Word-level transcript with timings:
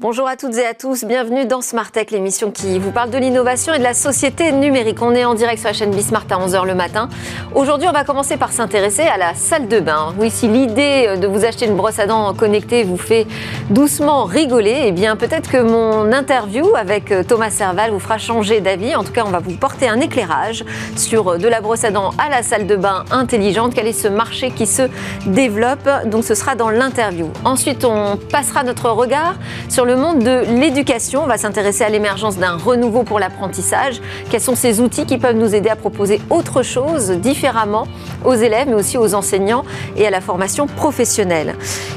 Bonjour 0.00 0.28
à 0.28 0.36
toutes 0.36 0.56
et 0.56 0.64
à 0.64 0.74
tous, 0.74 1.02
bienvenue 1.02 1.44
dans 1.44 1.60
Smart 1.60 1.90
Tech, 1.90 2.12
l'émission 2.12 2.52
qui 2.52 2.78
vous 2.78 2.92
parle 2.92 3.10
de 3.10 3.18
l'innovation 3.18 3.74
et 3.74 3.78
de 3.78 3.82
la 3.82 3.94
société 3.94 4.52
numérique. 4.52 5.02
On 5.02 5.12
est 5.12 5.24
en 5.24 5.34
direct 5.34 5.58
sur 5.58 5.66
la 5.66 5.72
chaîne 5.72 5.90
Bismart 5.90 6.22
à 6.30 6.36
11h 6.36 6.64
le 6.66 6.76
matin. 6.76 7.08
Aujourd'hui, 7.52 7.88
on 7.88 7.92
va 7.92 8.04
commencer 8.04 8.36
par 8.36 8.52
s'intéresser 8.52 9.02
à 9.02 9.16
la 9.16 9.34
salle 9.34 9.66
de 9.66 9.80
bain. 9.80 10.14
Oui, 10.16 10.30
si 10.30 10.46
l'idée 10.46 11.16
de 11.16 11.26
vous 11.26 11.44
acheter 11.44 11.66
une 11.66 11.74
brosse 11.74 11.98
à 11.98 12.06
dents 12.06 12.32
connectée 12.32 12.84
vous 12.84 12.96
fait 12.96 13.26
doucement 13.70 14.22
rigoler, 14.22 14.82
eh 14.84 14.92
bien 14.92 15.16
peut-être 15.16 15.50
que 15.50 15.60
mon 15.60 16.12
interview 16.12 16.76
avec 16.76 17.12
Thomas 17.26 17.50
Serval 17.50 17.90
vous 17.90 17.98
fera 17.98 18.18
changer 18.18 18.60
d'avis. 18.60 18.94
En 18.94 19.02
tout 19.02 19.12
cas, 19.12 19.24
on 19.26 19.30
va 19.30 19.40
vous 19.40 19.56
porter 19.56 19.88
un 19.88 19.98
éclairage 19.98 20.64
sur 20.94 21.40
de 21.40 21.48
la 21.48 21.60
brosse 21.60 21.82
à 21.82 21.90
dents 21.90 22.10
à 22.24 22.30
la 22.30 22.44
salle 22.44 22.68
de 22.68 22.76
bain 22.76 23.04
intelligente. 23.10 23.72
Quel 23.74 23.88
est 23.88 23.92
ce 23.92 24.06
marché 24.06 24.52
qui 24.52 24.66
se 24.66 24.82
développe? 25.26 25.90
Donc 26.06 26.22
ce 26.22 26.36
sera 26.36 26.54
dans 26.54 26.70
l'interview. 26.70 27.32
Ensuite, 27.44 27.84
on 27.84 28.16
passera 28.30 28.62
notre 28.62 28.90
regard 28.90 29.34
sur 29.68 29.87
le 29.88 29.96
monde 29.96 30.18
de 30.18 30.44
l'éducation. 30.60 31.22
On 31.24 31.26
va 31.26 31.38
s'intéresser 31.38 31.82
à 31.82 31.88
l'émergence 31.88 32.36
d'un 32.36 32.58
renouveau 32.58 33.04
pour 33.04 33.18
l'apprentissage. 33.18 34.02
Quels 34.28 34.42
sont 34.42 34.54
ces 34.54 34.82
outils 34.82 35.06
qui 35.06 35.16
peuvent 35.16 35.34
nous 35.34 35.54
aider 35.54 35.70
à 35.70 35.76
proposer 35.76 36.20
autre 36.28 36.62
chose 36.62 37.10
différemment 37.10 37.88
aux 38.22 38.34
élèves, 38.34 38.68
mais 38.68 38.74
aussi 38.74 38.98
aux 38.98 39.14
enseignants 39.14 39.64
et 39.96 40.06
à 40.06 40.10
la 40.10 40.20
formation 40.20 40.66
professionnelle? 40.66 41.54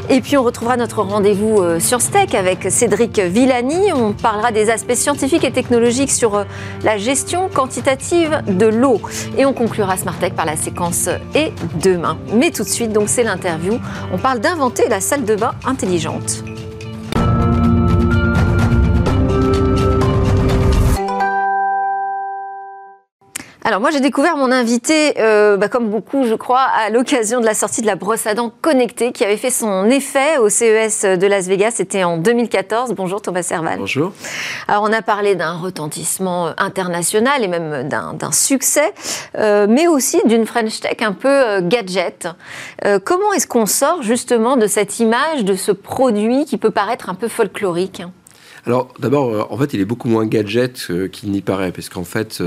Et 0.09 0.22
puis 0.22 0.38
on 0.38 0.44
retrouvera 0.44 0.77
notre 0.77 1.02
rendez-vous 1.02 1.59
euh, 1.59 1.81
Science 1.81 2.09
Tech 2.09 2.34
avec 2.34 2.72
Cédric 2.72 3.20
Villani. 3.20 3.92
On 3.92 4.14
parlera 4.14 4.53
des 4.53 4.70
aspects 4.70 4.95
scientifiques 4.95 5.44
et 5.44 5.52
technologiques 5.52 6.12
sur 6.12 6.36
euh, 6.36 6.44
la 6.86 6.98
gestion 6.98 7.50
quantitative 7.50 8.42
de 8.48 8.67
l'eau. 8.67 9.02
Et 9.38 9.45
on 9.45 9.52
conclura 9.52 9.98
Smart 9.98 10.17
Tech 10.17 10.31
par 10.31 10.45
la 10.45 10.55
séquence 10.55 11.09
Et 11.36 11.52
demain. 11.84 12.17
Mais 12.34 12.52
tout 12.52 12.64
de 12.64 12.70
suite, 12.70 12.94
donc 12.94 13.09
c'est 13.09 13.23
l'interview. 13.23 13.80
On 14.14 14.17
parle 14.17 14.39
d'inventer 14.39 14.88
la 14.88 15.02
salle 15.02 15.26
de 15.26 15.36
bain 15.36 15.52
intelligente. 15.66 16.45
Alors 23.72 23.80
moi 23.80 23.89
j'ai 23.91 24.02
découvert 24.02 24.36
mon 24.36 24.52
invité, 24.52 25.14
euh, 25.19 25.55
bah, 25.55 25.69
comme 25.69 25.89
beaucoup 25.89 26.25
je 26.25 26.36
crois, 26.36 26.59
à 26.59 26.89
l'occasion 26.89 27.39
de 27.39 27.45
la 27.45 27.53
sortie 27.53 27.80
de 27.80 27.86
la 27.86 27.95
brosse 27.95 28.27
à 28.27 28.33
dents 28.33 28.52
connectée 28.59 29.14
qui 29.14 29.23
avait 29.23 29.38
fait 29.38 29.50
son 29.50 29.86
effet 29.86 30.38
au 30.39 30.50
CES 30.50 31.03
de 31.05 31.25
Las 31.25 31.47
Vegas, 31.47 31.72
c'était 31.75 32.03
en 32.03 32.17
2014. 32.17 32.92
Bonjour 32.92 33.22
Thomas 33.22 33.44
Serval. 33.44 33.80
Bonjour. 33.80 34.11
Alors 34.67 34.83
on 34.83 34.92
a 34.92 35.02
parlé 35.02 35.36
d'un 35.36 35.53
retentissement 35.53 36.52
international 36.58 37.45
et 37.45 37.47
même 37.47 37.88
d'un 37.88 38.31
succès, 38.33 38.94
euh, 39.38 39.67
mais 39.69 39.88
aussi 39.88 40.19
d'une 40.25 40.45
French 40.45 40.81
Tech 40.81 40.97
un 40.99 41.14
peu 41.14 41.30
euh, 41.30 41.61
gadget. 41.64 42.27
comment 43.05 43.31
est-ce 43.31 43.47
qu'on 43.47 43.67
sort 43.67 44.02
justement 44.02 44.58
de 44.58 44.67
cette 44.67 44.99
image, 44.99 45.45
de 45.45 45.55
ce 45.55 45.72
produit 45.72 46.44
qui 46.44 46.58
peut 46.58 46.72
paraître 46.72 47.09
un 47.09 47.16
peu 47.16 47.30
folklorique? 47.30 48.03
Alors 48.67 48.89
d'abord, 48.99 49.52
en 49.52 49.58
fait, 49.58 49.73
il 49.73 49.80
est 49.80 49.86
beaucoup 49.86 50.08
moins 50.08 50.27
gadget 50.27 51.09
qu'il 51.11 51.31
n'y 51.31 51.42
paraît, 51.42 51.72
parce 51.72 51.89
qu'en 51.89 52.03
fait, 52.03 52.44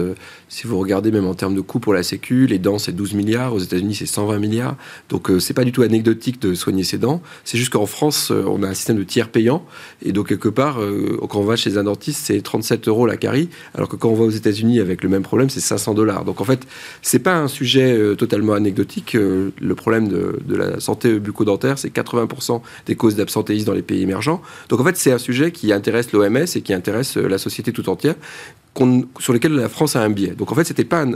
si 0.55 0.69
vous 0.69 0.79
regardez 0.79 1.11
même 1.11 1.27
en 1.27 1.35
termes 1.35 1.57
de 1.57 1.61
coûts 1.61 1.81
pour 1.81 1.93
la 1.93 2.05
Sécu, 2.05 2.47
les 2.47 2.61
dents 2.61 2.79
c'est 2.79 2.93
12 2.93 3.15
milliards, 3.15 3.55
aux 3.55 3.59
États-Unis 3.59 3.97
c'est 3.97 4.07
120 4.07 4.39
milliards. 4.39 4.77
Donc 5.09 5.29
euh, 5.29 5.41
c'est 5.41 5.53
pas 5.53 5.65
du 5.65 5.73
tout 5.73 5.83
anecdotique 5.83 6.41
de 6.41 6.55
soigner 6.55 6.85
ses 6.85 6.97
dents. 6.97 7.23
C'est 7.43 7.59
juste 7.59 7.73
qu'en 7.73 7.87
France, 7.87 8.31
euh, 8.31 8.45
on 8.47 8.63
a 8.63 8.69
un 8.69 8.75
système 8.75 8.97
de 8.97 9.03
tiers 9.03 9.31
payant. 9.31 9.65
Et 10.01 10.13
donc 10.13 10.29
quelque 10.29 10.49
part, 10.49 10.81
euh, 10.81 11.19
quand 11.29 11.41
on 11.41 11.45
va 11.45 11.57
chez 11.57 11.77
un 11.77 11.83
dentiste, 11.83 12.21
c'est 12.27 12.41
37 12.41 12.87
euros 12.87 13.05
la 13.05 13.17
carie, 13.17 13.49
alors 13.75 13.89
que 13.89 13.97
quand 13.97 14.11
on 14.11 14.15
va 14.15 14.23
aux 14.23 14.31
États-Unis 14.31 14.79
avec 14.79 15.03
le 15.03 15.09
même 15.09 15.25
problème, 15.25 15.51
c'est 15.51 15.59
500 15.59 15.93
dollars. 15.93 16.25
Donc 16.25 16.41
en 16.41 16.45
fait, 16.45 16.61
c'est 17.03 17.19
pas 17.19 17.35
un 17.35 17.49
sujet 17.49 18.15
totalement 18.17 18.53
anecdotique. 18.53 19.15
le 19.15 19.75
problème 19.75 20.07
de, 20.07 20.39
de 20.47 20.55
la 20.55 20.79
santé 20.79 21.19
bucco-dentaire, 21.19 21.79
c'est 21.79 21.93
80% 21.93 22.61
des 22.87 22.95
causes 22.95 23.17
d'absentéisme 23.17 23.67
dans 23.67 23.73
les 23.73 23.83
pays 23.83 24.03
émergents. 24.03 24.41
Donc 24.69 24.79
en 24.79 24.85
fait, 24.85 24.97
c'est 24.97 25.11
un 25.11 25.19
sujet 25.19 25.51
qui 25.51 25.73
intéresse 25.73 26.13
l'OMS 26.13 26.47
et 26.55 26.61
qui 26.61 26.73
intéresse 26.73 27.17
la 27.17 27.39
société 27.39 27.73
tout 27.73 27.89
entière 27.89 28.15
sur 29.21 29.33
lesquels 29.33 29.55
la 29.55 29.69
France 29.69 29.97
a 29.97 30.03
un 30.03 30.11
biais. 30.11 30.35
Donc 30.37 30.51
en 30.51 30.55
fait, 30.55 30.65
c'était 30.65 30.85
pas 30.85 31.07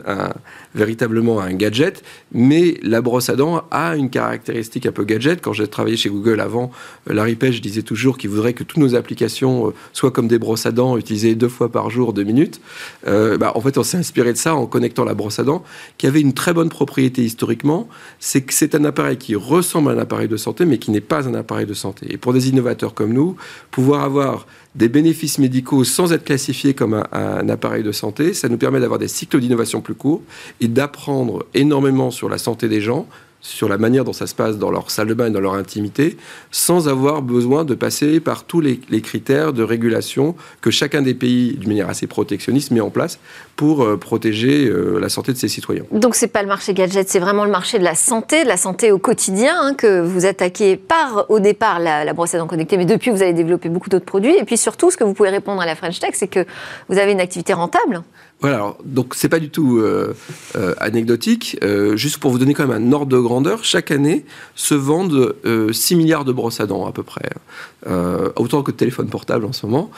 véritablement 0.74 1.40
un 1.40 1.52
gadget, 1.54 2.02
mais 2.32 2.78
la 2.82 3.00
brosse 3.00 3.28
à 3.28 3.36
dents 3.36 3.64
a 3.70 3.96
une 3.96 4.10
caractéristique 4.10 4.86
un 4.86 4.92
peu 4.92 5.04
gadget. 5.04 5.40
Quand 5.40 5.52
j'ai 5.52 5.66
travaillé 5.66 5.96
chez 5.96 6.08
Google 6.08 6.40
avant, 6.40 6.70
euh, 7.08 7.14
Larry 7.14 7.34
Page 7.34 7.60
disait 7.60 7.82
toujours 7.82 8.18
qu'il 8.18 8.30
voudrait 8.30 8.52
que 8.52 8.64
toutes 8.64 8.78
nos 8.78 8.94
applications 8.94 9.68
euh, 9.68 9.74
soient 9.92 10.10
comme 10.10 10.28
des 10.28 10.38
brosses 10.38 10.66
à 10.66 10.72
dents 10.72 10.96
utilisées 10.96 11.34
deux 11.34 11.48
fois 11.48 11.70
par 11.70 11.90
jour, 11.90 12.12
deux 12.12 12.24
minutes. 12.24 12.60
Euh, 13.06 13.38
bah, 13.38 13.52
en 13.54 13.60
fait, 13.60 13.78
on 13.78 13.82
s'est 13.82 13.98
inspiré 13.98 14.32
de 14.32 14.38
ça 14.38 14.54
en 14.54 14.66
connectant 14.66 15.04
la 15.04 15.14
brosse 15.14 15.38
à 15.38 15.44
dents, 15.44 15.64
qui 15.96 16.06
avait 16.06 16.20
une 16.20 16.34
très 16.34 16.52
bonne 16.52 16.68
propriété 16.68 17.22
historiquement, 17.22 17.88
c'est 18.20 18.42
que 18.42 18.54
c'est 18.54 18.74
un 18.74 18.84
appareil 18.84 19.16
qui 19.16 19.34
ressemble 19.34 19.90
à 19.90 19.92
un 19.92 19.98
appareil 19.98 20.28
de 20.28 20.36
santé, 20.36 20.64
mais 20.64 20.78
qui 20.78 20.90
n'est 20.90 21.00
pas 21.00 21.28
un 21.28 21.34
appareil 21.34 21.66
de 21.66 21.74
santé. 21.74 22.06
Et 22.10 22.16
pour 22.16 22.32
des 22.32 22.48
innovateurs 22.48 22.94
comme 22.94 23.12
nous, 23.12 23.36
pouvoir 23.70 24.02
avoir 24.02 24.46
des 24.78 24.88
bénéfices 24.88 25.38
médicaux 25.38 25.82
sans 25.82 26.12
être 26.12 26.24
classifiés 26.24 26.72
comme 26.72 26.94
un, 26.94 27.06
un 27.12 27.48
appareil 27.48 27.82
de 27.82 27.90
santé, 27.90 28.32
ça 28.32 28.48
nous 28.48 28.58
permet 28.58 28.78
d'avoir 28.78 29.00
des 29.00 29.08
cycles 29.08 29.40
d'innovation 29.40 29.80
plus 29.80 29.96
courts 29.96 30.22
et 30.60 30.68
d'apprendre 30.68 31.44
énormément 31.54 32.12
sur 32.12 32.28
la 32.28 32.38
santé 32.38 32.68
des 32.68 32.80
gens, 32.80 33.08
sur 33.40 33.68
la 33.68 33.78
manière 33.78 34.04
dont 34.04 34.12
ça 34.12 34.26
se 34.26 34.34
passe 34.34 34.58
dans 34.58 34.70
leur 34.70 34.90
salle 34.90 35.08
de 35.08 35.14
bain 35.14 35.26
et 35.26 35.30
dans 35.30 35.40
leur 35.40 35.54
intimité, 35.54 36.16
sans 36.50 36.88
avoir 36.88 37.22
besoin 37.22 37.64
de 37.64 37.74
passer 37.74 38.20
par 38.20 38.44
tous 38.44 38.60
les, 38.60 38.78
critères 39.00 39.52
de 39.52 39.62
régulation 39.62 40.34
que 40.60 40.70
chacun 40.70 41.02
des 41.02 41.14
pays, 41.14 41.54
d'une 41.54 41.68
manière 41.68 41.88
assez 41.88 42.06
protectionniste, 42.06 42.72
met 42.72 42.80
en 42.80 42.90
place 42.90 43.18
pour 43.56 43.82
euh, 43.82 43.96
protéger 43.96 44.66
euh, 44.66 44.98
la 44.98 45.08
santé 45.08 45.32
de 45.32 45.38
ses 45.38 45.48
citoyens. 45.48 45.84
Donc 45.92 46.14
c'est 46.14 46.28
pas 46.28 46.42
le 46.42 46.48
marché 46.48 46.74
gadget, 46.74 47.08
c'est 47.08 47.20
vraiment 47.20 47.44
le 47.44 47.50
marché 47.50 47.78
de 47.78 47.84
la 47.84 47.94
santé, 47.94 48.42
de 48.42 48.48
la 48.48 48.56
santé 48.56 48.90
au 48.90 48.98
quotidien 48.98 49.54
hein, 49.60 49.74
que 49.74 50.00
vous 50.00 50.26
attaquez 50.26 50.76
par 50.76 51.26
au 51.28 51.38
départ 51.38 51.78
la, 51.78 52.04
la 52.04 52.12
brosse 52.12 52.34
à 52.34 52.38
dents 52.38 52.46
connectée, 52.46 52.76
mais 52.76 52.86
depuis 52.86 53.10
vous 53.10 53.22
avez 53.22 53.32
développé 53.32 53.68
beaucoup 53.68 53.88
d'autres 53.88 54.04
produits. 54.04 54.36
Et 54.36 54.44
puis 54.44 54.56
surtout, 54.56 54.90
ce 54.90 54.96
que 54.96 55.04
vous 55.04 55.14
pouvez 55.14 55.30
répondre 55.30 55.60
à 55.62 55.66
la 55.66 55.76
French 55.76 56.00
Tech, 56.00 56.10
c'est 56.14 56.28
que 56.28 56.44
vous 56.88 56.98
avez 56.98 57.12
une 57.12 57.20
activité 57.20 57.52
rentable. 57.52 58.02
Voilà, 58.40 58.56
alors, 58.56 58.78
donc 58.84 59.14
c'est 59.16 59.28
pas 59.28 59.40
du 59.40 59.50
tout 59.50 59.78
euh, 59.78 60.14
euh, 60.54 60.74
anecdotique. 60.78 61.58
Euh, 61.64 61.96
juste 61.96 62.18
pour 62.18 62.30
vous 62.30 62.38
donner 62.38 62.54
quand 62.54 62.68
même 62.68 62.90
un 62.90 62.92
ordre 62.92 63.06
de 63.06 63.18
grandeur, 63.18 63.64
chaque 63.64 63.90
année 63.90 64.24
se 64.54 64.74
vendent 64.74 65.34
6 65.72 65.96
milliards 65.96 66.24
de 66.24 66.32
brosses 66.32 66.60
à 66.60 66.66
dents 66.66 66.86
à 66.86 66.92
peu 66.92 67.02
près, 67.02 67.30
autant 68.36 68.62
que 68.62 68.70
de 68.70 68.76
téléphones 68.76 69.08
portables 69.08 69.44
en 69.44 69.52
ce 69.52 69.66
moment, 69.66 69.90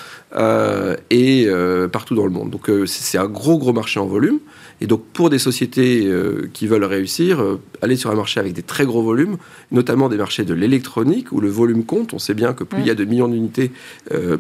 et 1.11 1.49
partout 1.93 2.15
dans 2.15 2.25
le 2.25 2.31
monde. 2.31 2.51
Donc 2.51 2.71
c'est 2.87 3.19
un 3.19 3.27
gros 3.27 3.59
gros 3.59 3.73
marché 3.73 4.01
en 4.01 4.07
volume. 4.07 4.39
Et 4.83 4.87
donc, 4.87 5.05
pour 5.13 5.29
des 5.29 5.39
sociétés 5.39 6.11
qui 6.55 6.67
veulent 6.67 6.85
réussir, 6.85 7.45
aller 7.83 7.97
sur 7.97 8.11
un 8.11 8.15
marché 8.15 8.41
avec 8.41 8.55
des 8.55 8.63
très 8.63 8.87
gros 8.87 9.03
volumes, 9.03 9.37
notamment 9.73 10.09
des 10.09 10.17
marchés 10.17 10.45
de 10.45 10.55
l'électronique 10.55 11.33
où 11.33 11.41
le 11.41 11.51
volume 11.51 11.85
compte. 11.85 12.15
On 12.15 12.19
sait 12.19 12.35
bien 12.35 12.55
que 12.55 12.65
plus 12.65 12.81
il 12.81 12.87
y 12.87 12.91
a 12.91 12.95
de 12.95 13.05
millions 13.05 13.29
d'unités, 13.29 13.71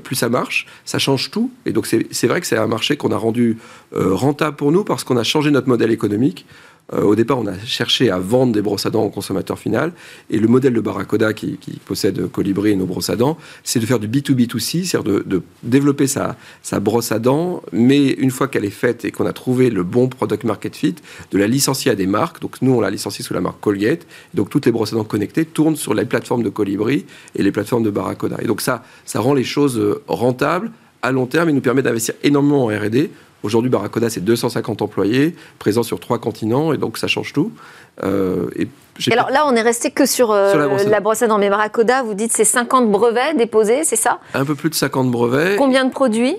plus 0.03 0.17
ça 0.17 0.29
marche. 0.29 0.67
Ça 0.87 0.99
change 0.99 1.31
tout. 1.31 1.51
Et 1.67 1.73
donc, 1.73 1.87
c'est 1.87 2.27
vrai 2.27 2.41
que 2.41 2.47
c'est 2.47 2.57
un 2.57 2.67
marché 2.67 2.97
qu'on 2.97 3.13
a 3.13 3.19
rendu 3.19 3.59
rentable 3.93 4.57
pour 4.57 4.73
nous 4.73 4.85
parce 4.85 5.05
qu'on 5.05 5.17
a 5.17 5.25
changé 5.25 5.51
notre 5.51 5.69
modèle 5.69 5.91
économique. 5.91 6.47
Euh, 6.93 7.03
au 7.03 7.15
départ, 7.15 7.39
on 7.39 7.47
a 7.47 7.59
cherché 7.59 8.11
à 8.11 8.19
vendre 8.19 8.53
des 8.53 8.63
brosses 8.63 8.87
à 8.87 8.91
dents 8.91 9.05
au 9.05 9.11
consommateur 9.11 9.59
final. 9.59 9.93
Et 10.29 10.39
le 10.39 10.49
modèle 10.49 10.73
de 10.73 10.81
Barracoda, 10.81 11.33
qui, 11.33 11.59
possède 11.85 12.31
Colibri 12.31 12.71
et 12.71 12.77
nos 12.77 12.87
brosses 12.87 13.11
à 13.11 13.17
dents, 13.17 13.39
c'est 13.63 13.81
de 13.81 13.87
faire 13.87 13.99
du 13.99 14.09
B2B2C, 14.09 14.85
c'est-à-dire 14.85 15.23
de, 15.25 15.43
développer 15.63 16.07
sa, 16.07 16.37
brosse 16.81 17.13
à 17.13 17.19
dents, 17.19 17.63
mais 17.73 18.09
une 18.11 18.31
fois 18.31 18.49
qu'elle 18.49 18.65
est 18.65 18.71
faite 18.71 19.05
et 19.05 19.11
qu'on 19.13 19.27
a 19.27 19.33
trouvé 19.33 19.71
le 19.71 19.83
bon 19.83 20.09
product 20.09 20.45
market 20.45 20.75
fit, 20.75 20.97
de 21.31 21.39
la 21.39 21.47
licencier 21.47 21.91
à 21.91 21.95
des 21.95 22.07
marques. 22.07 22.41
Donc 22.41 22.63
nous, 22.63 22.73
on 22.73 22.81
l'a 22.81 22.91
licenciée 22.91 23.25
sous 23.25 23.35
la 23.35 23.41
marque 23.41 23.61
Colgate. 23.61 24.07
Donc 24.35 24.51
toutes 24.51 24.67
les 24.67 24.73
brosses 24.73 24.93
à 24.93 24.97
dents 24.97 25.05
connectées 25.05 25.45
tournent 25.45 25.77
sur 25.77 25.95
les 25.95 26.05
plateformes 26.05 26.43
de 26.43 26.51
Colibri 26.51 27.07
et 27.37 27.43
les 27.43 27.53
plateformes 27.53 27.83
de 27.83 27.91
Barracoda. 27.91 28.37
Et 28.43 28.47
donc 28.47 28.61
ça, 28.61 28.85
ça 29.05 29.21
rend 29.21 29.35
les 29.35 29.45
choses 29.45 29.79
euh, 29.79 30.03
rentables 30.09 30.71
à 31.03 31.13
long 31.13 31.27
terme 31.27 31.49
et 31.49 31.53
nous 31.53 31.61
permet 31.61 31.83
d'investir 31.83 32.15
énormément 32.23 32.65
en 32.65 32.69
R&D 32.69 33.11
Aujourd'hui, 33.43 33.71
Barracoda, 33.71 34.11
c'est 34.11 34.21
250 34.21 34.83
employés, 34.83 35.35
présents 35.59 35.83
sur 35.83 35.99
trois 35.99 36.19
continents, 36.19 36.73
et 36.73 36.77
donc 36.77 36.99
ça 36.99 37.07
change 37.07 37.33
tout. 37.33 37.53
Euh, 38.03 38.49
et 38.57 38.69
alors 39.11 39.31
là, 39.31 39.45
on 39.47 39.55
est 39.55 39.63
resté 39.63 39.91
que 39.91 40.05
sur, 40.05 40.31
euh, 40.31 40.55
la, 40.87 41.01
brosse 41.01 41.23
à 41.23 41.27
dents. 41.27 41.39
Mais 41.39 41.49
Barracoda, 41.49 42.03
vous 42.03 42.15
dites 42.15 42.33
c'est 42.33 42.45
50 42.45 42.91
brevets 42.91 43.37
déposés, 43.37 43.85
c'est 43.85 43.97
ça? 43.97 44.21
Un 44.35 44.45
peu 44.45 44.55
plus 44.55 44.71
de 44.71 44.75
50 44.75 45.11
brevets. 45.11 45.57
Combien 45.57 45.85
de 45.85 45.91
produits? 45.91 46.37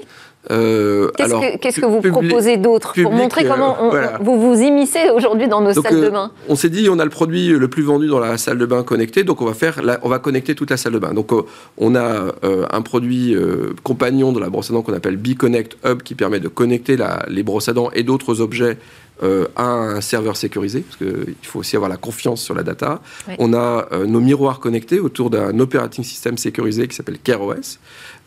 Euh, 0.50 1.12
Qu'est-ce 1.18 1.80
que, 1.80 1.86
vous 1.86 2.02
proposez 2.02 2.58
d'autre 2.58 2.94
pour 3.00 3.12
montrer 3.12 3.46
comment 3.46 3.78
vous 4.22 4.40
vous 4.40 4.62
immiscez 4.62 5.10
aujourd'hui 5.16 5.48
dans 5.48 5.62
nos 5.62 5.74
salles 5.74 6.02
de 6.02 6.10
bain 6.10 6.32
On 6.50 6.56
s'est 6.56 6.70
dit 6.70 6.88
on 6.90 6.98
a 7.00 7.04
le 7.04 7.12
produit 7.12 7.50
le 7.50 7.68
plus 7.68 7.84
vendu 7.84 8.08
dans 8.08 8.20
la 8.20 8.38
salle 8.38 8.58
de 8.58 8.66
bain 8.66 8.84
connectée, 8.84 9.24
donc 9.24 9.42
on 9.42 9.46
va 9.46 9.54
faire, 9.54 9.82
on 10.02 10.10
va 10.10 10.20
connecter 10.20 10.56
toute 10.56 10.72
la 10.72 10.78
salle 10.78 10.94
de 10.94 11.00
bain. 11.00 11.14
Donc 11.14 11.32
on 11.78 11.96
a 11.96 12.34
un 12.44 12.82
produit 12.82 13.36
compagnon 13.84 14.32
de 14.32 14.40
la 14.40 14.50
brosse 14.50 14.72
à 14.72 14.74
dents 14.74 14.82
qu'on 14.82 14.94
appelle 14.94 15.18
B-Connect 15.18 15.78
Hub 15.86 16.02
qui 16.02 16.16
permet 16.16 16.40
de 16.40 16.48
connecter 16.48 16.98
les 17.28 17.44
brosses 17.44 17.70
à 17.70 17.74
dents 17.74 17.92
et 17.94 18.04
d'autres 18.04 18.42
objets 18.42 18.78
euh, 19.24 19.48
un 19.56 20.02
serveur 20.02 20.36
sécurisé, 20.36 20.82
parce 20.82 20.98
qu'il 20.98 21.36
faut 21.44 21.60
aussi 21.60 21.76
avoir 21.76 21.92
la 21.92 21.98
confiance 21.98 22.42
sur 22.42 22.56
la 22.56 22.64
data. 22.64 23.02
On 23.38 23.54
a 23.54 23.88
euh, 23.92 24.08
nos 24.08 24.20
miroirs 24.20 24.60
connectés 24.60 25.00
autour 25.00 25.30
d'un 25.30 25.60
operating 25.60 26.04
system 26.04 26.40
sécurisé 26.40 26.88
qui 26.88 26.96
s'appelle 26.96 27.20
CareOS. 27.20 27.78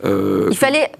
Euh, 0.03 0.47
Il 0.51 0.57
fallait 0.57 0.91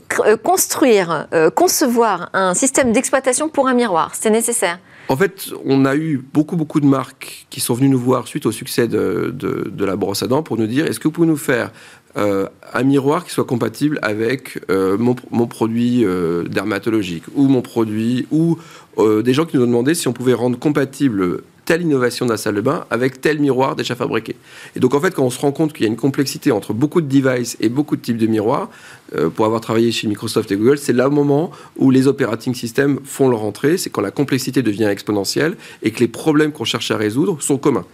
construire, 0.43 1.27
concevoir 1.55 2.29
un 2.33 2.53
système 2.53 2.91
d'exploitation 2.91 3.49
pour 3.49 3.67
un 3.67 3.73
miroir. 3.73 4.15
C'était 4.15 4.29
nécessaire 4.29 4.79
En 5.09 5.17
fait, 5.17 5.49
on 5.65 5.85
a 5.85 5.95
eu 5.95 6.23
beaucoup, 6.33 6.55
beaucoup 6.55 6.79
de 6.79 6.85
marques 6.85 7.45
qui 7.49 7.59
sont 7.59 7.73
venues 7.73 7.89
nous 7.89 7.99
voir 7.99 8.27
suite 8.27 8.45
au 8.45 8.51
succès 8.51 8.87
de, 8.87 9.33
de, 9.35 9.85
la 9.85 9.95
brosse 9.95 10.23
à 10.23 10.27
dents 10.27 10.43
pour 10.43 10.57
nous 10.57 10.67
dire 10.67 10.85
est-ce 10.87 10.99
que 10.99 11.07
vous 11.07 11.11
pouvez 11.11 11.27
nous 11.27 11.37
faire 11.37 11.71
euh, 12.17 12.47
un 12.73 12.83
miroir 12.83 13.25
qui 13.25 13.31
soit 13.31 13.43
compatible 13.43 13.99
avec 14.01 14.61
euh, 14.69 14.97
mon, 14.97 15.17
mon, 15.31 15.47
produit 15.47 16.05
euh, 16.05 16.43
dermatologique 16.43 17.25
ou 17.35 17.49
mon 17.49 17.61
produit 17.61 18.25
ou 18.31 18.57
des 18.97 19.33
gens 19.33 19.45
qui 19.45 19.57
nous 19.57 19.63
ont 19.63 19.67
demandé 19.67 19.93
si 19.93 20.07
on 20.07 20.13
pouvait 20.13 20.33
rendre 20.33 20.57
compatible 20.57 21.41
telle 21.65 21.81
innovation 21.81 22.25
de 22.25 22.31
la 22.31 22.37
salle 22.37 22.55
de 22.55 22.61
bain 22.61 22.85
avec 22.89 23.21
tel 23.21 23.39
miroir 23.39 23.75
déjà 23.75 23.95
fabriqué. 23.95 24.35
Et 24.75 24.79
donc 24.79 24.93
en 24.93 25.01
fait, 25.01 25.13
quand 25.13 25.23
on 25.23 25.29
se 25.29 25.39
rend 25.39 25.51
compte 25.51 25.73
qu'il 25.73 25.83
y 25.83 25.87
a 25.87 25.91
une 25.91 25.97
complexité 25.97 26.51
entre 26.51 26.73
beaucoup 26.73 27.01
de 27.01 27.07
devices 27.07 27.57
et 27.59 27.69
beaucoup 27.69 27.95
de 27.95 28.01
types 28.01 28.17
de 28.17 28.27
miroirs, 28.27 28.69
euh, 29.15 29.29
pour 29.29 29.45
avoir 29.45 29.61
travaillé 29.61 29.91
chez 29.91 30.07
Microsoft 30.07 30.51
et 30.51 30.55
Google, 30.55 30.77
c'est 30.77 30.93
là 30.93 31.05
le 31.05 31.09
moment 31.09 31.51
où 31.77 31.91
les 31.91 32.07
operating 32.07 32.53
systems 32.53 32.99
font 33.03 33.27
leur 33.29 33.43
entrée, 33.43 33.77
c'est 33.77 33.89
quand 33.89 34.01
la 34.01 34.11
complexité 34.11 34.61
devient 34.61 34.85
exponentielle 34.85 35.55
et 35.83 35.91
que 35.91 35.99
les 35.99 36.07
problèmes 36.07 36.51
qu'on 36.51 36.63
cherche 36.63 36.91
à 36.91 36.97
résoudre 36.97 37.41
sont 37.41 37.57
communs 37.57 37.85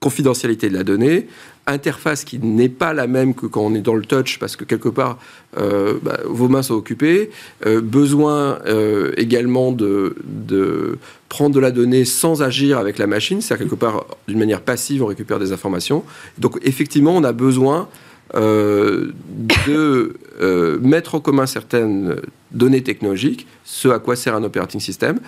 confidentialité 0.00 0.68
de 0.68 0.74
la 0.74 0.84
donnée, 0.84 1.26
interface 1.66 2.24
qui 2.24 2.38
n'est 2.38 2.68
pas 2.68 2.92
la 2.92 3.06
même 3.06 3.34
que 3.34 3.46
quand 3.46 3.62
on 3.62 3.74
est 3.74 3.80
dans 3.80 3.94
le 3.94 4.04
touch, 4.04 4.38
parce 4.38 4.54
que 4.56 4.64
quelque 4.64 4.88
part, 4.88 5.18
euh, 5.58 5.94
bah, 6.02 6.20
vos 6.24 6.48
mains 6.48 6.62
sont 6.62 6.74
occupées, 6.74 7.30
euh, 7.66 7.80
besoin 7.80 8.60
euh, 8.66 9.12
également 9.16 9.72
de, 9.72 10.14
de, 10.24 10.98
prendre 11.28 11.54
de 11.54 11.60
la 11.60 11.72
donnée 11.72 12.04
sans 12.04 12.42
agir 12.42 12.78
avec 12.78 12.98
la 12.98 13.06
machine, 13.06 13.40
c'est-à-dire 13.40 13.66
quelque 13.66 13.78
part, 13.78 14.06
d'une 14.28 14.38
manière 14.38 14.60
passive, 14.60 15.02
on 15.02 15.06
récupère 15.06 15.38
des 15.38 15.52
informations. 15.52 16.04
Donc 16.38 16.58
effectivement, 16.62 17.16
on 17.16 17.24
a 17.24 17.32
besoin 17.32 17.88
de 18.34 19.14
mettre 20.82 21.14
en 21.14 21.20
commun 21.20 21.46
certaines 21.46 22.16
données 22.50 22.82
technologiques, 22.82 23.46
ce 23.64 23.88
à 23.88 23.98
quoi 23.98 24.16
sert 24.16 24.34
un 24.34 24.42
operating 24.42 24.80
system, 24.80 25.20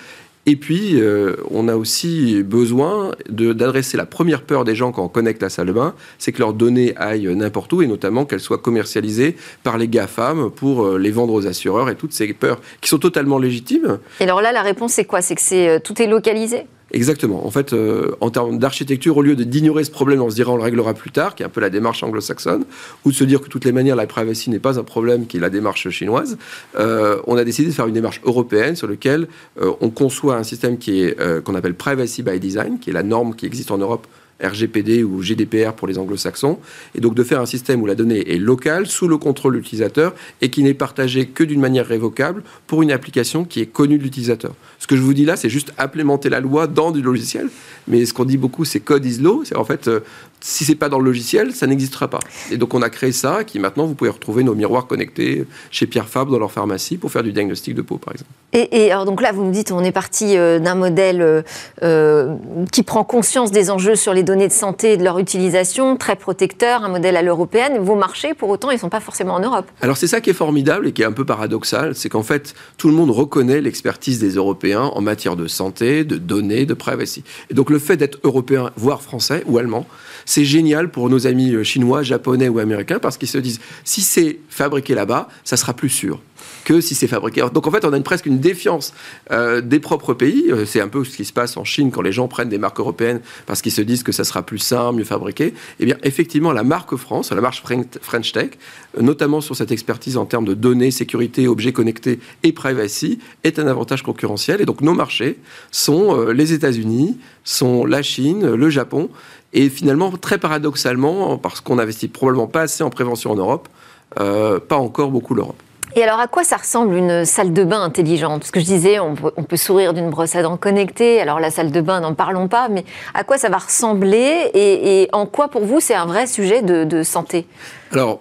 et 0.49 0.57
puis, 0.57 0.99
euh, 0.99 1.37
on 1.51 1.69
a 1.69 1.77
aussi 1.77 2.43
besoin 2.43 3.11
d'adresser 3.29 3.99
la 3.99 4.07
première 4.07 4.41
peur 4.41 4.65
des 4.65 4.75
gens 4.75 4.93
quand 4.93 5.05
on 5.05 5.09
connecte 5.09 5.43
la 5.43 5.51
salle 5.51 5.67
de 5.67 5.73
bain, 5.73 5.95
c'est 6.17 6.33
que 6.33 6.39
leurs 6.39 6.55
données 6.55 6.95
aillent 6.97 7.37
n'importe 7.37 7.71
où 7.75 7.83
et 7.83 7.87
notamment 7.87 8.25
qu'elles 8.25 8.41
soient 8.41 8.57
commercialisées 8.57 9.37
par 9.63 9.77
les 9.77 9.89
GAFAM 9.89 10.51
pour 10.51 10.87
euh, 10.87 10.99
les 10.99 11.11
vendre 11.11 11.35
aux 11.35 11.47
assureurs 11.47 11.91
et 11.91 11.97
toutes 11.97 12.15
ces 12.15 12.33
peurs 12.33 12.63
qui 12.81 12.89
sont 12.89 12.97
totalement 12.97 13.39
légitimes. 13.39 13.99
Et 14.21 14.25
alors 14.25 14.41
là, 14.41 14.51
la 14.51 14.63
réponse, 14.63 14.95
c'est 14.95 15.05
quoi? 15.05 15.21
C'est 15.21 15.35
que 15.35 15.43
c'est, 15.43 15.69
euh, 15.69 15.81
tout 15.85 16.01
est 16.01 16.07
localisé? 16.07 16.65
Exactement. 16.91 17.47
En 17.47 17.51
fait, 17.51 17.75
euh, 17.75 18.17
en 18.21 18.31
termes 18.31 18.59
d'architecture, 18.59 19.17
au 19.17 19.23
lieu 19.23 19.37
d'ignorer 19.37 19.85
ce 19.85 19.91
problème 19.91 20.23
en 20.23 20.31
se 20.31 20.37
disant 20.37 20.55
on 20.55 20.57
le 20.57 20.63
réglera 20.63 20.95
plus 20.95 21.11
tard, 21.11 21.35
qui 21.35 21.43
est 21.43 21.47
un 21.47 21.51
peu 21.51 21.61
la 21.61 21.69
démarche 21.69 22.03
anglo-saxonne, 22.03 22.65
ou 23.05 23.11
de 23.11 23.15
se 23.15 23.25
dire 23.25 23.41
que 23.41 23.47
de 23.47 23.51
toutes 23.51 23.67
les 23.67 23.73
manières 23.73 23.97
la 23.97 24.07
privacy 24.07 24.49
n'est 24.49 24.59
pas 24.59 24.79
un 24.79 24.85
problème, 24.85 25.27
qui 25.27 25.37
est 25.37 25.41
la 25.41 25.51
démarche 25.51 25.91
chinoise, 25.91 26.39
euh, 26.79 27.21
on 27.27 27.37
a 27.37 27.45
décidé 27.45 27.69
de 27.69 27.75
faire 27.75 27.87
une 27.87 27.95
démarche 27.95 28.23
européenne 28.25 28.75
sur 28.75 28.89
laquelle 28.89 29.29
euh, 29.61 29.73
on 29.83 29.91
conçoit 29.91 30.37
un 30.37 30.45
système 30.45 30.79
qu'on 30.79 31.55
appelle 31.55 31.75
privacy 31.75 32.23
by 32.23 32.41
design, 32.41 32.79
qui 32.79 32.91
est 32.91 32.95
la 32.95 33.03
norme 33.03 33.35
qui 33.35 33.45
existe 33.45 33.71
en 33.71 33.79
Europe 33.79 34.07
RGPD 34.43 35.03
ou 35.03 35.23
GDPR 35.23 35.73
pour 35.73 35.89
les 35.89 35.99
anglo-saxons, 35.99 36.59
et 36.95 37.01
donc 37.01 37.15
de 37.15 37.23
faire 37.23 37.41
un 37.41 37.47
système 37.47 37.83
où 37.83 37.87
la 37.87 37.95
donnée 37.95 38.33
est 38.33 38.39
locale, 38.39 38.87
sous 38.87 39.09
le 39.09 39.17
contrôle 39.17 39.55
de 39.55 39.59
l'utilisateur, 39.59 40.15
et 40.41 40.51
qui 40.51 40.63
n'est 40.63 40.75
partagée 40.75 41.27
que 41.27 41.45
d'une 41.45 41.61
manière 41.61 41.87
révocable 41.87 42.43
pour 42.67 42.83
une 42.83 42.93
application 42.93 43.45
qui 43.45 43.61
est 43.61 43.67
connue 43.67 43.99
de 43.99 44.03
l'utilisateur. 44.03 44.55
Ce 44.79 44.87
que 44.87 44.97
je 44.97 45.03
vous 45.03 45.15
dis 45.15 45.25
là, 45.25 45.37
c'est 45.37 45.51
juste 45.51 45.73
implémenter 45.79 46.29
la 46.29 46.41
loi 46.41 46.67
dans 46.67 46.91
du 46.91 47.03
logiciel, 47.03 47.49
mais 47.89 48.07
ce 48.07 48.15
qu'on 48.15 48.25
dit 48.25 48.37
beaucoup, 48.37 48.65
c'est 48.65 48.81
code 48.81 49.05
is 49.05 49.19
law, 49.19 49.43
c'est 49.45 49.57
en 49.57 49.65
fait, 49.65 49.89
euh, 49.89 50.01
si 50.41 50.65
c'est 50.65 50.75
pas 50.75 50.89
dans 50.89 50.99
le 50.99 51.05
logiciel, 51.05 51.53
ça 51.53 51.67
n'existera 51.67 52.09
pas. 52.09 52.21
Et 52.51 52.57
donc 52.57 52.75
on 52.75 52.83
a 52.83 52.91
créé 52.91 53.13
ça, 53.13 53.45
qui 53.45 53.59
maintenant, 53.59 53.87
vous 53.87 53.95
pouvez 53.95 54.11
retrouver 54.11 54.45
nos 54.45 54.55
miroirs 54.55 54.87
connectés 54.87 55.47
chez 55.71 55.87
Pierre 55.87 56.09
Fabre 56.09 56.31
dans 56.31 56.39
leur 56.39 56.53
pharmacie 56.53 56.97
pour 56.97 57.11
faire 57.11 57.23
du 57.23 57.33
diagnostic 57.33 57.75
de 57.75 57.83
peau, 57.83 57.99
par 57.99 58.15
exemple. 58.15 58.31
Et, 58.55 58.91
alors 58.91 59.05
donc 59.05 59.21
là, 59.21 59.33
vous 59.33 59.45
me 59.45 59.53
dites, 59.53 59.73
on 59.73 59.85
est 59.85 59.93
parti 59.93 60.37
euh, 60.37 60.59
d'un 60.59 60.75
modèle 60.75 61.45
euh, 61.83 62.35
qui 62.73 62.83
prend 62.83 63.05
conscience 63.05 63.51
des 63.51 63.71
enjeux 63.71 63.95
sur 63.95 64.15
les 64.15 64.23
données 64.23 64.49
de 64.49 64.53
santé 64.53 64.93
et 64.93 64.97
de 64.97 65.05
leur 65.05 65.19
utilisation, 65.19 65.97
très 65.97 66.17
protecteur, 66.17 66.83
un 66.83 66.89
modèle 66.89 67.17
à 67.17 67.23
l'européenne. 67.23 67.79
Vos 67.79 67.95
marchés, 67.95 68.33
pour 68.33 68.49
autant, 68.49 68.71
ils 68.71 68.77
ne 68.77 68.81
sont 68.81 68.89
pas 68.89 69.01
forcément 69.01 69.35
en 69.35 69.41
Europe. 69.41 69.67
Alors 69.83 69.99
c'est 69.99 70.07
ça 70.07 70.23
qui 70.23 70.31
est 70.31 70.35
formidable 70.35 70.87
et 70.87 70.93
qui 70.93 71.03
est 71.03 71.05
un 71.05 71.13
peu 71.13 71.27
paradoxal, 71.27 71.95
c'est 71.95 72.09
qu'en 72.09 72.23
fait, 72.23 72.55
tout 72.79 72.89
le 72.89 72.95
monde 72.95 73.11
reconnaît 73.11 73.61
l'expertise 73.61 74.19
des 74.19 74.31
Européens 74.31 74.91
en 74.95 75.01
matière 75.03 75.37
de 75.37 75.47
santé, 75.47 76.05
de 76.05 76.17
données, 76.17 76.65
de 76.65 76.75
privacy. 76.75 77.25
Et 77.51 77.55
donc 77.55 77.69
le 77.69 77.79
fait 77.79 77.99
d'être 77.99 78.19
européen, 78.25 78.71
voire 78.77 79.03
français 79.03 79.43
ou 79.47 79.59
allemand, 79.59 79.87
c'est 80.29 80.45
génial 80.45 80.91
pour 80.91 81.09
nos 81.09 81.27
amis 81.27 81.65
chinois, 81.65 82.03
japonais 82.03 82.51
ou 82.51 82.59
américains 82.59 82.99
parce 82.99 83.17
qu'ils 83.17 83.29
se 83.29 83.39
disent, 83.39 83.61
si 83.85 84.03
c'est 84.03 84.39
fabriqué 84.51 84.95
là-bas, 84.95 85.29
ça 85.43 85.57
sera 85.57 85.73
plus 85.73 85.89
sûr 85.89 86.21
que 86.69 86.83
si 86.83 86.95
c'est 86.95 87.07
fabriqué. 87.07 87.43
Donc 87.53 87.67
en 87.67 87.71
fait, 87.71 87.85
on 87.87 87.93
a 87.95 88.01
presque 88.01 88.27
une 88.27 88.41
défiance 88.41 88.93
euh, 89.31 89.63
des 89.63 89.81
propres 89.81 90.13
pays. 90.13 90.47
Euh, 90.51 90.67
c'est 90.67 90.81
un 90.81 90.89
peu 90.89 91.03
ce 91.03 91.17
qui 91.17 91.25
se 91.25 91.33
passe 91.33 91.57
en 91.57 91.65
Chine 91.65 91.91
quand 91.91 92.03
les 92.03 92.13
gens 92.13 92.29
prennent 92.29 92.51
des 92.51 92.59
marques 92.59 92.79
européennes 92.79 93.21
parce 93.47 93.63
qu'ils 93.63 93.73
se 93.73 93.81
disent 93.81 94.03
que 94.03 94.13
ça 94.13 94.23
sera 94.23 94.43
plus 94.43 94.59
sain, 94.59 94.93
mieux 94.93 95.05
fabriqué. 95.05 95.55
Eh 95.81 95.87
bien, 95.87 95.97
effectivement, 96.03 96.53
la 96.53 96.65
marque 96.65 96.95
France, 96.97 97.33
la 97.33 97.41
marque 97.41 97.63
French 98.03 98.33
Tech, 98.33 98.51
euh, 98.99 99.03
notamment 99.03 99.41
sur 99.41 99.57
cette 99.57 99.73
expertise 99.73 100.19
en 100.19 100.27
termes 100.27 100.45
de 100.45 100.55
données, 100.55 100.91
sécurité, 100.91 101.49
objets 101.49 101.73
connectés 101.73 102.21
et 102.43 102.53
privacy, 102.53 103.19
est 103.45 103.59
un 103.59 103.67
avantage 103.67 104.03
concurrentiel. 104.03 104.61
Et 104.61 104.67
donc 104.67 104.83
nos 104.83 104.95
marchés 104.95 105.39
sont 105.71 106.27
les 106.27 106.53
États-Unis, 106.53 107.19
sont 107.45 107.87
la 107.87 108.03
Chine, 108.03 108.55
le 108.55 108.71
Japon. 108.71 109.09
Et 109.53 109.69
finalement, 109.71 110.11
très 110.13 110.39
paradoxalement, 110.39 111.39
parce 111.39 111.61
qu'on 111.61 111.77
n'investit 111.77 112.09
probablement 112.09 112.47
pas 112.47 112.63
assez 112.63 112.83
en 112.83 112.91
prévention 112.91 113.31
en 113.31 113.37
Europe, 113.37 113.69
pas 114.15 114.77
encore 114.77 115.11
beaucoup 115.11 115.35
l'Europe. 115.35 115.63
Et 115.97 116.03
alors, 116.03 116.21
à 116.21 116.27
quoi 116.27 116.45
ça 116.45 116.57
ressemble 116.59 116.95
une 116.95 117.25
salle 117.25 117.53
de 117.53 117.65
bain 117.65 117.83
intelligente? 117.83 118.41
Parce 118.41 118.51
que 118.51 118.61
je 118.61 118.65
disais, 118.65 118.99
on 119.01 119.15
peut, 119.15 119.57
sourire 119.57 119.95
d'une 119.95 120.11
brosse 120.11 120.37
à 120.37 120.43
dents 120.43 120.57
connectée. 120.57 121.21
Alors, 121.21 121.41
la 121.41 121.51
salle 121.51 121.73
de 121.73 121.81
bain, 121.81 122.01
n'en 122.01 122.15
parlons 122.15 122.47
pas. 122.47 122.69
Mais 122.69 122.85
à 123.15 123.25
quoi 123.25 123.39
ça 123.39 123.49
va 123.49 123.59
ressembler? 123.59 124.51
Et, 124.55 125.09
en 125.13 125.27
quoi, 125.27 125.49
pour 125.49 125.65
vous, 125.65 125.81
c'est 125.81 125.95
un 125.95 126.07
vrai 126.07 126.27
sujet 126.27 126.63
de, 126.63 127.03
santé? 127.03 127.47
Alors, 127.93 128.21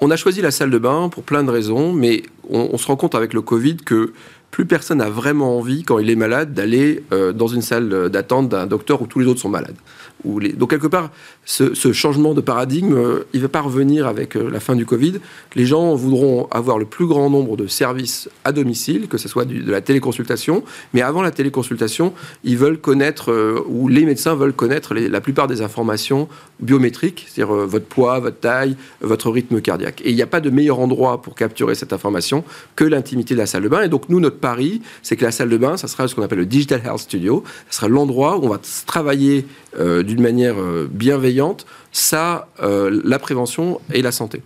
on 0.00 0.10
a 0.10 0.16
choisi 0.16 0.40
la 0.40 0.50
salle 0.50 0.70
de 0.70 0.78
bain 0.78 1.08
pour 1.08 1.22
plein 1.24 1.42
de 1.42 1.50
raisons, 1.50 1.92
mais 1.92 2.22
on, 2.48 2.78
se 2.78 2.86
rend 2.86 2.96
compte 2.96 3.14
avec 3.14 3.34
le 3.34 3.42
Covid 3.42 3.76
que 3.76 4.12
plus 4.50 4.64
personne 4.64 4.98
n'a 4.98 5.10
vraiment 5.10 5.58
envie, 5.58 5.82
quand 5.82 5.98
il 5.98 6.10
est 6.10 6.16
malade, 6.16 6.54
d'aller 6.54 7.04
euh, 7.12 7.32
dans 7.32 7.48
une 7.48 7.62
salle 7.62 8.08
d'attente 8.08 8.48
d'un 8.48 8.66
docteur 8.66 9.02
où 9.02 9.06
tous 9.06 9.18
les 9.18 9.26
autres 9.26 9.40
sont 9.40 9.48
malades. 9.48 9.76
Donc 10.24 10.70
quelque 10.70 10.86
part, 10.86 11.10
ce, 11.44 11.92
changement 11.92 12.34
de 12.34 12.40
paradigme, 12.40 12.94
euh, 12.94 13.26
il 13.32 13.40
ne 13.40 13.46
va 13.46 13.48
pas 13.48 13.60
revenir 13.60 14.06
avec 14.06 14.36
euh, 14.36 14.50
la 14.50 14.60
fin 14.60 14.76
du 14.76 14.86
Covid. 14.86 15.14
Les 15.54 15.66
gens 15.66 15.94
voudront 15.94 16.46
avoir 16.50 16.78
le 16.78 16.84
plus 16.84 17.06
grand 17.06 17.30
nombre 17.30 17.56
de 17.56 17.66
services 17.66 18.28
à 18.44 18.52
domicile, 18.52 19.08
que 19.08 19.18
ce 19.18 19.28
soit 19.28 19.44
de 19.44 19.70
la 19.70 19.80
téléconsultation, 19.80 20.62
mais 20.92 21.02
avant 21.02 21.22
la 21.22 21.30
téléconsultation, 21.30 22.12
ils 22.44 22.56
veulent 22.56 22.78
connaître, 22.78 23.32
euh, 23.32 23.64
ou 23.68 23.88
les 23.88 24.04
médecins 24.04 24.34
veulent 24.34 24.52
connaître 24.52 24.94
la 24.94 25.20
plupart 25.20 25.46
des 25.46 25.62
informations 25.62 26.28
biométriques, 26.60 27.26
c'est-à-dire 27.28 27.54
votre 27.54 27.86
poids, 27.86 28.18
votre 28.20 28.38
taille, 28.38 28.76
votre 29.00 29.30
rythme 29.30 29.60
cardiaque. 29.60 30.02
Et 30.04 30.10
il 30.10 30.16
n'y 30.16 30.22
a 30.22 30.26
pas 30.26 30.40
de 30.40 30.50
meilleur 30.50 30.80
endroit 30.80 31.22
pour 31.22 31.34
capturer 31.34 31.74
cette 31.74 31.92
information 31.92 32.44
que 32.76 32.84
l'intimité 32.84 33.34
de 33.34 33.38
la 33.38 33.46
salle 33.46 33.62
de 33.62 33.68
bain. 33.68 33.82
Et 33.82 33.88
donc 33.88 34.08
nous, 34.08 34.20
notre 34.20 34.38
pari, 34.38 34.82
c'est 35.02 35.16
que 35.16 35.24
la 35.24 35.32
salle 35.32 35.48
de 35.48 35.56
bain, 35.56 35.76
ça 35.76 35.88
sera 35.88 36.06
ce 36.06 36.14
qu'on 36.14 36.22
appelle 36.22 36.38
le 36.38 36.46
Digital 36.46 36.82
Health 36.84 36.98
Studio, 36.98 37.44
ça 37.70 37.78
sera 37.78 37.88
l'endroit 37.88 38.38
où 38.38 38.44
on 38.44 38.48
va 38.48 38.60
travailler 38.86 39.46
d'une 39.78 40.20
manière 40.20 40.60
euh, 40.60 40.88
bienveillante 40.90 41.66
ça, 41.92 42.48
euh, 42.62 43.00
la 43.04 43.18
prévention 43.18 43.80
et 43.92 44.02
la 44.02 44.12
santé. 44.12 44.42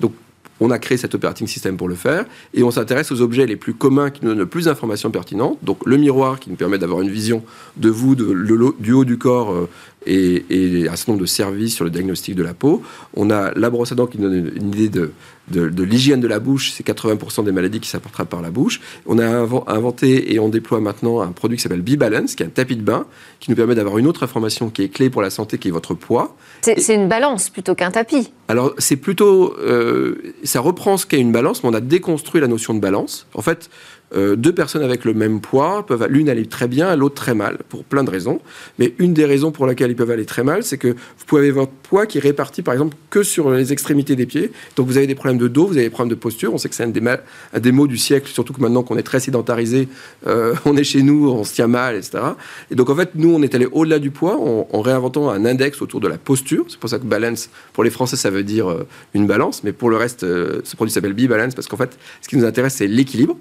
Donc, 0.00 0.12
on 0.60 0.70
a 0.70 0.78
créé 0.78 0.96
cet 0.96 1.14
operating 1.14 1.48
system 1.48 1.76
pour 1.76 1.88
le 1.88 1.96
faire 1.96 2.24
et 2.54 2.62
on 2.62 2.70
s'intéresse 2.70 3.10
aux 3.10 3.20
objets 3.20 3.46
les 3.46 3.56
plus 3.56 3.74
communs 3.74 4.10
qui 4.10 4.24
nous 4.24 4.30
donnent 4.30 4.38
le 4.38 4.46
plus 4.46 4.66
d'informations 4.66 5.10
pertinentes. 5.10 5.58
Donc, 5.62 5.84
le 5.84 5.96
miroir 5.96 6.38
qui 6.38 6.50
nous 6.50 6.56
permet 6.56 6.78
d'avoir 6.78 7.00
une 7.00 7.10
vision 7.10 7.42
de 7.76 7.88
vous, 7.88 8.14
du 8.14 8.92
haut 8.92 9.04
du 9.04 9.18
corps 9.18 9.52
euh, 9.52 9.68
et, 10.06 10.44
et, 10.50 10.88
un 10.88 10.96
certain 10.96 11.12
nombre 11.12 11.22
de 11.22 11.28
services 11.28 11.74
sur 11.74 11.84
le 11.84 11.90
diagnostic 11.90 12.36
de 12.36 12.42
la 12.42 12.54
peau. 12.54 12.82
On 13.14 13.30
a 13.30 13.52
la 13.58 13.70
brosse 13.70 13.92
à 13.92 13.94
dents 13.94 14.06
qui 14.06 14.18
nous 14.18 14.28
donne 14.28 14.52
une 14.54 14.68
idée 14.68 14.88
de, 14.88 15.10
de, 15.48 15.82
l'hygiène 15.82 16.20
de 16.20 16.28
la 16.28 16.38
bouche, 16.38 16.72
c'est 16.72 16.86
80% 16.86 17.44
des 17.44 17.52
maladies 17.52 17.80
qui 17.80 17.88
s'apportera 17.88 18.24
par 18.24 18.42
la 18.42 18.50
bouche. 18.50 18.80
On 19.06 19.18
a 19.18 19.26
inventé 19.26 20.32
et 20.32 20.38
on 20.38 20.48
déploie 20.48 20.80
maintenant 20.80 21.20
un 21.20 21.32
produit 21.32 21.56
qui 21.56 21.62
s'appelle 21.62 21.82
B-Balance, 21.82 22.34
qui 22.34 22.42
est 22.42 22.46
un 22.46 22.50
tapis 22.50 22.76
de 22.76 22.82
bain, 22.82 23.06
qui 23.40 23.50
nous 23.50 23.56
permet 23.56 23.74
d'avoir 23.74 23.98
une 23.98 24.06
autre 24.06 24.22
information 24.22 24.70
qui 24.70 24.82
est 24.82 24.88
clé 24.88 25.10
pour 25.10 25.22
la 25.22 25.30
santé, 25.30 25.58
qui 25.58 25.68
est 25.68 25.72
votre 25.72 25.94
poids. 25.94 26.36
C'est 26.62 26.94
une 26.94 27.08
balance 27.08 27.50
plutôt 27.50 27.74
qu'un 27.74 27.90
tapis. 27.90 28.32
Alors, 28.48 28.74
c'est 28.78 28.96
plutôt. 28.96 29.54
Euh, 29.58 30.34
ça 30.44 30.60
reprend 30.60 30.96
ce 30.96 31.06
qu'est 31.06 31.20
une 31.20 31.32
balance, 31.32 31.62
mais 31.62 31.70
on 31.70 31.74
a 31.74 31.80
déconstruit 31.80 32.40
la 32.40 32.48
notion 32.48 32.74
de 32.74 32.80
balance. 32.80 33.26
En 33.34 33.42
fait, 33.42 33.70
euh, 34.14 34.36
deux 34.36 34.52
personnes 34.52 34.82
avec 34.82 35.04
le 35.04 35.12
même 35.12 35.40
poids 35.40 35.84
peuvent 35.86 36.06
l'une 36.08 36.28
aller 36.28 36.46
très 36.46 36.68
bien, 36.68 36.94
l'autre 36.94 37.16
très 37.16 37.34
mal, 37.34 37.58
pour 37.68 37.84
plein 37.84 38.04
de 38.04 38.10
raisons. 38.10 38.40
Mais 38.78 38.94
une 38.98 39.12
des 39.12 39.24
raisons 39.24 39.50
pour 39.50 39.66
laquelle 39.66 39.90
ils 39.90 39.96
peuvent 39.96 40.10
aller 40.10 40.26
très 40.26 40.44
mal, 40.44 40.62
c'est 40.62 40.78
que 40.78 40.88
vous 40.88 41.24
pouvez 41.26 41.48
avoir 41.48 41.66
votre 41.66 41.76
poids 41.82 42.06
qui 42.06 42.18
est 42.18 42.20
réparti, 42.20 42.62
par 42.62 42.74
exemple, 42.74 42.96
que 43.10 43.22
sur 43.22 43.50
les 43.50 43.72
extrémités 43.72 44.14
des 44.14 44.26
pieds. 44.26 44.52
Donc 44.76 44.86
vous 44.86 44.98
avez 44.98 45.06
des 45.06 45.14
problèmes 45.14 45.33
de 45.38 45.48
dos, 45.48 45.66
vous 45.66 45.74
avez 45.74 45.84
des 45.84 45.90
problèmes 45.90 46.10
de 46.10 46.20
posture. 46.20 46.52
On 46.54 46.58
sait 46.58 46.68
que 46.68 46.74
c'est 46.74 46.84
un 46.84 47.60
des, 47.60 47.72
maux 47.72 47.86
du 47.86 47.98
siècle, 47.98 48.30
surtout 48.30 48.52
que 48.52 48.60
maintenant 48.60 48.82
qu'on 48.82 48.96
est 48.96 49.02
très 49.02 49.20
sédentarisé, 49.20 49.88
euh, 50.26 50.54
on 50.64 50.76
est 50.76 50.84
chez 50.84 51.02
nous, 51.02 51.30
on 51.30 51.44
se 51.44 51.54
tient 51.54 51.66
mal, 51.66 51.96
etc. 51.96 52.18
Et 52.70 52.74
donc 52.74 52.90
en 52.90 52.96
fait, 52.96 53.10
nous, 53.14 53.34
on 53.34 53.42
est 53.42 53.54
allé 53.54 53.66
au-delà 53.66 53.98
du 53.98 54.10
poids 54.10 54.38
en, 54.38 54.80
réinventant 54.80 55.30
un 55.30 55.44
index 55.44 55.80
autour 55.80 56.00
de 56.00 56.08
la 56.08 56.18
posture. 56.18 56.64
C'est 56.68 56.78
pour 56.78 56.90
ça 56.90 56.98
que 56.98 57.04
balance, 57.04 57.48
pour 57.72 57.84
les 57.84 57.90
Français, 57.90 58.16
ça 58.16 58.30
veut 58.30 58.44
dire 58.44 58.70
euh, 58.70 58.86
une 59.14 59.26
balance, 59.26 59.64
mais 59.64 59.72
pour 59.72 59.90
le 59.90 59.96
reste, 59.96 60.20
ce 60.20 60.76
produit 60.76 60.92
s'appelle 60.92 61.14
B-Balance 61.14 61.54
parce 61.54 61.66
qu'en 61.68 61.76
fait, 61.76 61.98
ce 62.20 62.28
qui 62.28 62.36
nous 62.36 62.44
intéresse, 62.44 62.74
c'est 62.74 62.86
l'équilibre. 62.86 63.36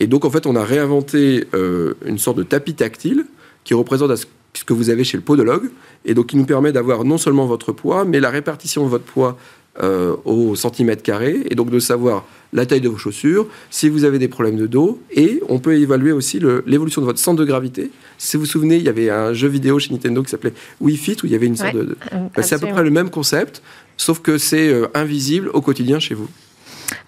Et 0.00 0.06
donc, 0.06 0.24
en 0.24 0.30
fait, 0.30 0.46
on 0.46 0.56
a 0.56 0.64
réinventé 0.64 1.44
euh, 1.54 1.94
une 2.04 2.18
sorte 2.18 2.36
de 2.36 2.42
tapis 2.42 2.74
tactile 2.74 3.24
qui 3.64 3.74
représente 3.74 4.10
ce 4.16 4.64
que 4.64 4.72
vous 4.72 4.90
avez 4.90 5.04
chez 5.04 5.16
le 5.16 5.22
podologue, 5.22 5.70
et 6.04 6.14
donc 6.14 6.26
qui 6.26 6.36
nous 6.36 6.44
permet 6.44 6.72
d'avoir 6.72 7.04
non 7.04 7.18
seulement 7.18 7.46
votre 7.46 7.72
poids, 7.72 8.04
mais 8.04 8.20
la 8.20 8.30
répartition 8.30 8.84
de 8.84 8.90
votre 8.90 9.04
poids 9.04 9.38
euh, 9.80 10.16
au 10.24 10.54
centimètre 10.54 11.02
carré, 11.02 11.40
et 11.50 11.54
donc 11.54 11.70
de 11.70 11.78
savoir 11.78 12.26
la 12.52 12.66
taille 12.66 12.82
de 12.82 12.88
vos 12.88 12.98
chaussures, 12.98 13.46
si 13.70 13.88
vous 13.88 14.04
avez 14.04 14.18
des 14.18 14.28
problèmes 14.28 14.56
de 14.56 14.66
dos, 14.66 15.00
et 15.10 15.40
on 15.48 15.58
peut 15.58 15.74
évaluer 15.74 16.12
aussi 16.12 16.40
l'évolution 16.66 17.00
de 17.00 17.06
votre 17.06 17.18
centre 17.18 17.38
de 17.38 17.44
gravité. 17.46 17.90
Si 18.18 18.36
vous 18.36 18.42
vous 18.42 18.48
souvenez, 18.48 18.76
il 18.76 18.82
y 18.82 18.90
avait 18.90 19.08
un 19.08 19.32
jeu 19.32 19.48
vidéo 19.48 19.78
chez 19.78 19.90
Nintendo 19.90 20.22
qui 20.22 20.30
s'appelait 20.30 20.52
Wii 20.80 20.96
Fit, 20.98 21.16
où 21.22 21.26
il 21.26 21.32
y 21.32 21.34
avait 21.34 21.46
une 21.46 21.56
sorte 21.56 21.74
de... 21.74 21.96
Bah, 22.36 22.42
c'est 22.42 22.54
à 22.54 22.58
peu 22.58 22.68
près 22.68 22.82
le 22.82 22.90
même 22.90 23.08
concept, 23.08 23.62
sauf 23.96 24.20
que 24.20 24.36
c'est 24.36 24.68
euh, 24.68 24.88
invisible 24.92 25.48
au 25.54 25.62
quotidien 25.62 25.98
chez 25.98 26.14
vous. 26.14 26.28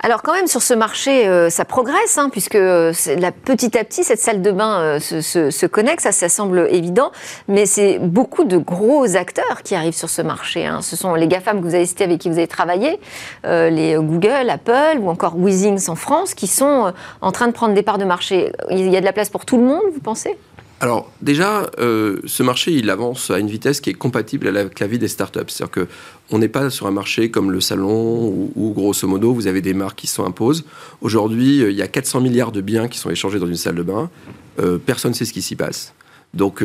Alors 0.00 0.23
quand 0.23 0.35
même 0.35 0.47
sur 0.47 0.62
ce 0.62 0.75
marché, 0.75 1.26
euh, 1.26 1.50
ça 1.50 1.64
progresse, 1.64 2.19
hein, 2.19 2.29
puisque 2.31 2.57
euh, 2.57 2.93
petit 3.45 3.76
à 3.79 3.85
petit, 3.85 4.05
cette 4.05 4.21
salle 4.21 4.43
de 4.43 4.50
bain 4.50 4.81
euh, 4.81 5.00
se, 5.00 5.67
connecte, 5.67 6.03
ça, 6.03 6.12
ça 6.12 6.29
semble 6.29 6.69
évident, 6.71 7.11
mais 7.49 7.67
c'est 7.67 7.99
beaucoup 7.99 8.45
de 8.45 8.57
gros 8.57 9.17
acteurs 9.17 9.62
qui 9.62 9.75
arrivent 9.75 9.97
sur 9.97 10.11
ce 10.11 10.23
marché. 10.23 10.67
Hein. 10.67 10.81
Ce 10.83 10.97
sont 10.97 11.14
les 11.14 11.26
GAFAM 11.26 11.61
que 11.61 11.64
vous 11.64 11.75
avez 11.75 11.87
cités 11.87 12.05
avec 12.05 12.21
qui 12.21 12.29
vous 12.29 12.38
avez 12.38 12.49
travaillé, 12.49 13.00
les 13.45 13.97
Google, 13.97 14.50
Apple 14.50 14.99
ou 15.00 15.09
encore 15.09 15.37
Weezings 15.37 15.88
en 15.88 15.97
France, 15.97 16.35
qui 16.35 16.47
sont 16.47 16.93
en 17.21 17.33
train 17.33 17.47
de 17.47 17.53
prendre 17.53 17.75
des 17.75 17.83
parts 17.83 17.99
de 17.99 18.05
marché. 18.05 18.53
Il 18.71 18.91
y 18.91 18.97
a 18.97 19.00
de 19.00 19.05
la 19.05 19.12
place 19.12 19.31
pour 19.31 19.45
tout 19.45 19.57
le 19.57 19.64
monde, 19.64 19.83
vous 19.93 20.00
pensez? 20.00 20.37
Alors 20.85 21.11
déjà, 21.23 21.71
euh, 21.79 22.19
ce 22.26 22.43
marché, 22.43 22.71
il 22.71 22.91
avance 22.91 23.31
à 23.31 23.38
une 23.38 23.49
vitesse 23.49 23.81
qui 23.81 23.88
est 23.88 23.95
compatible 23.95 24.49
avec 24.49 24.79
la 24.81 24.87
vie 24.87 24.99
des 24.99 25.09
startups. 25.09 25.41
C'est-à-dire 25.49 25.87
qu'on 26.29 26.38
n'est 26.38 26.50
pas 26.50 26.69
sur 26.69 26.87
un 26.87 26.91
marché 26.91 27.31
comme 27.31 27.50
le 27.50 27.62
salon 27.62 28.50
où, 28.55 28.73
grosso 28.75 29.09
modo, 29.09 29.33
vous 29.33 29.47
avez 29.47 29.62
des 29.62 29.73
marques 29.73 30.00
qui 30.00 30.07
s'imposent. 30.07 30.67
Aujourd'hui, 31.00 31.62
euh, 31.62 31.71
il 31.71 31.76
y 31.79 31.81
a 31.81 31.88
400 31.88 32.21
milliards 32.21 32.53
de 32.53 32.61
biens 32.61 32.88
qui 32.88 32.99
sont 32.99 33.09
échangés 33.09 33.38
dans 33.38 33.47
une 33.47 33.57
salle 33.57 33.76
de 33.76 33.83
bain. 33.83 34.11
Euh, 34.59 34.76
personne 34.76 35.12
ne 35.12 35.17
sait 35.17 35.25
ce 35.25 35.33
qui 35.33 35.41
s'y 35.41 35.57
passe. 35.57 35.95
Donc 36.35 36.62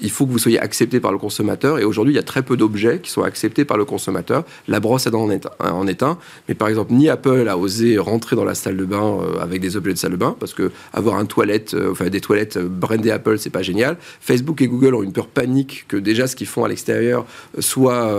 il 0.00 0.10
faut 0.10 0.26
que 0.26 0.32
vous 0.32 0.38
soyez 0.38 0.58
accepté 0.58 1.00
par 1.00 1.12
le 1.12 1.18
consommateur. 1.18 1.78
Et 1.78 1.84
aujourd'hui, 1.84 2.14
il 2.14 2.16
y 2.16 2.20
a 2.20 2.24
très 2.24 2.42
peu 2.42 2.56
d'objets 2.56 3.00
qui 3.00 3.10
sont 3.10 3.22
acceptés 3.22 3.64
par 3.64 3.76
le 3.76 3.84
consommateur. 3.84 4.44
La 4.66 4.80
brosse 4.80 5.06
à 5.06 5.10
dents 5.10 5.24
en 5.24 5.86
est, 5.86 6.02
un. 6.02 6.18
Mais 6.48 6.54
par 6.54 6.68
exemple, 6.68 6.92
ni 6.92 7.08
Apple 7.08 7.48
a 7.48 7.56
osé 7.56 7.98
rentrer 7.98 8.36
dans 8.36 8.44
la 8.44 8.54
salle 8.54 8.76
de 8.76 8.84
bain 8.84 9.18
euh, 9.20 9.40
avec 9.40 9.60
des 9.60 9.76
objets 9.76 9.92
de 9.92 9.98
salle 9.98 10.12
de 10.12 10.16
bain, 10.16 10.36
parce 10.38 10.54
que 10.54 10.70
avoir 10.92 11.16
un 11.16 11.26
toilette, 11.26 11.74
euh, 11.74 11.92
enfin 11.92 12.08
des 12.08 12.20
toilettes 12.20 12.56
euh, 12.56 12.68
brandées 12.68 13.10
Apple, 13.10 13.38
c'est 13.38 13.50
pas 13.50 13.62
génial. 13.62 13.96
Facebook 14.20 14.60
et 14.62 14.68
Google 14.68 14.94
ont 14.94 15.02
une 15.02 15.12
peur 15.12 15.26
panique 15.26 15.84
que 15.88 15.96
déjà 15.96 16.26
ce 16.26 16.36
qu'ils 16.36 16.46
font 16.46 16.64
à 16.64 16.68
l'extérieur 16.68 17.24
soit 17.58 18.12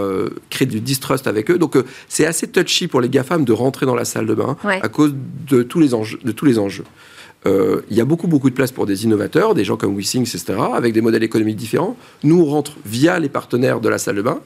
créer 0.50 0.68
du 0.68 0.80
distrust 0.80 1.28
avec 1.28 1.52
eux. 1.52 1.58
Donc 1.58 1.78
c'est 2.08 2.26
assez 2.26 2.48
touchy 2.48 2.88
pour 2.88 3.02
les 3.02 3.10
GAFAM 3.10 3.46
de 3.46 3.54
rentrer 3.54 3.86
dans 3.86 3.96
la 3.96 4.06
salle 4.06 4.26
de 4.26 4.34
bain 4.34 4.58
à 4.64 4.88
cause 4.90 5.14
de 5.48 5.64
tous 5.64 5.80
les 5.80 5.94
enjeux. 5.94 6.20
De 6.24 6.32
tous 6.32 6.46
les 6.46 6.60
enjeux. 6.60 6.84
Euh, 7.46 7.82
il 7.90 7.96
y 7.96 8.02
a 8.02 8.06
beaucoup, 8.06 8.28
beaucoup 8.28 8.50
de 8.50 8.56
place 8.56 8.72
pour 8.72 8.86
des 8.86 9.06
innovateurs, 9.06 9.56
des 9.56 9.64
gens 9.64 9.78
comme 9.78 9.96
WeSings, 9.96 10.28
etc., 10.28 10.60
avec 10.74 10.94
des 10.94 11.02
modèles 11.02 11.24
économiques 11.24 11.56
différents. 11.56 11.96
Nous, 12.24 12.40
on 12.40 12.46
rentre 12.46 12.74
via 12.86 13.20
les 13.20 13.30
partenaires 13.30 13.80
de 13.80 13.90
la 13.90 13.98
salle 13.98 14.16
de 14.16 14.22
bain. 14.22 14.42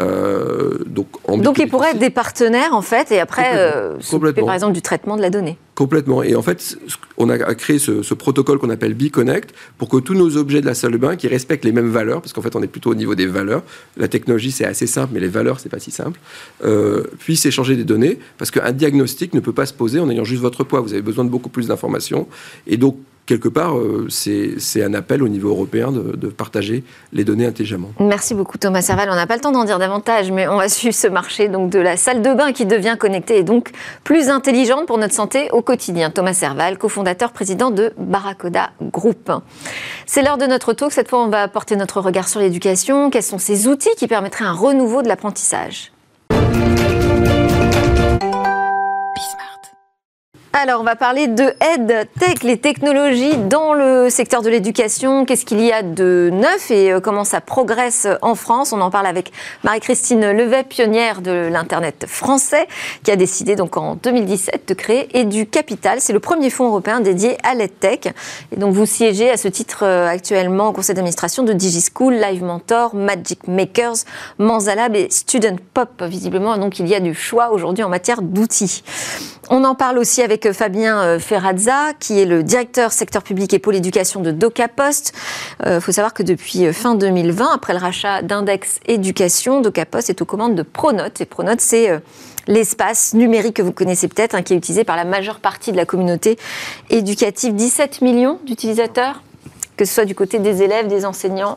Euh, 0.00 0.78
donc, 0.86 1.08
donc 1.42 1.58
ils 1.58 1.68
pourraient 1.68 1.90
être 1.90 1.98
des 1.98 2.10
partenaires 2.10 2.72
en 2.72 2.82
fait, 2.82 3.10
et 3.10 3.18
après 3.18 3.52
euh, 3.56 3.96
par 4.44 4.54
exemple 4.54 4.72
du 4.72 4.82
traitement 4.82 5.16
de 5.16 5.22
la 5.22 5.30
donnée. 5.30 5.58
Complètement. 5.74 6.22
Et 6.22 6.34
en 6.34 6.42
fait, 6.42 6.76
on 7.18 7.28
a 7.30 7.54
créé 7.54 7.78
ce, 7.78 8.14
protocole 8.14 8.58
qu'on 8.58 8.70
appelle 8.70 8.94
BeConnect 8.94 9.54
pour 9.76 9.88
que 9.88 9.96
tous 9.98 10.14
nos 10.14 10.36
objets 10.36 10.60
de 10.60 10.66
la 10.66 10.74
salle 10.74 10.92
de 10.92 10.96
bain 10.98 11.16
qui 11.16 11.28
respectent 11.28 11.64
les 11.64 11.72
mêmes 11.72 11.90
valeurs, 11.90 12.20
parce 12.20 12.32
qu'en 12.32 12.42
fait 12.42 12.54
on 12.56 12.62
est 12.62 12.68
plutôt 12.68 12.90
au 12.90 12.94
niveau 12.94 13.14
des 13.14 13.26
valeurs. 13.26 13.62
La 13.96 14.08
technologie 14.08 14.52
c'est 14.52 14.64
assez 14.64 14.86
simple, 14.86 15.10
mais 15.14 15.20
les 15.20 15.28
valeurs 15.28 15.60
c'est 15.60 15.68
pas 15.68 15.78
si 15.78 15.90
simple. 15.90 16.20
Euh, 16.64 17.04
puissent 17.18 17.46
échanger 17.46 17.76
des 17.76 17.84
données, 17.84 18.18
parce 18.38 18.50
qu'un 18.50 18.72
diagnostic 18.72 19.34
ne 19.34 19.40
peut 19.40 19.52
pas 19.52 19.66
se 19.66 19.72
poser 19.72 20.00
en 20.00 20.10
ayant 20.10 20.24
juste 20.24 20.42
votre 20.42 20.64
poids. 20.64 20.80
Vous 20.80 20.92
avez 20.92 21.02
besoin 21.02 21.24
de 21.24 21.30
beaucoup 21.30 21.48
plus 21.48 21.68
d'informations. 21.68 22.28
Et 22.66 22.76
donc 22.76 22.96
quelque 23.28 23.48
part, 23.48 23.78
euh, 23.78 24.08
c'est 24.08 24.82
un 24.82 24.94
appel 24.94 25.22
au 25.22 25.28
niveau 25.28 25.50
européen 25.50 25.92
de, 25.92 26.28
partager 26.28 26.82
les 27.12 27.24
données 27.24 27.46
intelligemment. 27.46 27.90
Merci 28.00 28.34
beaucoup 28.34 28.58
Thomas 28.58 28.80
Serval. 28.80 29.08
On 29.10 29.14
n'a 29.14 29.26
pas 29.26 29.34
le 29.34 29.40
temps 29.40 29.52
d'en 29.52 29.64
dire 29.64 29.78
davantage, 29.78 30.30
mais 30.32 30.48
on 30.48 30.56
va 30.56 30.68
suivre 30.78 30.94
ce 30.94 31.06
marché 31.06 31.48
donc, 31.48 31.70
de 31.70 31.78
la 31.78 31.96
salle 31.96 32.22
de 32.22 32.32
bain 32.32 32.52
qui 32.52 32.64
devient 32.64 32.96
connectée 32.98 33.38
et 33.38 33.42
donc 33.42 33.70
plus 34.02 34.30
intelligente 34.30 34.86
pour 34.86 34.98
notre 34.98 35.14
santé 35.14 35.50
au 35.52 35.60
quotidien. 35.60 36.10
Thomas 36.10 36.32
Serval, 36.32 36.78
cofondateur, 36.78 37.32
président 37.32 37.70
de 37.70 37.92
Baracoda 37.98 38.70
Group. 38.80 39.30
C'est 40.06 40.22
l'heure 40.22 40.38
de 40.38 40.46
notre 40.46 40.72
talk. 40.72 40.92
Cette 40.92 41.08
fois, 41.08 41.22
on 41.22 41.28
va 41.28 41.48
porter 41.48 41.76
notre 41.76 42.00
regard 42.00 42.28
sur 42.28 42.40
l'éducation. 42.40 43.10
Quels 43.10 43.22
sont 43.22 43.38
ces 43.38 43.68
outils 43.68 43.94
qui 43.98 44.06
permettraient 44.06 44.46
un 44.46 44.52
renouveau 44.52 45.02
de 45.02 45.08
l'apprentissage? 45.08 45.92
Alors, 50.54 50.80
on 50.80 50.84
va 50.84 50.96
parler 50.96 51.28
de 51.28 51.42
EdTech, 51.42 52.42
les 52.42 52.56
technologies 52.56 53.36
dans 53.36 53.74
le 53.74 54.08
secteur 54.08 54.40
de 54.40 54.48
l'éducation. 54.48 55.26
Qu'est-ce 55.26 55.44
qu'il 55.44 55.60
y 55.60 55.70
a 55.72 55.82
de 55.82 56.30
neuf 56.32 56.70
et 56.70 56.90
euh, 56.90 57.00
comment 57.00 57.24
ça 57.24 57.42
progresse 57.42 58.08
en 58.22 58.34
France? 58.34 58.72
On 58.72 58.80
en 58.80 58.90
parle 58.90 59.06
avec 59.06 59.30
Marie-Christine 59.62 60.32
Levet, 60.32 60.64
pionnière 60.64 61.20
de 61.20 61.50
l'Internet 61.52 62.06
français, 62.08 62.66
qui 63.04 63.10
a 63.10 63.16
décidé 63.16 63.56
donc 63.56 63.76
en 63.76 63.96
2017 63.96 64.66
de 64.68 64.74
créer 64.74 65.20
EduCapital. 65.20 66.00
C'est 66.00 66.14
le 66.14 66.20
premier 66.20 66.48
fonds 66.48 66.68
européen 66.68 67.00
dédié 67.00 67.36
à 67.44 67.54
l'EdTech. 67.54 68.14
Et 68.50 68.56
donc, 68.56 68.72
vous 68.72 68.86
siégez 68.86 69.30
à 69.30 69.36
ce 69.36 69.48
titre 69.48 69.80
euh, 69.82 70.08
actuellement 70.08 70.68
au 70.68 70.72
conseil 70.72 70.94
d'administration 70.94 71.42
de 71.42 71.52
DigiSchool, 71.52 72.14
Live 72.14 72.42
Mentor, 72.42 72.94
Magic 72.94 73.46
Makers, 73.48 73.98
Manzalab 74.38 74.96
et 74.96 75.08
Student 75.10 75.56
Pop, 75.74 76.02
visiblement. 76.04 76.56
Donc, 76.56 76.78
il 76.78 76.88
y 76.88 76.94
a 76.94 77.00
du 77.00 77.12
choix 77.12 77.50
aujourd'hui 77.50 77.84
en 77.84 77.90
matière 77.90 78.22
d'outils. 78.22 78.82
On 79.50 79.64
en 79.64 79.74
parle 79.74 79.98
aussi 79.98 80.22
avec 80.22 80.37
Fabien 80.52 81.00
euh, 81.02 81.18
Ferrazza, 81.18 81.92
qui 81.98 82.20
est 82.20 82.24
le 82.24 82.42
directeur 82.42 82.92
secteur 82.92 83.22
public 83.22 83.52
et 83.52 83.58
pôle 83.58 83.76
éducation 83.76 84.20
de 84.20 84.30
DocaPost. 84.30 85.12
Il 85.60 85.68
euh, 85.68 85.80
faut 85.80 85.92
savoir 85.92 86.14
que 86.14 86.22
depuis 86.22 86.66
euh, 86.66 86.72
fin 86.72 86.94
2020, 86.94 87.50
après 87.54 87.72
le 87.72 87.78
rachat 87.78 88.22
d'Index 88.22 88.80
Éducation, 88.86 89.60
DocaPost 89.60 90.10
est 90.10 90.22
aux 90.22 90.24
commandes 90.24 90.54
de 90.54 90.62
Pronote. 90.62 91.20
Et 91.20 91.24
Pronote, 91.24 91.60
c'est 91.60 92.00
l'espace 92.46 93.14
numérique 93.14 93.56
que 93.56 93.62
vous 93.62 93.72
connaissez 93.72 94.08
peut-être, 94.08 94.34
hein, 94.34 94.42
qui 94.42 94.54
est 94.54 94.56
utilisé 94.56 94.84
par 94.84 94.96
la 94.96 95.04
majeure 95.04 95.40
partie 95.40 95.72
de 95.72 95.76
la 95.76 95.84
communauté 95.84 96.38
éducative. 96.90 97.54
17 97.54 98.02
millions 98.02 98.38
d'utilisateurs 98.44 99.22
que 99.76 99.84
ce 99.84 99.94
soit 99.94 100.06
du 100.06 100.16
côté 100.16 100.40
des 100.40 100.64
élèves, 100.64 100.88
des 100.88 101.04
enseignants. 101.04 101.56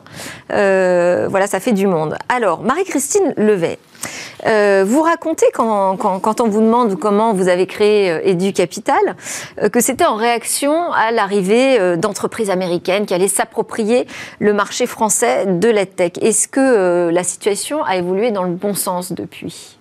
voilà, 0.49 1.47
ça 1.47 1.59
fait 1.59 1.71
du 1.71 1.87
monde. 1.87 2.15
Alors, 2.29 2.61
Marie-Christine 2.61 3.33
Levet, 3.35 3.79
euh, 4.45 4.83
vous 4.85 5.01
racontez 5.01 5.47
quand, 5.53 6.41
on 6.41 6.47
vous 6.47 6.61
demande 6.61 6.99
comment 6.99 7.33
vous 7.33 7.47
avez 7.47 7.67
créé 7.67 8.11
euh, 8.11 8.31
EduCapital 8.31 9.15
euh, 9.61 9.69
que 9.69 9.79
c'était 9.79 10.05
en 10.05 10.15
réaction 10.15 10.91
à 10.91 11.11
l'arrivée 11.11 11.97
d'entreprises 11.97 12.49
américaines 12.49 13.05
qui 13.05 13.13
allaient 13.13 13.27
s'approprier 13.27 14.07
le 14.39 14.53
marché 14.53 14.85
français 14.85 15.45
de 15.45 15.69
l'EdTech. 15.69 16.21
Est-ce 16.23 16.47
que 16.47 17.09
la 17.09 17.23
situation 17.23 17.83
a 17.83 17.95
évolué 17.95 18.31
dans 18.31 18.43
le 18.43 18.53
bon 18.53 18.73
sens 18.73 19.11
depuis? 19.11 19.80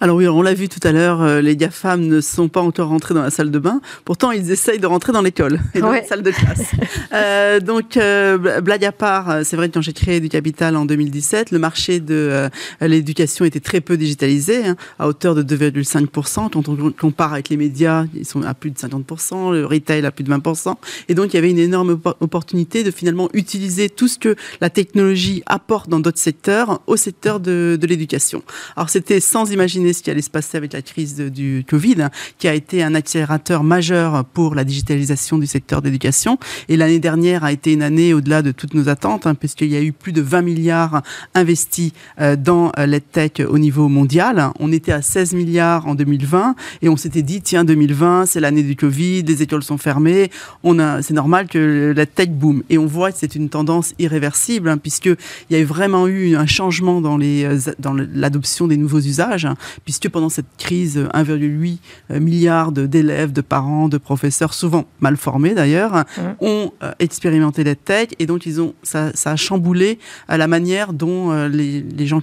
Alors 0.00 0.16
oui, 0.16 0.26
on 0.26 0.42
l'a 0.42 0.54
vu 0.54 0.68
tout 0.68 0.80
à 0.86 0.92
l'heure, 0.92 1.22
euh, 1.22 1.40
les 1.40 1.56
GAFAM 1.56 2.06
ne 2.06 2.20
sont 2.20 2.48
pas 2.48 2.60
encore 2.60 2.88
rentrés 2.88 3.14
dans 3.14 3.22
la 3.22 3.30
salle 3.30 3.50
de 3.50 3.58
bain. 3.58 3.80
Pourtant, 4.04 4.30
ils 4.30 4.50
essayent 4.50 4.78
de 4.78 4.86
rentrer 4.86 5.12
dans 5.12 5.22
l'école 5.22 5.60
et 5.74 5.80
dans 5.80 5.90
la 5.90 6.04
salle 6.04 6.22
de 6.22 6.30
classe. 6.30 6.72
euh, 7.12 7.60
donc, 7.60 7.96
euh, 7.96 8.60
blague 8.60 8.84
à 8.84 8.92
part, 8.92 9.30
euh, 9.30 9.42
c'est 9.44 9.56
vrai 9.56 9.68
que 9.68 9.74
quand 9.74 9.82
j'ai 9.82 9.92
créé 9.92 10.20
du 10.20 10.28
capital 10.28 10.76
en 10.76 10.84
2017, 10.84 11.50
le 11.50 11.58
marché 11.58 12.00
de 12.00 12.14
euh, 12.14 12.48
l'éducation 12.80 13.44
était 13.44 13.60
très 13.60 13.80
peu 13.80 13.96
digitalisé, 13.96 14.66
hein, 14.66 14.76
à 14.98 15.06
hauteur 15.06 15.34
de 15.34 15.42
2,5%. 15.42 16.50
Quand 16.50 16.68
on 16.68 16.92
compare 16.92 17.32
avec 17.34 17.48
les 17.48 17.56
médias, 17.56 18.06
ils 18.14 18.26
sont 18.26 18.42
à 18.42 18.54
plus 18.54 18.70
de 18.70 18.78
50%, 18.78 19.52
le 19.52 19.66
retail 19.66 20.04
à 20.04 20.10
plus 20.10 20.24
de 20.24 20.32
20%. 20.32 20.74
Et 21.08 21.14
donc, 21.14 21.32
il 21.32 21.36
y 21.36 21.38
avait 21.38 21.50
une 21.50 21.58
énorme 21.58 22.00
opportunité 22.20 22.82
de 22.82 22.90
finalement 22.90 23.28
utiliser 23.34 23.88
tout 23.88 24.08
ce 24.08 24.18
que 24.18 24.34
la 24.60 24.70
technologie 24.70 25.42
apporte 25.46 25.88
dans 25.88 26.00
d'autres 26.00 26.18
secteurs 26.18 26.80
au 26.86 26.96
secteur 26.96 27.40
de, 27.40 27.78
de 27.80 27.86
l'éducation. 27.86 28.42
Alors, 28.76 28.90
c'était 28.90 29.20
sans 29.20 29.50
imaginer 29.60 29.92
ce 29.92 30.02
qui 30.02 30.10
allait 30.10 30.22
se 30.22 30.30
passer 30.30 30.56
avec 30.56 30.72
la 30.72 30.80
crise 30.80 31.16
du 31.16 31.66
Covid, 31.68 32.08
qui 32.38 32.48
a 32.48 32.54
été 32.54 32.82
un 32.82 32.94
accélérateur 32.94 33.62
majeur 33.62 34.24
pour 34.24 34.54
la 34.54 34.64
digitalisation 34.64 35.36
du 35.36 35.46
secteur 35.46 35.82
d'éducation. 35.82 36.38
Et 36.70 36.78
l'année 36.78 36.98
dernière 36.98 37.44
a 37.44 37.52
été 37.52 37.74
une 37.74 37.82
année 37.82 38.14
au-delà 38.14 38.40
de 38.40 38.52
toutes 38.52 38.72
nos 38.72 38.88
attentes, 38.88 39.26
hein, 39.26 39.34
puisqu'il 39.34 39.68
y 39.68 39.76
a 39.76 39.82
eu 39.82 39.92
plus 39.92 40.12
de 40.12 40.22
20 40.22 40.40
milliards 40.40 41.02
investis 41.34 41.92
euh, 42.22 42.36
dans 42.36 42.72
euh, 42.78 42.86
l'EdTech 42.86 43.42
au 43.46 43.58
niveau 43.58 43.88
mondial. 43.88 44.50
On 44.58 44.72
était 44.72 44.92
à 44.92 45.02
16 45.02 45.34
milliards 45.34 45.86
en 45.86 45.94
2020 45.94 46.54
et 46.80 46.88
on 46.88 46.96
s'était 46.96 47.20
dit, 47.20 47.42
tiens, 47.42 47.64
2020, 47.64 48.24
c'est 48.24 48.40
l'année 48.40 48.62
du 48.62 48.76
Covid, 48.76 49.24
les 49.24 49.42
écoles 49.42 49.62
sont 49.62 49.76
fermées, 49.76 50.30
c'est 50.64 51.14
normal 51.14 51.48
que 51.48 51.92
l'EdTech 51.94 52.32
boom. 52.32 52.62
Et 52.70 52.78
on 52.78 52.86
voit 52.86 53.12
que 53.12 53.18
c'est 53.18 53.34
une 53.34 53.50
tendance 53.50 53.92
irréversible, 53.98 54.70
hein, 54.70 54.78
puisqu'il 54.78 55.16
y 55.50 55.56
a 55.56 55.64
vraiment 55.64 56.06
eu 56.06 56.34
un 56.34 56.46
changement 56.46 57.02
dans, 57.02 57.18
les, 57.18 57.44
euh, 57.44 57.72
dans 57.78 57.92
l'adoption 57.92 58.66
des 58.66 58.78
nouveaux 58.78 59.00
usages. 59.00 59.46
Puisque 59.84 60.08
pendant 60.08 60.28
cette 60.28 60.46
crise, 60.58 61.06
1,8 61.14 61.78
milliard 62.20 62.72
d'élèves, 62.72 63.32
de 63.32 63.40
parents, 63.40 63.88
de 63.88 63.98
professeurs, 63.98 64.54
souvent 64.54 64.86
mal 65.00 65.16
formés 65.16 65.54
d'ailleurs, 65.54 66.04
mmh. 66.16 66.22
ont 66.40 66.72
expérimenté 66.98 67.64
la 67.64 67.74
tech 67.74 68.08
et 68.18 68.26
donc 68.26 68.46
ils 68.46 68.60
ont, 68.60 68.74
ça, 68.82 69.10
ça 69.14 69.32
a 69.32 69.36
chamboulé 69.36 69.98
la 70.28 70.46
manière 70.46 70.92
dont 70.92 71.32
les, 71.46 71.82
les 71.82 72.06
gens 72.06 72.20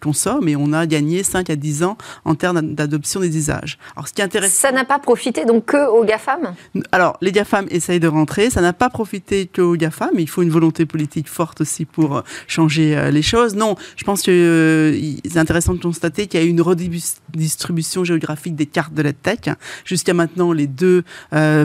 consomment 0.00 0.48
et 0.48 0.56
on 0.56 0.72
a 0.72 0.86
gagné 0.86 1.22
5 1.22 1.50
à 1.50 1.56
10 1.56 1.84
ans 1.84 1.96
en 2.24 2.34
termes 2.34 2.74
d'adoption 2.74 3.20
des 3.20 3.36
usages. 3.36 3.78
Alors, 3.96 4.08
ce 4.08 4.12
qui 4.12 4.20
est 4.20 4.24
intéressant. 4.24 4.68
Ça 4.68 4.72
n'a 4.72 4.84
pas 4.84 4.98
profité 4.98 5.44
donc 5.44 5.66
que 5.66 5.88
aux 5.88 6.04
GAFAM? 6.04 6.54
Alors, 6.92 7.16
les 7.20 7.32
GAFAM 7.32 7.66
essayent 7.70 8.00
de 8.00 8.08
rentrer. 8.08 8.50
Ça 8.50 8.60
n'a 8.60 8.72
pas 8.72 8.90
profité 8.90 9.46
que 9.46 9.62
aux 9.62 9.76
GAFAM. 9.76 10.10
Mais 10.14 10.22
il 10.22 10.28
faut 10.28 10.42
une 10.42 10.50
volonté 10.50 10.86
politique 10.86 11.28
forte 11.28 11.60
aussi 11.60 11.84
pour 11.84 12.18
euh, 12.18 12.20
changer 12.46 12.96
euh, 12.96 13.10
les 13.10 13.22
choses. 13.22 13.54
Non, 13.54 13.76
je 13.96 14.04
pense 14.04 14.22
que 14.22 14.30
euh, 14.30 15.16
c'est 15.28 15.38
intéressant 15.38 15.74
de 15.74 15.82
constater 15.82 16.26
qu'il 16.26 16.40
y 16.40 16.42
a 16.42 16.46
une 16.46 16.61
redistribution 16.62 18.04
géographique 18.04 18.56
des 18.56 18.66
cartes 18.66 18.94
de 18.94 19.02
la 19.02 19.12
tech. 19.12 19.40
Jusqu'à 19.84 20.14
maintenant, 20.14 20.52
les 20.52 20.66
deux 20.66 21.04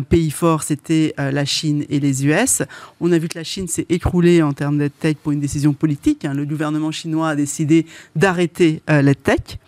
pays 0.10 0.32
forts, 0.32 0.64
c'était 0.64 1.14
la 1.18 1.46
Chine 1.46 1.86
et 1.90 2.00
les 2.00 2.26
US. 2.26 2.64
On 3.00 3.12
a 3.12 3.18
vu 3.18 3.28
que 3.28 3.38
la 3.38 3.44
Chine 3.44 3.68
s'est 3.68 3.86
écroulée 3.90 4.42
en 4.42 4.54
termes 4.54 4.78
de 4.78 4.88
tech 4.88 5.16
pour 5.24 5.32
une 5.32 5.40
décision 5.40 5.74
politique. 5.74 6.26
Hein. 6.26 6.34
Le 6.34 6.46
gouvernement 6.46 6.92
chinois 6.92 7.30
a 7.30 7.36
décidé 7.36 7.86
d'arrêter 8.16 8.82
la 8.88 9.16
tech. 9.16 9.60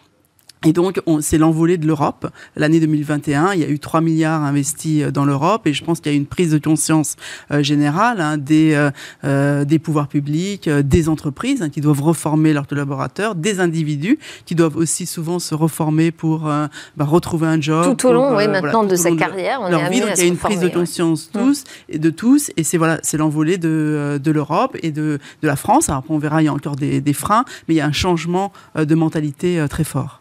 Et 0.65 0.73
donc, 0.73 1.01
c'est 1.21 1.37
l'envolée 1.37 1.77
de 1.77 1.87
l'Europe. 1.87 2.29
L'année 2.57 2.81
2021, 2.81 3.53
il 3.53 3.61
y 3.61 3.63
a 3.63 3.69
eu 3.69 3.79
3 3.79 4.01
milliards 4.01 4.43
investis 4.43 5.03
euh, 5.03 5.11
dans 5.11 5.23
l'Europe 5.23 5.65
et 5.67 5.73
je 5.73 5.85
pense 5.85 6.01
qu'il 6.01 6.11
y 6.11 6.15
a 6.15 6.17
une 6.17 6.25
prise 6.25 6.51
de 6.51 6.57
conscience 6.57 7.15
euh, 7.51 7.63
générale 7.63 8.19
hein, 8.19 8.37
des, 8.37 8.73
euh, 8.73 8.91
euh, 9.23 9.63
des 9.63 9.79
pouvoirs 9.79 10.09
publics, 10.09 10.69
des 10.69 11.07
entreprises 11.07 11.61
hein, 11.61 11.69
qui 11.69 11.79
doivent 11.79 12.01
reformer 12.01 12.51
leurs 12.51 12.67
collaborateurs, 12.67 13.35
des 13.35 13.61
individus 13.61 14.19
qui 14.45 14.53
doivent 14.53 14.75
aussi 14.75 15.05
souvent 15.05 15.39
se 15.39 15.55
reformer 15.55 16.11
pour 16.11 16.41
bah, 16.41 17.05
retrouver 17.05 17.47
un 17.47 17.61
job. 17.61 17.97
Tout 17.97 18.07
au 18.07 18.13
long, 18.13 18.35
oui, 18.35 18.49
maintenant 18.49 18.83
de 18.83 18.95
sa 18.95 19.11
carrière, 19.11 19.61
on 19.61 19.69
leur 19.69 19.89
vie. 19.89 20.01
Donc, 20.01 20.09
il 20.15 20.19
y 20.19 20.25
a 20.25 20.27
une 20.27 20.37
prise 20.37 20.59
de 20.59 20.67
conscience 20.67 21.29
tous 21.31 21.63
et 21.87 21.99
de 21.99 22.09
tous 22.09 22.51
et 22.57 22.63
c'est 22.63 22.77
voilà, 22.77 22.99
c'est 23.01 23.17
l'envolée 23.17 23.57
de, 23.57 24.19
de 24.21 24.31
l'Europe 24.31 24.75
et 24.83 24.91
de, 24.91 25.19
de 25.41 25.47
la 25.47 25.55
France. 25.55 25.87
Alors, 25.89 26.03
on 26.09 26.17
verra, 26.17 26.41
il 26.41 26.45
y 26.45 26.49
a 26.49 26.53
encore 26.53 26.75
des, 26.75 26.99
des 26.99 27.13
freins, 27.13 27.45
mais 27.67 27.75
il 27.75 27.77
y 27.77 27.81
a 27.81 27.85
un 27.85 27.93
changement 27.93 28.51
de 28.75 28.95
mentalité 28.95 29.65
très 29.69 29.85
fort. 29.85 30.19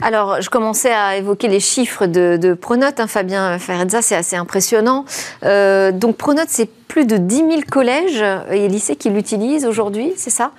Alors, 0.00 0.40
je 0.40 0.48
commençais 0.48 0.92
à 0.92 1.16
évoquer 1.16 1.48
les 1.48 1.60
chiffres 1.60 2.06
de, 2.06 2.54
Pronote, 2.54 3.00
hein, 3.00 3.06
Fabien 3.06 3.58
Ferrezza, 3.58 4.00
c'est 4.00 4.14
assez 4.14 4.36
impressionnant. 4.36 5.04
Euh, 5.42 5.90
donc, 5.90 6.16
Pronote, 6.16 6.48
c'est 6.48 6.70
plus 6.88 7.04
de 7.04 7.16
10 7.16 7.36
000 7.36 7.48
collèges 7.70 8.24
et 8.50 8.68
lycées 8.68 8.96
qui 8.96 9.10
l'utilisent 9.10 9.66
aujourd'hui, 9.66 10.12
c'est 10.16 10.30
ça? 10.30 10.52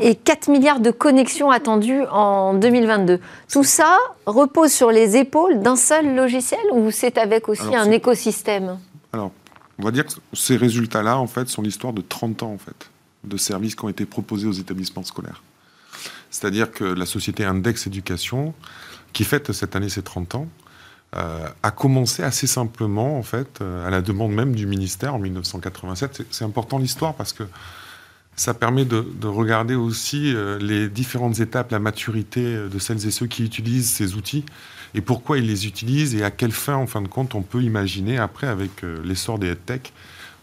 Et 0.00 0.14
4 0.14 0.48
milliards 0.48 0.80
de 0.80 0.90
connexions 0.90 1.50
attendues 1.50 2.02
en 2.10 2.54
2022. 2.54 3.20
Tout 3.50 3.64
ça 3.64 3.98
repose 4.26 4.70
sur 4.70 4.90
les 4.90 5.16
épaules 5.16 5.60
d'un 5.60 5.76
seul 5.76 6.14
logiciel 6.14 6.60
ou 6.72 6.90
c'est 6.90 7.18
avec 7.18 7.48
aussi 7.48 7.74
un 7.74 7.90
écosystème? 7.90 8.78
Alors, 9.12 9.32
on 9.78 9.84
va 9.84 9.90
dire 9.90 10.06
que 10.06 10.12
ces 10.34 10.56
résultats-là, 10.56 11.18
en 11.18 11.26
fait, 11.26 11.48
sont 11.48 11.62
l'histoire 11.62 11.92
de 11.92 12.02
30 12.02 12.42
ans, 12.42 12.52
en 12.52 12.58
fait, 12.58 12.90
de 13.24 13.36
services 13.36 13.74
qui 13.74 13.84
ont 13.84 13.88
été 13.88 14.06
proposés 14.06 14.46
aux 14.46 14.52
établissements 14.52 15.02
scolaires. 15.02 15.42
C'est-à-dire 16.36 16.70
que 16.70 16.84
la 16.84 17.06
société 17.06 17.46
Index 17.46 17.86
Éducation, 17.86 18.52
qui 19.14 19.24
fête 19.24 19.52
cette 19.52 19.74
année 19.74 19.88
ses 19.88 20.02
30 20.02 20.34
ans, 20.34 20.48
euh, 21.16 21.48
a 21.62 21.70
commencé 21.70 22.22
assez 22.22 22.46
simplement, 22.46 23.18
en 23.18 23.22
fait, 23.22 23.60
euh, 23.62 23.86
à 23.86 23.90
la 23.90 24.02
demande 24.02 24.32
même 24.32 24.54
du 24.54 24.66
ministère 24.66 25.14
en 25.14 25.18
1987. 25.18 26.26
C'est 26.30 26.44
important 26.44 26.76
l'histoire 26.76 27.14
parce 27.14 27.32
que 27.32 27.44
ça 28.34 28.52
permet 28.52 28.84
de, 28.84 29.02
regarder 29.26 29.76
aussi 29.76 30.34
euh, 30.34 30.58
les 30.58 30.90
différentes 30.90 31.40
étapes, 31.40 31.70
la 31.70 31.78
maturité 31.78 32.68
de 32.68 32.78
celles 32.78 33.06
et 33.06 33.10
ceux 33.10 33.26
qui 33.26 33.42
utilisent 33.42 33.90
ces 33.90 34.14
outils 34.14 34.44
et 34.92 35.00
pourquoi 35.00 35.38
ils 35.38 35.46
les 35.46 35.66
utilisent 35.66 36.14
et 36.14 36.22
à 36.22 36.30
quelle 36.30 36.52
fin, 36.52 36.74
en 36.74 36.86
fin 36.86 37.00
de 37.00 37.08
compte, 37.08 37.34
on 37.34 37.42
peut 37.42 37.62
imaginer 37.62 38.18
après, 38.18 38.46
avec 38.46 38.82
l'essor 38.82 39.38
des 39.38 39.48
headtech, 39.48 39.94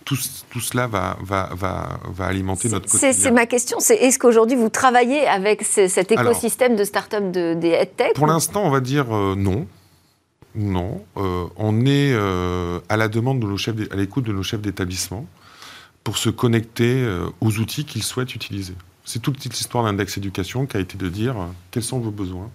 tout, 0.05 0.17
tout, 0.49 0.59
cela 0.59 0.87
va, 0.87 1.17
va, 1.21 1.49
va, 1.53 1.99
va 2.05 2.25
alimenter 2.25 2.69
notre 2.69 2.89
quotidien. 2.89 3.13
C'est 3.13 3.31
ma 3.31 3.45
question, 3.45 3.77
c'est 3.79 3.95
est-ce 3.95 4.19
qu'aujourd'hui 4.19 4.55
vous 4.57 4.69
travaillez 4.69 5.27
avec 5.27 5.63
cet 5.63 6.11
écosystème 6.11 6.75
de 6.75 6.83
start-up 6.83 7.31
de, 7.31 7.53
des 7.53 7.69
EdTech 7.69 8.13
Pour 8.13 8.27
l'instant, 8.27 8.63
on 8.63 8.69
va 8.69 8.79
dire 8.79 9.15
euh, 9.15 9.35
non. 9.35 9.67
Non. 10.55 11.03
Euh, 11.17 11.45
on 11.55 11.85
est 11.85 12.13
euh, 12.13 12.79
à 12.89 12.97
la 12.97 13.07
demande 13.07 13.39
de 13.39 13.47
nos 13.47 13.57
chefs, 13.57 13.75
à 13.91 13.95
l'écoute 13.95 14.25
de 14.25 14.33
nos 14.33 14.43
chefs 14.43 14.61
d'établissement 14.61 15.25
pour 16.03 16.17
se 16.17 16.29
connecter 16.29 17.07
aux 17.39 17.59
outils 17.59 17.85
qu'ils 17.85 18.03
souhaitent 18.03 18.35
utiliser. 18.35 18.73
C'est 19.05 19.21
toute 19.21 19.41
l'histoire 19.45 19.85
d'Index 19.85 20.17
Éducation 20.17 20.65
qui 20.65 20.75
a 20.75 20.81
été 20.81 20.97
de 20.97 21.07
dire 21.07 21.35
quels 21.71 21.83
sont 21.83 21.99
vos 21.99 22.11
besoins. 22.11 22.49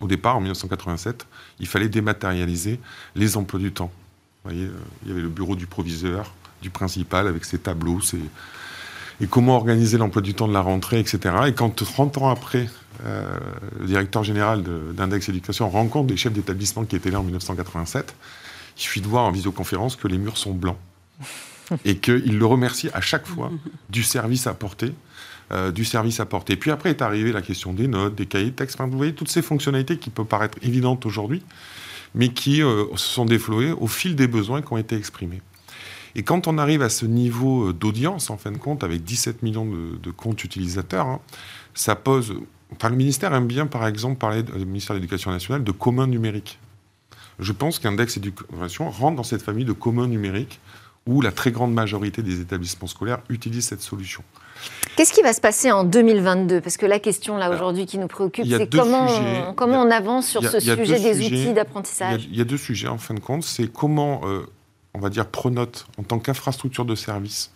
Au 0.00 0.06
départ, 0.06 0.36
en 0.36 0.40
1987, 0.40 1.26
il 1.60 1.66
fallait 1.66 1.88
dématérialiser 1.88 2.78
les 3.14 3.38
emplois 3.38 3.58
du 3.58 3.72
temps. 3.72 3.90
Vous 4.44 4.50
voyez, 4.50 4.68
il 5.02 5.08
y 5.08 5.12
avait 5.12 5.22
le 5.22 5.30
bureau 5.30 5.56
du 5.56 5.66
proviseur, 5.66 6.34
du 6.62 6.70
principal 6.70 7.26
avec 7.26 7.44
ses 7.44 7.58
tableaux, 7.58 8.00
et 9.20 9.26
comment 9.26 9.56
organiser 9.56 9.98
l'emploi 9.98 10.22
du 10.22 10.34
temps 10.34 10.48
de 10.48 10.52
la 10.52 10.60
rentrée, 10.60 11.00
etc. 11.00 11.34
Et 11.46 11.52
quand 11.52 11.70
30 11.70 12.18
ans 12.18 12.30
après, 12.30 12.68
euh, 13.04 13.24
le 13.80 13.86
directeur 13.86 14.22
général 14.24 14.62
d'Index 14.94 15.28
Éducation 15.28 15.68
rencontre 15.68 16.06
des 16.06 16.16
chefs 16.16 16.32
d'établissement 16.32 16.84
qui 16.84 16.96
étaient 16.96 17.10
là 17.10 17.20
en 17.20 17.24
1987, 17.24 18.14
il 18.76 18.80
suffit 18.80 19.00
de 19.00 19.08
voir 19.08 19.24
en 19.24 19.32
visioconférence 19.32 19.96
que 19.96 20.06
les 20.06 20.18
murs 20.18 20.38
sont 20.38 20.52
blancs 20.52 20.78
et 21.84 21.98
qu'il 21.98 22.38
le 22.38 22.46
remercie 22.46 22.90
à 22.94 23.00
chaque 23.00 23.26
fois 23.26 23.50
du 23.90 24.02
service 24.02 24.46
apporté. 24.46 24.94
Euh, 25.50 25.72
du 25.72 25.86
service 25.86 26.20
apporté. 26.20 26.56
Puis 26.56 26.70
après 26.70 26.90
est 26.90 27.00
arrivée 27.00 27.32
la 27.32 27.40
question 27.40 27.72
des 27.72 27.88
notes, 27.88 28.14
des 28.14 28.26
cahiers 28.26 28.50
de 28.50 28.50
texte. 28.50 28.78
vous 28.78 28.96
voyez 28.98 29.14
toutes 29.14 29.30
ces 29.30 29.40
fonctionnalités 29.40 29.96
qui 29.96 30.10
peuvent 30.10 30.26
paraître 30.26 30.58
évidentes 30.60 31.06
aujourd'hui, 31.06 31.42
mais 32.14 32.28
qui 32.28 32.62
euh, 32.62 32.84
se 32.96 33.08
sont 33.08 33.24
déflouées 33.24 33.72
au 33.72 33.86
fil 33.86 34.14
des 34.14 34.26
besoins 34.26 34.60
qui 34.60 34.70
ont 34.74 34.76
été 34.76 34.94
exprimés. 34.94 35.40
Et 36.14 36.22
quand 36.22 36.46
on 36.48 36.58
arrive 36.58 36.82
à 36.82 36.88
ce 36.88 37.06
niveau 37.06 37.68
euh, 37.68 37.72
d'audience, 37.72 38.30
en 38.30 38.36
fin 38.36 38.50
de 38.50 38.58
compte, 38.58 38.84
avec 38.84 39.04
17 39.04 39.42
millions 39.42 39.66
de, 39.66 40.10
comptes 40.10 40.42
utilisateurs, 40.44 41.06
hein, 41.06 41.20
ça 41.74 41.96
pose. 41.96 42.34
Enfin, 42.72 42.90
le 42.90 42.96
ministère 42.96 43.32
aime 43.34 43.46
bien, 43.46 43.66
par 43.66 43.86
exemple, 43.86 44.18
parler, 44.18 44.42
le 44.42 44.64
ministère 44.64 44.94
de 44.94 45.00
l'Éducation 45.00 45.30
nationale, 45.30 45.64
de 45.64 45.72
commun 45.72 46.06
numérique. 46.06 46.58
Je 47.38 47.52
pense 47.52 47.78
qu'Index 47.78 48.16
Éducation 48.16 48.90
rentre 48.90 49.16
dans 49.16 49.22
cette 49.22 49.42
famille 49.42 49.64
de 49.64 49.72
commun 49.72 50.06
numérique 50.08 50.60
où 51.06 51.22
la 51.22 51.32
très 51.32 51.50
grande 51.50 51.72
majorité 51.72 52.22
des 52.22 52.40
établissements 52.40 52.86
scolaires 52.86 53.20
utilisent 53.30 53.66
cette 53.66 53.80
solution. 53.80 54.22
Qu'est-ce 54.96 55.12
qui 55.12 55.22
va 55.22 55.32
se 55.32 55.40
passer 55.40 55.70
en 55.70 55.84
2022 55.84 56.60
Parce 56.60 56.76
que 56.76 56.84
la 56.84 56.98
question 56.98 57.36
là 57.36 57.50
aujourd'hui 57.50 57.86
qui 57.86 57.98
nous 57.98 58.08
préoccupe, 58.08 58.46
c'est 58.46 58.68
comment, 58.70 59.54
comment 59.54 59.82
on 59.82 59.90
avance 59.90 60.26
sur 60.26 60.42
ce 60.44 60.60
sujet 60.60 60.98
des 60.98 61.24
outils 61.24 61.52
d'apprentissage? 61.54 62.28
Il 62.30 62.36
y, 62.36 62.40
a 62.40 62.44
deux 62.44 62.56
sujets 62.56 62.88
en 62.88 62.98
fin 62.98 63.14
de 63.14 63.20
compte. 63.20 63.44
C'est 63.44 63.72
comment 63.72 64.22
euh, 64.24 64.46
on 64.94 65.00
va 65.00 65.10
dire, 65.10 65.28
Pronote, 65.28 65.86
en 65.98 66.02
tant 66.02 66.18
qu'infrastructure 66.18 66.84
de 66.84 66.94
service, 66.94 67.50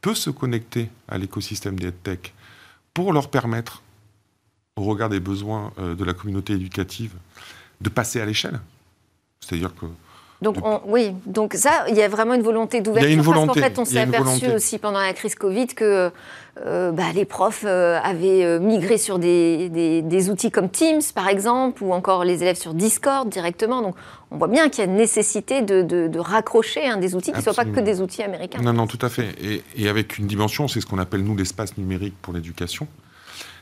peut 0.00 0.14
se 0.14 0.30
connecter 0.30 0.90
à 1.08 1.18
l'écosystème 1.18 1.78
des 1.78 1.92
tech 1.92 2.32
pour 2.94 3.12
leur 3.12 3.30
permettre, 3.30 3.82
au 4.76 4.84
regard 4.84 5.08
des 5.08 5.20
besoins 5.20 5.72
euh, 5.78 5.94
de 5.94 6.04
la 6.04 6.14
communauté 6.14 6.54
éducative, 6.54 7.14
de 7.80 7.88
passer 7.88 8.20
à 8.20 8.26
l'échelle. 8.26 8.60
C'est-à-dire 9.40 9.74
que 9.74 9.86
donc 10.42 10.56
oui, 10.86 11.12
donc 11.24 11.54
ça, 11.54 11.86
il 11.88 11.96
y 11.96 12.02
a 12.02 12.08
vraiment 12.08 12.34
une 12.34 12.42
volonté 12.42 12.80
d'ouverture. 12.82 13.08
Il 13.08 13.12
y 13.12 13.14
a 13.14 13.18
une 13.18 13.24
volonté. 13.24 13.46
Parce 13.46 13.56
qu'en 13.56 13.74
fait, 13.74 13.78
on 13.80 13.84
s'est 13.84 14.00
aperçu 14.00 14.50
aussi 14.50 14.78
pendant 14.78 15.00
la 15.00 15.14
crise 15.14 15.34
Covid 15.34 15.68
que 15.68 16.10
euh, 16.64 16.90
bah, 16.90 17.12
les 17.14 17.24
profs 17.24 17.64
euh, 17.66 17.98
avaient 18.02 18.44
euh, 18.44 18.58
migré 18.58 18.96
sur 18.96 19.18
des, 19.18 19.68
des, 19.68 20.30
outils 20.30 20.50
comme 20.50 20.70
Teams, 20.70 21.02
par 21.14 21.28
exemple, 21.28 21.82
ou 21.82 21.92
encore 21.92 22.24
les 22.24 22.42
élèves 22.42 22.56
sur 22.56 22.72
Discord 22.74 23.28
directement. 23.28 23.82
Donc 23.82 23.94
on 24.30 24.38
voit 24.38 24.48
bien 24.48 24.68
qu'il 24.68 24.84
y 24.84 24.86
a 24.86 24.90
une 24.90 24.96
nécessité 24.96 25.60
de, 25.62 25.82
de, 25.82 26.18
raccrocher 26.18 26.86
hein, 26.86 26.96
des 26.96 27.14
outils 27.14 27.32
qui 27.32 27.38
ne 27.38 27.42
soient 27.42 27.54
pas 27.54 27.64
que 27.64 27.80
des 27.80 28.00
outils 28.00 28.22
américains. 28.22 28.60
Non, 28.62 28.72
non, 28.72 28.86
tout 28.86 28.98
à 29.02 29.08
fait. 29.08 29.34
Et, 29.42 29.62
et 29.76 29.88
avec 29.88 30.18
une 30.18 30.26
dimension, 30.26 30.66
c'est 30.66 30.80
ce 30.80 30.86
qu'on 30.86 30.98
appelle, 30.98 31.22
nous, 31.22 31.36
l'espace 31.36 31.76
numérique 31.76 32.14
pour 32.22 32.32
l'éducation. 32.32 32.88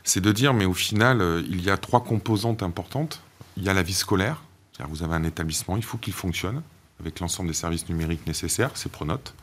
C'est 0.03 0.21
de 0.21 0.31
dire, 0.31 0.53
mais 0.53 0.65
au 0.65 0.73
final, 0.73 1.21
il 1.49 1.63
y 1.63 1.69
a 1.69 1.77
trois 1.77 2.01
composantes 2.01 2.63
importantes. 2.63 3.21
Il 3.57 3.63
y 3.63 3.69
a 3.69 3.73
la 3.73 3.81
vie 3.81 3.93
scolaire, 3.93 4.43
vous 4.89 5.03
avez 5.03 5.13
un 5.13 5.23
établissement, 5.23 5.77
il 5.77 5.83
faut 5.83 5.97
qu'il 5.97 6.13
fonctionne 6.13 6.61
avec 6.99 7.19
l'ensemble 7.19 7.49
des 7.49 7.55
services 7.55 7.87
numériques 7.89 8.25
nécessaires, 8.27 8.71
c'est 8.75 8.91
Pronote. 8.91 9.33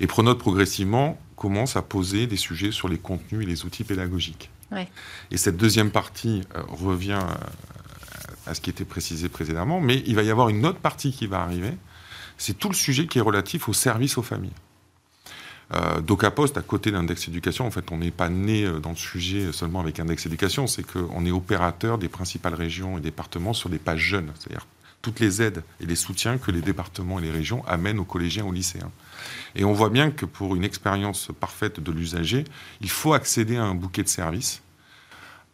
Et 0.00 0.06
Pronote, 0.06 0.38
progressivement, 0.38 1.18
commence 1.36 1.76
à 1.76 1.82
poser 1.82 2.26
des 2.26 2.36
sujets 2.36 2.72
sur 2.72 2.88
les 2.88 2.98
contenus 2.98 3.42
et 3.42 3.46
les 3.46 3.64
outils 3.64 3.84
pédagogiques. 3.84 4.50
Et 5.30 5.36
cette 5.36 5.58
deuxième 5.58 5.90
partie 5.90 6.42
euh, 6.56 6.62
revient 6.68 7.20
euh, 7.20 7.34
à 8.46 8.54
ce 8.54 8.60
qui 8.60 8.70
était 8.70 8.86
précisé 8.86 9.28
précédemment, 9.28 9.80
mais 9.80 10.02
il 10.06 10.14
va 10.14 10.22
y 10.22 10.30
avoir 10.30 10.48
une 10.48 10.64
autre 10.64 10.78
partie 10.78 11.12
qui 11.12 11.26
va 11.26 11.42
arriver, 11.42 11.76
c'est 12.38 12.58
tout 12.58 12.68
le 12.68 12.74
sujet 12.74 13.06
qui 13.06 13.18
est 13.18 13.22
relatif 13.22 13.68
au 13.68 13.74
service 13.74 14.16
aux 14.16 14.22
familles. 14.22 14.54
Euh, 15.74 16.00
DocaPost, 16.00 16.58
à 16.58 16.62
côté 16.62 16.90
d'Index 16.90 17.28
Éducation, 17.28 17.66
en 17.66 17.70
fait, 17.70 17.90
on 17.92 17.98
n'est 17.98 18.10
pas 18.10 18.28
né 18.28 18.64
euh, 18.64 18.78
dans 18.78 18.90
le 18.90 18.96
sujet 18.96 19.52
seulement 19.52 19.80
avec 19.80 20.00
Index 20.00 20.26
Éducation, 20.26 20.66
c'est 20.66 20.82
qu'on 20.82 21.24
est 21.24 21.30
opérateur 21.30 21.98
des 21.98 22.08
principales 22.08 22.54
régions 22.54 22.98
et 22.98 23.00
départements 23.00 23.54
sur 23.54 23.70
des 23.70 23.78
pages 23.78 24.00
jeunes, 24.00 24.32
c'est-à-dire 24.38 24.66
toutes 25.00 25.18
les 25.18 25.42
aides 25.42 25.64
et 25.80 25.86
les 25.86 25.96
soutiens 25.96 26.38
que 26.38 26.50
les 26.50 26.60
départements 26.60 27.18
et 27.18 27.22
les 27.22 27.30
régions 27.30 27.66
amènent 27.66 27.98
aux 27.98 28.04
collégiens, 28.04 28.44
aux 28.44 28.52
lycéens. 28.52 28.90
Et 29.56 29.64
on 29.64 29.72
voit 29.72 29.90
bien 29.90 30.10
que 30.10 30.26
pour 30.26 30.54
une 30.54 30.64
expérience 30.64 31.30
parfaite 31.40 31.80
de 31.80 31.90
l'usager, 31.90 32.44
il 32.80 32.90
faut 32.90 33.12
accéder 33.12 33.56
à 33.56 33.64
un 33.64 33.74
bouquet 33.74 34.02
de 34.02 34.08
services 34.08 34.62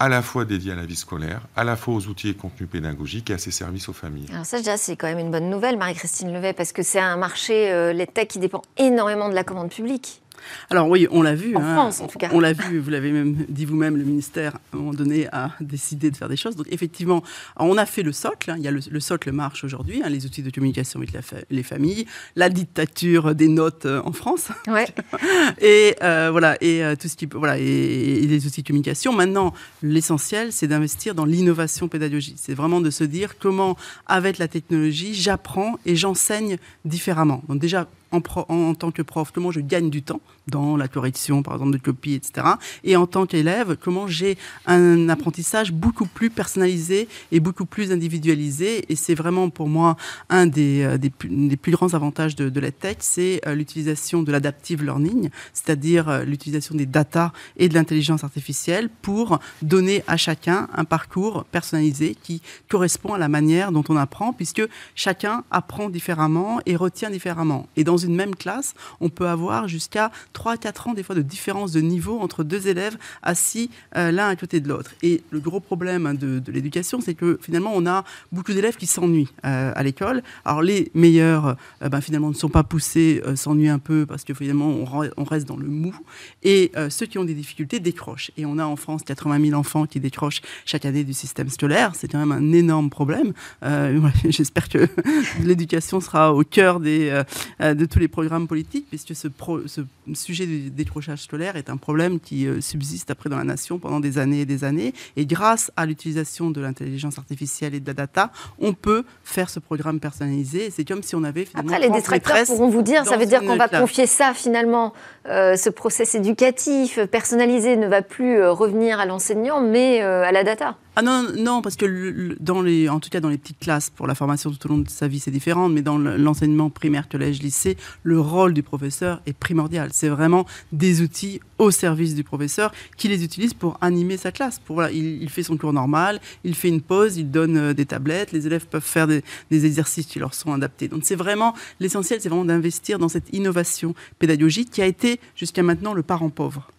à 0.01 0.09
la 0.09 0.23
fois 0.23 0.45
dédié 0.45 0.73
à 0.73 0.77
la 0.77 0.87
vie 0.87 0.97
scolaire, 0.97 1.43
à 1.57 1.65
la 1.65 1.77
fois 1.77 1.95
aux 1.95 2.07
outils 2.07 2.29
et 2.29 2.35
contenus 2.35 2.69
pédagogiques 2.71 3.31
et 3.31 3.35
à 3.35 3.39
ses 3.39 3.51
services 3.51 3.89
aux 3.89 3.93
familles. 3.93 4.29
Alors 4.33 4.47
ça 4.47 4.59
déjà 4.59 4.77
c'est 4.77 4.97
quand 4.97 5.09
même 5.09 5.19
une 5.19 5.31
bonne 5.31 5.51
nouvelle 5.51 5.77
Marie-Christine 5.77 6.33
Levet 6.33 6.53
parce 6.53 6.73
que 6.73 6.83
c'est 6.83 7.01
un 7.01 7.17
marché, 7.17 7.71
euh, 7.73 7.93
les 7.93 8.07
tech 8.07 8.29
qui 8.29 8.39
dépend 8.39 8.63
énormément 8.77 9.29
de 9.29 9.35
la 9.35 9.45
commande 9.45 9.71
publique. 9.71 10.23
Alors 10.71 10.89
oui, 10.89 11.07
on 11.11 11.23
l'a 11.23 11.35
vu. 11.35 11.55
En 11.57 11.63
hein. 11.63 11.75
France, 11.75 12.01
en 12.01 12.07
tout 12.07 12.19
cas. 12.19 12.29
On 12.33 12.41
l'a 12.41 12.53
vu, 12.53 12.79
vous 12.79 12.91
l'avez 12.91 13.13
même 13.13 13.45
dit 13.49 13.65
vous-même, 13.65 13.97
le 13.97 14.05
ministère, 14.05 14.57
à 14.73 14.77
un 14.77 14.79
moment 14.79 14.95
donné, 14.95 15.29
a 15.33 15.53
décidé 15.61 16.11
de 16.11 16.17
faire 16.17 16.29
des 16.29 16.37
choses. 16.37 16.57
Donc 16.57 16.67
effectivement, 16.71 17.23
on 17.57 17.77
a 17.77 17.87
fait 17.87 18.03
le 18.03 18.13
socle. 18.13 18.51
Hein. 18.51 18.57
Il 18.59 18.65
y 18.65 18.69
a 18.69 18.71
le, 18.71 19.01
socle 19.01 19.33
marche 19.33 19.65
aujourd'hui, 19.65 20.03
hein, 20.05 20.09
les 20.09 20.27
outils 20.27 20.43
de 20.43 20.51
communication 20.51 21.01
avec 21.01 21.13
les 21.51 21.63
familles, 21.63 22.07
la 22.37 22.49
dictature 22.49 23.35
des 23.35 23.49
notes 23.49 23.87
euh, 23.87 24.03
en 24.05 24.13
France. 24.13 24.49
Ouais. 24.67 24.87
et 25.61 25.97
euh, 26.03 26.29
voilà, 26.31 26.57
et 26.61 26.83
euh, 26.85 26.97
tout 26.97 27.09
ce 27.09 27.17
qui 27.17 27.27
voilà, 27.27 27.59
et, 27.59 28.27
les 28.27 28.47
outils 28.47 28.63
de 28.63 28.67
communication. 28.67 29.13
Maintenant, 29.13 29.55
l'essentiel, 29.83 30.53
c'est 30.53 30.67
d'investir 30.67 31.15
dans 31.15 31.25
l'innovation 31.25 31.89
pédagogique. 31.89 32.37
C'est 32.39 32.55
vraiment 32.55 32.81
de 32.81 32.91
se 32.91 33.05
dire 33.05 33.39
comment, 33.39 33.77
avec 34.07 34.39
la 34.39 34.49
technologie, 34.49 35.15
j'apprends 35.15 35.79
et 35.87 35.97
j'enseigne 35.97 36.59
différemment. 36.85 37.43
Donc 37.49 37.59
déjà, 37.59 37.89
en, 38.13 38.75
tant 38.75 38.91
que 38.91 39.03
prof, 39.03 39.31
comment 39.31 39.51
je 39.51 39.61
gagne 39.61 39.91
du 39.91 40.03
temps 40.03 40.21
dans 40.51 40.77
la 40.77 40.89
correction, 40.89 41.43
par 41.43 41.55
exemple, 41.55 41.73
de 41.73 41.79
copies, 41.79 42.15
etc. 42.15 42.47
Et 42.85 42.97
en 42.97 43.07
tant 43.07 43.27
qu'élève, 43.27 43.77
comment 43.81 44.07
j'ai 44.07 44.37
un 44.67 45.09
apprentissage 45.09 45.73
beaucoup 45.73 46.07
plus 46.07 46.31
personnalisé 46.31 47.09
et 47.33 47.41
beaucoup 47.41 47.67
plus 47.67 47.93
individualisé. 47.93 48.85
Et 48.91 48.97
c'est 48.97 49.15
vraiment 49.15 49.51
pour 49.51 49.69
moi 49.69 49.97
un 50.29 50.47
des, 50.47 50.83
euh, 50.83 50.99
des, 50.99 51.11
plus 51.11 51.73
grands 51.73 51.95
avantages 51.95 52.37
de, 52.37 52.49
de 52.49 52.61
la 52.61 52.71
tech, 52.71 52.97
c'est 53.01 53.41
euh, 53.47 53.55
l'utilisation 53.55 54.23
de 54.23 54.33
l'adaptive 54.33 54.85
learning, 54.85 55.31
c'est-à-dire 55.53 56.09
euh, 56.09 56.25
l'utilisation 56.25 56.75
des 56.75 56.87
data 56.87 57.33
et 57.57 57.69
de 57.69 57.75
l'intelligence 57.75 58.25
artificielle 58.25 58.89
pour 59.03 59.39
donner 59.63 60.03
à 60.07 60.17
chacun 60.17 60.69
un 60.75 60.85
parcours 60.85 61.45
personnalisé 61.45 62.17
qui 62.23 62.43
correspond 62.69 63.15
à 63.15 63.19
la 63.19 63.29
manière 63.29 63.73
dont 63.73 63.85
on 63.89 63.97
apprend, 63.97 64.33
puisque 64.33 64.63
chacun 64.95 65.45
apprend 65.51 65.91
différemment 65.91 66.61
et 66.67 66.77
retient 66.77 67.11
différemment. 67.11 67.67
Et 67.77 67.85
dans 67.85 67.97
une 67.97 68.15
même 68.15 68.35
classe, 68.35 68.75
on 69.01 69.09
peut 69.09 69.29
avoir 69.29 69.69
jusqu'à 69.69 70.11
3-4 70.39 70.91
ans 70.91 70.95
des 70.95 71.03
fois 71.03 71.15
de 71.15 71.23
différence 71.23 71.73
de 71.73 71.81
niveau 71.81 72.21
entre 72.21 72.45
deux 72.45 72.69
élèves 72.69 72.97
assis 73.23 73.71
euh, 73.97 74.13
l'un 74.13 74.29
à 74.29 74.37
côté 74.37 74.61
de 74.61 74.69
l'autre. 74.69 74.93
Et 75.03 75.23
le 75.31 75.41
gros 75.41 75.61
problème 75.61 76.07
hein, 76.07 76.15
de, 76.15 76.43
l'éducation, 76.49 77.01
c'est 77.01 77.15
que 77.15 77.39
finalement, 77.43 77.73
on 77.75 77.87
a 77.87 78.05
beaucoup 78.33 78.53
d'élèves 78.53 78.77
qui 78.77 78.87
s'ennuient 78.87 79.29
euh, 79.45 79.73
à 79.75 79.83
l'école. 79.83 80.23
Alors 80.45 80.63
les 80.63 80.91
meilleurs, 80.95 81.57
euh, 81.83 81.89
ben, 81.89 82.01
finalement, 82.01 82.29
ne 82.29 82.35
sont 82.35 82.49
pas 82.49 82.63
poussés, 82.63 83.23
s'ennuient 83.35 83.69
un 83.69 83.79
peu 83.79 84.07
parce 84.07 84.25
que 84.25 84.35
finalement, 84.35 84.69
on, 85.17 85.25
reste 85.25 85.47
dans 85.49 85.57
le 85.57 85.67
mou. 85.67 85.95
Et 86.43 86.73
ceux 86.89 87.07
qui 87.07 87.19
ont 87.19 87.25
des 87.25 87.35
difficultés 87.35 87.81
décrochent. 87.81 88.31
Et 88.37 88.47
on 88.47 88.59
a 88.59 88.65
en 88.65 88.77
France 88.77 89.03
80 89.03 89.45
000 89.49 89.59
enfants 89.59 89.87
qui 89.87 90.01
décrochent 90.01 90.41
chaque 90.65 90.85
année 90.85 91.05
du 91.05 91.13
système 91.13 91.49
scolaire. 91.49 91.93
C'est 91.95 92.09
quand 92.09 92.19
même 92.19 92.33
un 92.33 92.53
énorme 92.53 92.89
problème. 92.91 93.33
J'espère 94.25 94.69
que 94.69 94.89
l'éducation 95.43 96.01
sera 96.01 96.33
au 96.33 96.45
cœur 96.45 96.81
des, 96.81 97.23
de 97.61 97.85
tous 97.85 97.99
les 97.99 98.09
programmes 98.09 98.47
politiques, 98.47 98.87
puisque 98.89 99.15
ce, 99.15 99.29
ce 99.67 99.81
sujet 100.29 100.45
du 100.45 100.71
décrochage 100.71 101.23
scolaire 101.23 101.57
est 101.57 101.71
un 101.71 101.79
problème 101.79 102.21
qui 102.21 102.47
euh, 102.47 102.61
subsiste 102.61 103.11
après 103.11 103.31
dans 103.31 103.39
la 103.39 103.45
nation 103.45 103.79
pendant 103.79 103.99
des 103.99 104.19
années 104.19 104.43
et 104.43 104.45
des 104.45 104.63
années. 104.63 104.93
Et 105.17 105.25
grâce 105.25 105.73
à 105.75 105.87
l'utilisation 105.87 106.51
de 106.51 106.61
l'intelligence 106.61 107.17
artificielle 107.17 107.75
et 107.75 107.81
de 107.81 107.87
la 107.87 107.95
data, 107.95 108.31
on 108.59 108.75
peut 108.75 109.05
faire 109.25 109.49
ce 109.49 109.59
programme 109.59 110.01
personnalisé. 110.01 110.71
C'est 110.71 110.87
comme 110.87 111.03
si 111.03 111.17
on 111.17 111.25
avait 111.25 111.47
finalement. 111.47 111.73
Après, 111.73 111.87
les 111.87 111.91
détracteurs 111.91 112.45
pourront 112.45 112.69
vous 112.69 112.83
dire, 112.83 113.07
ça 113.07 113.17
veut 113.17 113.25
dire 113.25 113.41
qu'on 113.41 113.57
va 113.57 113.69
confier 113.69 114.07
ça 114.07 114.35
finalement, 114.35 114.93
euh, 115.29 115.57
ce 115.57 115.71
process 115.71 116.15
éducatif 116.15 117.01
personnalisé 117.07 117.79
ne 117.79 117.87
va 117.87 118.03
plus 118.03 118.37
euh, 118.37 118.53
revenir 118.53 119.01
à 119.01 119.07
l'enseignant, 119.07 119.63
mais 119.63 120.03
à 120.03 120.31
la 120.31 120.45
data. 120.45 120.77
Ah 121.01 121.03
non, 121.03 121.63
parce 121.63 121.77
que 121.77 122.37
dans 122.41 122.61
les, 122.61 122.89
en 122.89 122.99
tout 122.99 123.09
cas 123.09 123.21
dans 123.21 123.29
les 123.29 123.39
petites 123.39 123.61
classes, 123.61 123.89
pour 123.89 124.09
la 124.09 124.17
formation 124.17 124.51
tout 124.51 124.67
au 124.67 124.69
long 124.69 124.79
de 124.79 124.89
sa 124.89 125.07
vie, 125.07 125.21
c'est 125.21 125.31
différent, 125.31 125.69
mais 125.69 125.81
dans 125.81 125.97
l'enseignement 125.97 126.71
primaire, 126.71 127.09
collège, 127.09 127.41
lycée, 127.41 127.77
le 128.03 128.19
rôle 128.19 128.53
du 128.53 128.65
professeur 128.65 129.23
est 129.25 129.33
primordial. 129.33 129.91
C'est 129.93 130.09
vraiment 130.09 130.45
des 130.73 131.01
outils 131.01 131.41
au 131.59 131.71
service 131.71 132.17
du 132.17 132.25
professeur 132.25 132.73
qui 132.97 133.07
les 133.07 133.23
utilise 133.23 133.55
pour 133.55 133.79
animer 133.81 134.17
sa 134.17 134.33
classe. 134.33 134.59
Pour, 134.59 134.75
voilà, 134.75 134.91
il, 134.91 135.31
fait 135.31 135.45
son 135.45 135.57
cours 135.57 135.73
normal, 135.73 136.21
il 136.43 136.57
fait 136.57 136.69
une 136.69 136.81
pause, 136.81 137.17
il 137.17 137.31
donne 137.31 137.57
euh, 137.57 137.75
des 137.75 137.87
tablettes, 137.87 138.33
les 138.33 138.49
élèves 138.49 138.67
peuvent 138.67 138.83
faire 138.83 139.07
des, 139.07 139.23
des 139.53 139.67
exercices 139.67 140.07
qui 140.07 140.19
leur 140.19 140.35
sont 140.35 140.53
adaptés. 140.53 140.89
Donc 140.89 141.03
c'est 141.05 141.15
vraiment 141.15 141.55
l'essentiel, 141.79 142.21
c'est 142.21 142.29
vraiment 142.29 142.45
d'investir 142.45 142.99
dans 142.99 143.09
cette 143.09 143.33
innovation 143.33 143.95
pédagogique 144.19 144.71
qui 144.73 144.83
a 144.83 144.87
été 144.87 145.21
jusqu'à 145.37 145.63
maintenant 145.63 145.95
le 145.95 146.03
parent 146.03 146.29
pauvre. 146.29 146.73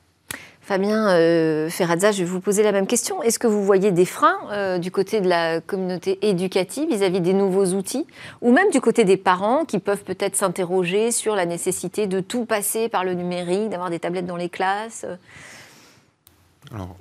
Fabien 0.69 1.09
euh, 1.09 1.67
Ferrazza, 1.67 2.11
je 2.11 2.19
vais 2.19 2.29
vous 2.29 2.41
poser 2.41 2.61
la 2.61 2.71
même 2.71 2.85
question. 2.85 3.23
Est-ce 3.23 3.39
que 3.39 3.47
vous 3.47 3.65
voyez 3.65 3.91
des 3.91 4.05
freins 4.05 4.37
euh, 4.51 4.77
du 4.77 4.91
côté 4.91 5.19
de 5.19 5.27
la 5.27 5.61
communauté 5.61 6.19
éducative 6.21 6.87
vis-à-vis 6.89 7.21
des 7.21 7.33
nouveaux 7.33 7.65
outils, 7.73 8.05
ou 8.41 8.51
même 8.51 8.69
du 8.69 8.79
côté 8.79 9.03
des 9.03 9.17
parents 9.17 9.65
qui 9.65 9.79
peuvent 9.79 10.03
peut-être 10.03 10.35
s'interroger 10.35 11.11
sur 11.11 11.35
la 11.35 11.47
nécessité 11.47 12.05
de 12.05 12.19
tout 12.19 12.45
passer 12.45 12.87
par 12.87 13.03
le 13.03 13.15
numérique, 13.15 13.69
d'avoir 13.69 13.89
des 13.89 13.97
tablettes 13.97 14.27
dans 14.27 14.37
les 14.37 14.49
classes? 14.49 15.07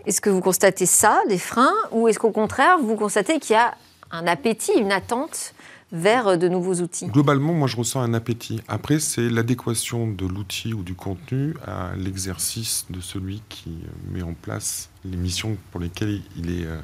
Est-ce 0.07 0.23
que 0.23 0.31
vous 0.31 0.41
constatez 0.41 0.87
ça, 0.87 1.21
des 1.29 1.37
freins, 1.37 1.75
ou 1.93 2.09
est-ce 2.09 2.19
qu'au 2.19 2.31
contraire, 2.31 2.79
vous 2.81 2.97
constatez 2.97 3.39
qu'il 3.39 3.53
y 3.53 3.59
a 3.59 3.75
un 4.11 4.27
appétit, 4.27 4.73
une 4.79 4.93
attente 4.93 5.53
vers 5.93 6.39
de 6.39 6.49
nouveaux 6.49 6.75
outils 6.75 7.07
Globalement, 7.07 7.53
moi, 7.53 7.69
je 7.69 7.77
ressens 7.77 8.01
un 8.01 8.15
appétit. 8.15 8.61
Après, 8.69 8.99
c'est 8.99 9.29
l'adéquation 9.29 10.07
de 10.07 10.27
l'outil 10.27 10.75
ou 10.75 10.83
du 10.83 10.95
contenu 10.95 11.55
à 11.67 11.93
l'exercice 11.97 12.87
de 12.91 13.01
celui 13.01 13.43
qui 13.49 13.79
met 14.13 14.23
en 14.23 14.35
place 14.35 14.91
les 15.05 15.17
missions 15.17 15.57
pour 15.71 15.81
lesquelles 15.81 16.21
il 16.37 16.51
est... 16.51 16.67
Euh, 16.67 16.81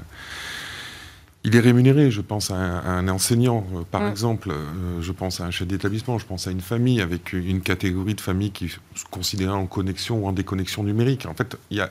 il 1.47 1.55
est 1.55 1.61
rémunéré. 1.61 2.11
Je 2.11 2.23
pense 2.23 2.51
à 2.51 2.57
un, 2.57 3.07
enseignant, 3.09 3.67
euh, 3.75 3.83
par 3.91 4.03
mm. 4.03 4.09
exemple. 4.09 4.51
Euh, 4.51 5.03
je 5.03 5.13
pense 5.13 5.41
à 5.41 5.45
un 5.45 5.51
chef 5.51 5.69
d'établissement. 5.69 6.19
Je 6.19 6.27
pense 6.27 6.47
à 6.47 6.51
une 6.51 6.63
famille 6.63 7.01
avec 7.01 7.35
une 7.35 7.61
catégorie 7.61 8.15
de 8.15 8.21
famille 8.21 8.51
qui 8.51 8.69
se 8.69 8.79
considère 9.11 9.55
en 9.55 9.67
connexion 9.67 10.25
ou 10.25 10.27
en 10.27 10.33
déconnexion 10.33 10.83
numérique. 10.83 11.27
En 11.27 11.35
fait, 11.35 11.57
il 11.71 11.77
y 11.77 11.81
a, 11.81 11.91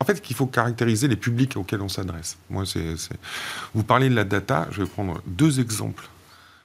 en 0.00 0.04
fait, 0.04 0.20
qu'il 0.20 0.36
faut 0.36 0.46
caractériser 0.46 1.08
les 1.08 1.16
publics 1.16 1.56
auxquels 1.56 1.82
on 1.82 1.88
s'adresse. 1.88 2.38
Vous 2.50 3.82
parlez 3.82 4.08
de 4.08 4.14
la 4.14 4.24
data, 4.24 4.68
je 4.70 4.82
vais 4.82 4.88
prendre 4.88 5.20
deux 5.26 5.60
exemples. 5.60 6.08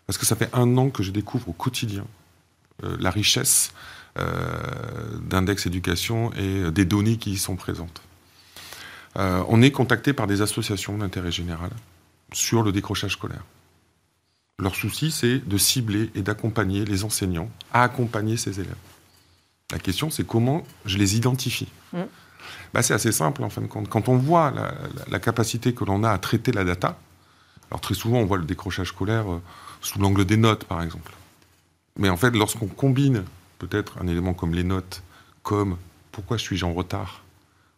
Parce 0.05 0.17
que 0.17 0.25
ça 0.25 0.35
fait 0.35 0.49
un 0.53 0.77
an 0.77 0.89
que 0.89 1.01
je 1.01 1.11
découvre 1.11 1.49
au 1.49 1.53
quotidien 1.53 2.05
euh, 2.83 2.97
la 2.99 3.09
richesse 3.09 3.73
euh, 4.19 5.17
d'index 5.21 5.65
éducation 5.65 6.31
et 6.33 6.71
des 6.71 6.85
données 6.85 7.17
qui 7.17 7.31
y 7.31 7.37
sont 7.37 7.55
présentes. 7.55 8.01
Euh, 9.17 9.43
on 9.47 9.61
est 9.61 9.71
contacté 9.71 10.13
par 10.13 10.27
des 10.27 10.41
associations 10.41 10.97
d'intérêt 10.97 11.31
général 11.31 11.71
sur 12.33 12.63
le 12.63 12.71
décrochage 12.71 13.13
scolaire. 13.13 13.43
Leur 14.59 14.75
souci, 14.75 15.11
c'est 15.11 15.39
de 15.39 15.57
cibler 15.57 16.11
et 16.15 16.21
d'accompagner 16.21 16.85
les 16.85 17.03
enseignants 17.03 17.49
à 17.71 17.83
accompagner 17.83 18.37
ces 18.37 18.59
élèves. 18.59 18.75
La 19.71 19.79
question, 19.79 20.09
c'est 20.09 20.25
comment 20.25 20.63
je 20.85 20.97
les 20.97 21.15
identifie. 21.15 21.69
Mmh. 21.93 22.01
Bah, 22.73 22.81
c'est 22.81 22.93
assez 22.93 23.11
simple 23.11 23.43
en 23.43 23.49
fin 23.49 23.61
de 23.61 23.67
compte. 23.67 23.89
Quand 23.89 24.09
on 24.09 24.17
voit 24.17 24.53
la, 25.09 25.19
capacité 25.19 25.73
que 25.73 25.83
l'on 25.85 26.03
a 26.03 26.11
à 26.11 26.17
traiter 26.17 26.51
la 26.51 26.63
data, 26.63 26.97
alors 27.69 27.81
très 27.81 27.93
souvent 27.93 28.19
on 28.19 28.25
voit 28.25 28.37
le 28.37 28.45
décrochage 28.45 28.89
scolaire 28.89 29.31
euh, 29.31 29.41
sous 29.81 29.99
l'angle 29.99 30.25
des 30.25 30.37
notes 30.37 30.65
par 30.65 30.81
exemple. 30.81 31.13
Mais 31.97 32.09
en 32.09 32.17
fait, 32.17 32.31
lorsqu'on 32.31 32.67
combine 32.67 33.23
peut-être 33.59 33.97
un 34.01 34.07
élément 34.07 34.33
comme 34.33 34.53
les 34.53 34.63
notes, 34.63 35.03
comme 35.43 35.77
pourquoi 36.11 36.37
suis-je 36.37 36.65
en 36.65 36.73
retard, 36.73 37.23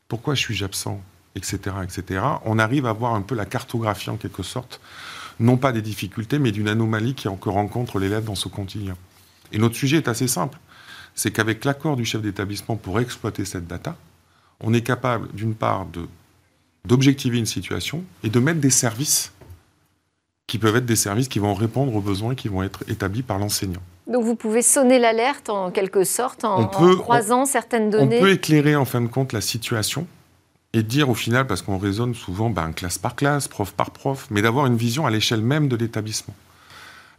pourquoi 0.08 0.36
suis-je 0.36 0.64
absent, 0.66 1.02
etc., 1.36 1.76
etc., 1.84 2.22
on 2.46 2.60
arrive 2.60 2.86
à 2.86 2.94
voir 2.94 3.14
un 3.16 3.22
peu 3.22 3.36
la 3.36 3.46
cartographie 3.46 4.10
en 4.10 4.18
quelque 4.18 4.44
sorte, 4.44 4.80
non 5.40 5.58
pas 5.58 5.72
des 5.72 5.82
difficultés, 5.82 6.40
mais 6.40 6.52
d'une 6.52 6.70
anomalie 6.70 7.14
qui 7.14 7.28
que 7.42 7.50
rencontre 7.50 8.00
l'élève 8.00 8.24
dans 8.24 8.36
ce 8.36 8.48
quotidien. 8.48 8.96
Et 9.52 9.58
notre 9.58 9.76
sujet 9.76 9.98
est 9.98 10.08
assez 10.08 10.28
simple, 10.28 10.58
c'est 11.14 11.32
qu'avec 11.32 11.66
l'accord 11.66 11.96
du 11.96 12.06
chef 12.06 12.22
d'établissement 12.22 12.76
pour 12.76 13.00
exploiter 13.00 13.46
cette 13.46 13.68
data, 13.68 13.96
on 14.62 14.74
est 14.74 14.82
capable, 14.82 15.28
d'une 15.34 15.56
part, 15.56 15.88
d'objectiver 16.86 17.38
une 17.38 17.46
situation 17.46 18.04
et 18.24 18.30
de 18.30 18.40
mettre 18.40 18.60
des 18.60 18.70
services 18.70 19.32
qui 20.48 20.60
peuvent 20.60 20.76
être 20.76 20.86
des 20.86 20.96
services 20.96 21.28
qui 21.28 21.40
vont 21.40 21.54
répondre 21.54 21.96
aux 21.96 22.02
besoins 22.02 22.36
qui 22.36 22.48
vont 22.48 22.64
être 22.64 22.84
établis 22.88 23.24
par 23.24 23.40
l'enseignant. 23.40 23.82
Donc 24.08 24.24
vous 24.24 24.36
pouvez 24.36 24.62
sonner 24.62 25.00
l'alerte 25.00 25.50
en 25.50 25.72
quelque 25.72 26.04
sorte 26.04 26.46
en, 26.46 26.68
croisant 26.68 27.46
certaines 27.46 27.90
données. 27.90 28.18
On 28.18 28.22
peut 28.22 28.32
éclairer 28.32 28.76
en 28.76 28.86
fin 28.86 29.02
de 29.02 29.08
compte 29.08 29.34
la 29.34 29.42
situation 29.42 30.06
et 30.74 30.84
dire 30.84 31.10
au 31.10 31.16
final, 31.16 31.48
parce 31.48 31.62
qu'on 31.62 31.78
raisonne 31.78 32.14
souvent 32.14 32.50
ben, 32.50 32.72
classe 32.74 32.98
par 32.98 33.16
classe, 33.16 33.48
prof 33.48 33.72
par 33.74 33.92
prof, 33.92 34.28
mais 34.30 34.42
d'avoir 34.42 34.68
une 34.68 34.76
vision 34.76 35.08
à 35.08 35.10
l'échelle 35.10 35.42
même 35.42 35.68
de 35.68 35.76
l'établissement. 35.76 36.36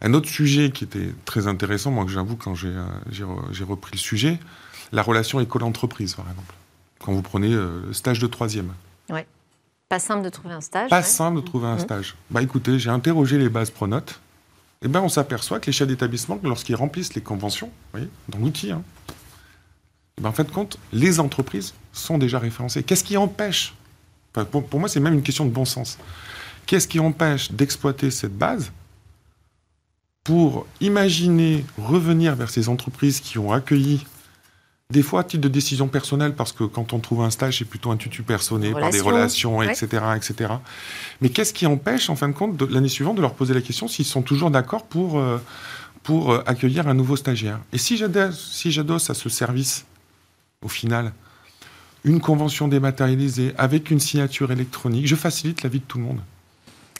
Un 0.01 0.13
autre 0.13 0.29
sujet 0.29 0.69
qui 0.69 0.83
était 0.83 1.09
très 1.25 1.47
intéressant, 1.47 1.91
moi 1.91 2.05
que 2.05 2.11
j'avoue 2.11 2.35
quand 2.35 2.53
j'ai 2.55 2.69
euh, 2.69 3.65
repris 3.67 3.93
le 3.93 3.99
sujet, 3.99 4.39
la 4.91 5.01
relation 5.01 5.39
école-entreprise 5.39 6.13
par 6.13 6.25
exemple 6.29 6.53
quand 6.99 7.13
vous 7.13 7.21
prenez 7.21 7.53
euh, 7.53 7.91
stage 7.93 8.19
de 8.19 8.27
troisième. 8.27 8.73
Oui. 9.09 9.21
Pas 9.89 9.99
simple 9.99 10.23
de 10.23 10.29
trouver 10.29 10.53
un 10.53 10.61
stage. 10.61 10.89
Pas 10.89 11.03
simple 11.03 11.37
de 11.37 11.45
trouver 11.45 11.67
un 11.67 11.75
mmh. 11.75 11.79
stage. 11.79 12.15
Bah 12.29 12.41
écoutez, 12.41 12.79
j'ai 12.79 12.89
interrogé 12.89 13.37
les 13.37 13.49
bases 13.49 13.69
Pronote. 13.69 14.19
Eh 14.83 14.87
ben 14.87 15.01
on 15.01 15.09
s'aperçoit 15.09 15.59
que 15.59 15.67
les 15.67 15.71
chefs 15.71 15.87
d'établissement, 15.87 16.39
lorsqu'ils 16.43 16.75
remplissent 16.75 17.15
les 17.15 17.21
conventions, 17.21 17.67
vous 17.67 17.99
voyez, 17.99 18.09
dans 18.29 18.37
l'outil, 18.39 18.71
hein, 18.71 18.83
eh 20.17 20.21
ben, 20.21 20.29
en 20.29 20.33
fait 20.33 20.51
compte, 20.51 20.77
les 20.93 21.19
entreprises 21.19 21.73
sont 21.93 22.17
déjà 22.17 22.37
référencées. 22.37 22.83
Qu'est-ce 22.83 23.03
qui 23.03 23.17
empêche 23.17 23.73
pour, 24.45 24.79
moi, 24.79 24.89
c'est 24.89 24.99
même 24.99 25.13
une 25.13 25.23
question 25.23 25.45
de 25.45 25.51
bon 25.51 25.65
sens. 25.65 25.97
Qu'est-ce 26.65 26.87
qui 26.87 26.99
empêche 26.99 27.51
d'exploiter 27.51 28.11
cette 28.11 28.37
base 28.37 28.71
pour 30.23 30.67
imaginer 30.81 31.65
revenir 31.77 32.35
vers 32.35 32.49
ces 32.49 32.67
entreprises 32.67 33.21
qui 33.21 33.39
ont 33.39 33.53
accueilli 33.53 34.05
des 34.89 35.01
fois, 35.01 35.21
à 35.21 35.23
titre 35.25 35.43
de 35.43 35.49
décision 35.49 35.89
personnelle, 35.89 36.33
parce 36.33 36.53
que 36.53 36.63
quand 36.63 36.93
on 36.93 36.99
trouve 36.99 37.21
un 37.21 37.29
stage, 37.29 37.57
c'est 37.59 37.65
plutôt 37.65 37.91
un 37.91 37.97
tutu 37.97 38.23
personné 38.23 38.71
par 38.71 38.89
des 38.89 39.01
relations, 39.01 39.61
etc., 39.61 39.85
etc. 40.15 40.53
Mais 41.19 41.29
qu'est-ce 41.29 41.53
qui 41.53 41.65
empêche, 41.65 42.09
en 42.09 42.15
fin 42.15 42.29
de 42.29 42.33
compte, 42.33 42.61
l'année 42.61 42.87
suivante, 42.87 43.17
de 43.17 43.21
leur 43.21 43.33
poser 43.33 43.53
la 43.53 43.61
question 43.61 43.89
s'ils 43.89 44.05
sont 44.05 44.21
toujours 44.21 44.49
d'accord 44.49 44.85
pour, 44.85 45.19
euh, 45.19 45.39
pour 46.03 46.31
euh, 46.31 46.41
accueillir 46.45 46.87
un 46.87 46.93
nouveau 46.93 47.17
stagiaire? 47.17 47.59
Et 47.73 47.77
si 47.77 47.97
j'adosse 47.97 48.39
si 48.39 49.11
à 49.11 49.13
ce 49.13 49.27
service, 49.27 49.85
au 50.61 50.69
final, 50.69 51.11
une 52.05 52.21
convention 52.21 52.69
dématérialisée 52.69 53.53
avec 53.57 53.91
une 53.91 53.99
signature 53.99 54.53
électronique, 54.53 55.05
je 55.05 55.15
facilite 55.15 55.63
la 55.63 55.69
vie 55.69 55.79
de 55.79 55.85
tout 55.85 55.97
le 55.97 56.05
monde. 56.05 56.21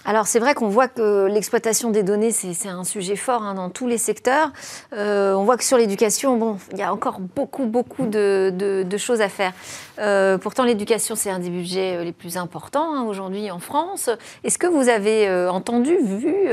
Alors 0.08 0.26
c'est 0.26 0.40
vrai 0.40 0.54
qu'on 0.54 0.70
voit 0.70 0.88
que 0.88 1.26
l'exploitation 1.26 1.92
des 1.92 2.02
données, 2.02 2.32
c'est 2.32 2.70
un 2.70 2.86
sujet 2.86 3.18
fort 3.18 3.44
hein, 3.44 3.56
dans 3.56 3.70
tous 3.70 3.88
les 3.88 3.98
secteurs. 3.98 4.54
Euh, 4.94 5.34
on 5.34 5.44
voit 5.44 5.58
que 5.58 5.66
sur 5.66 5.78
l'éducation, 5.78 6.38
bon, 6.38 6.58
il 6.72 6.78
y 6.78 6.82
a 6.82 6.94
encore 6.94 7.20
beaucoup, 7.20 7.66
beaucoup 7.66 8.08
de, 8.08 8.86
choses 8.98 9.20
à 9.20 9.28
faire. 9.28 9.52
Euh, 10.00 10.38
pourtant, 10.38 10.64
l'éducation, 10.64 11.16
c'est 11.16 11.30
un 11.30 11.40
des 11.40 11.50
budgets 11.50 11.98
euh, 11.98 12.04
les 12.06 12.14
plus 12.14 12.38
importants 12.38 12.96
hein, 12.96 13.04
aujourd'hui 13.04 13.52
en 13.52 13.60
France. 13.60 14.10
Est-ce 14.46 14.58
que 14.58 14.68
vous 14.68 14.88
avez 14.88 15.30
entendu, 15.50 15.98
vu, 16.02 16.48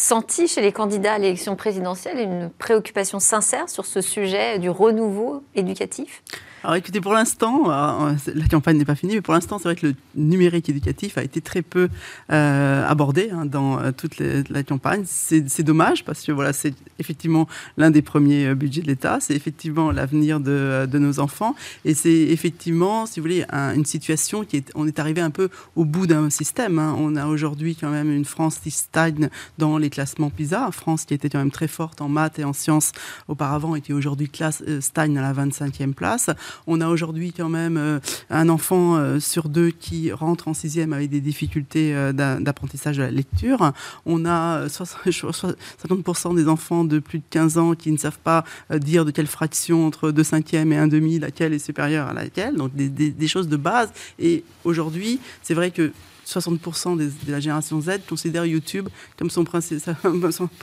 senti 0.00 0.48
chez 0.48 0.62
les 0.62 0.72
candidats 0.72 1.14
à 1.14 1.18
l'élection 1.18 1.56
présidentielle 1.56 2.18
une 2.18 2.50
préoccupation 2.58 3.20
sincère 3.20 3.68
sur 3.68 3.84
ce 3.84 4.00
sujet 4.00 4.58
du 4.58 4.70
renouveau 4.70 5.42
éducatif? 5.54 6.22
Alors 6.62 6.76
écoutez, 6.76 7.00
pour 7.00 7.14
l'instant, 7.14 7.70
euh, 7.70 8.12
la 8.34 8.46
campagne 8.46 8.76
n'est 8.76 8.84
pas 8.84 8.94
finie, 8.94 9.14
mais 9.14 9.22
pour 9.22 9.32
l'instant, 9.32 9.58
c'est 9.58 9.64
vrai 9.64 9.76
que 9.76 9.86
le 9.86 9.94
numérique 10.14 10.68
éducatif 10.68 11.16
a 11.16 11.22
été 11.22 11.40
très 11.40 11.62
peu 11.62 11.88
euh, 12.30 12.86
abordé 12.86 13.30
hein, 13.32 13.46
dans 13.46 13.78
euh, 13.78 13.92
toute 13.92 14.18
la 14.18 14.62
campagne. 14.62 15.04
C'est 15.06 15.62
dommage 15.62 16.04
parce 16.04 16.22
que 16.22 16.32
voilà, 16.32 16.52
c'est 16.52 16.74
effectivement 16.98 17.48
l'un 17.78 17.90
des 17.90 18.02
premiers 18.02 18.54
budgets 18.54 18.82
de 18.82 18.88
l'État, 18.88 19.18
c'est 19.20 19.34
effectivement 19.34 19.90
l'avenir 19.90 20.38
de, 20.38 20.86
de, 20.86 20.98
nos 20.98 21.18
enfants, 21.18 21.54
et 21.86 21.94
c'est 21.94 22.10
effectivement, 22.10 23.06
si 23.06 23.20
vous 23.20 23.24
voulez, 23.24 23.44
une 23.50 23.86
situation 23.86 24.44
qui 24.44 24.58
est, 24.58 24.70
on 24.74 24.86
est 24.86 24.98
arrivé 24.98 25.22
un 25.22 25.30
peu 25.30 25.48
au 25.76 25.86
bout 25.86 26.06
d'un 26.06 26.28
système. 26.28 26.78
Hein. 26.78 26.94
On 26.98 27.16
a 27.16 27.26
aujourd'hui 27.26 27.74
quand 27.74 27.90
même 27.90 28.10
une 28.10 28.26
France 28.26 28.58
qui 28.58 28.70
stagne 28.70 29.30
dans 29.56 29.78
les 29.78 29.88
classements 29.90 30.30
PISA, 30.30 30.70
France 30.72 31.04
qui 31.04 31.14
était 31.14 31.28
quand 31.28 31.38
même 31.38 31.50
très 31.50 31.68
forte 31.68 32.00
en 32.00 32.08
maths 32.08 32.38
et 32.38 32.44
en 32.44 32.52
sciences 32.52 32.92
auparavant 33.28 33.74
qui 33.80 33.92
aujourd'hui 33.92 34.28
classe 34.28 34.62
stagne 34.80 35.18
à 35.18 35.22
la 35.22 35.32
25e 35.32 35.94
place. 35.94 36.30
On 36.66 36.80
a 36.80 36.88
aujourd'hui 36.88 37.32
quand 37.32 37.48
même 37.48 37.76
euh, 37.76 38.00
un 38.30 38.48
enfant 38.48 38.96
euh, 38.96 39.20
sur 39.20 39.48
deux 39.48 39.70
qui 39.70 40.12
rentre 40.12 40.48
en 40.48 40.54
sixième 40.54 40.92
avec 40.92 41.10
des 41.10 41.20
difficultés 41.20 41.94
euh, 41.94 42.12
d'apprentissage 42.12 42.96
de 42.96 43.02
la 43.02 43.10
lecture. 43.10 43.72
On 44.06 44.24
a 44.24 44.66
50% 44.66 46.34
des 46.36 46.48
enfants 46.48 46.84
de 46.84 46.98
plus 46.98 47.18
de 47.18 47.24
15 47.30 47.58
ans 47.58 47.74
qui 47.74 47.90
ne 47.90 47.98
savent 47.98 48.18
pas 48.18 48.44
dire 48.70 49.04
de 49.04 49.10
quelle 49.10 49.26
fraction 49.26 49.86
entre 49.86 50.10
2 50.10 50.22
cinquièmes 50.22 50.72
et 50.72 50.76
1 50.76 50.88
demi, 50.88 51.18
laquelle 51.18 51.52
est 51.52 51.58
supérieure 51.58 52.08
à 52.08 52.12
laquelle. 52.12 52.56
Donc 52.56 52.74
des, 52.74 52.88
des 52.88 53.28
choses 53.28 53.48
de 53.48 53.56
base. 53.56 53.90
Et 54.18 54.44
aujourd'hui, 54.64 55.20
c'est 55.42 55.54
vrai 55.54 55.70
que 55.70 55.92
60% 56.30 56.96
de 56.96 57.10
la 57.32 57.40
génération 57.40 57.80
Z 57.80 58.00
considèrent 58.08 58.46
YouTube 58.46 58.88
comme 59.18 59.30
son 59.30 59.44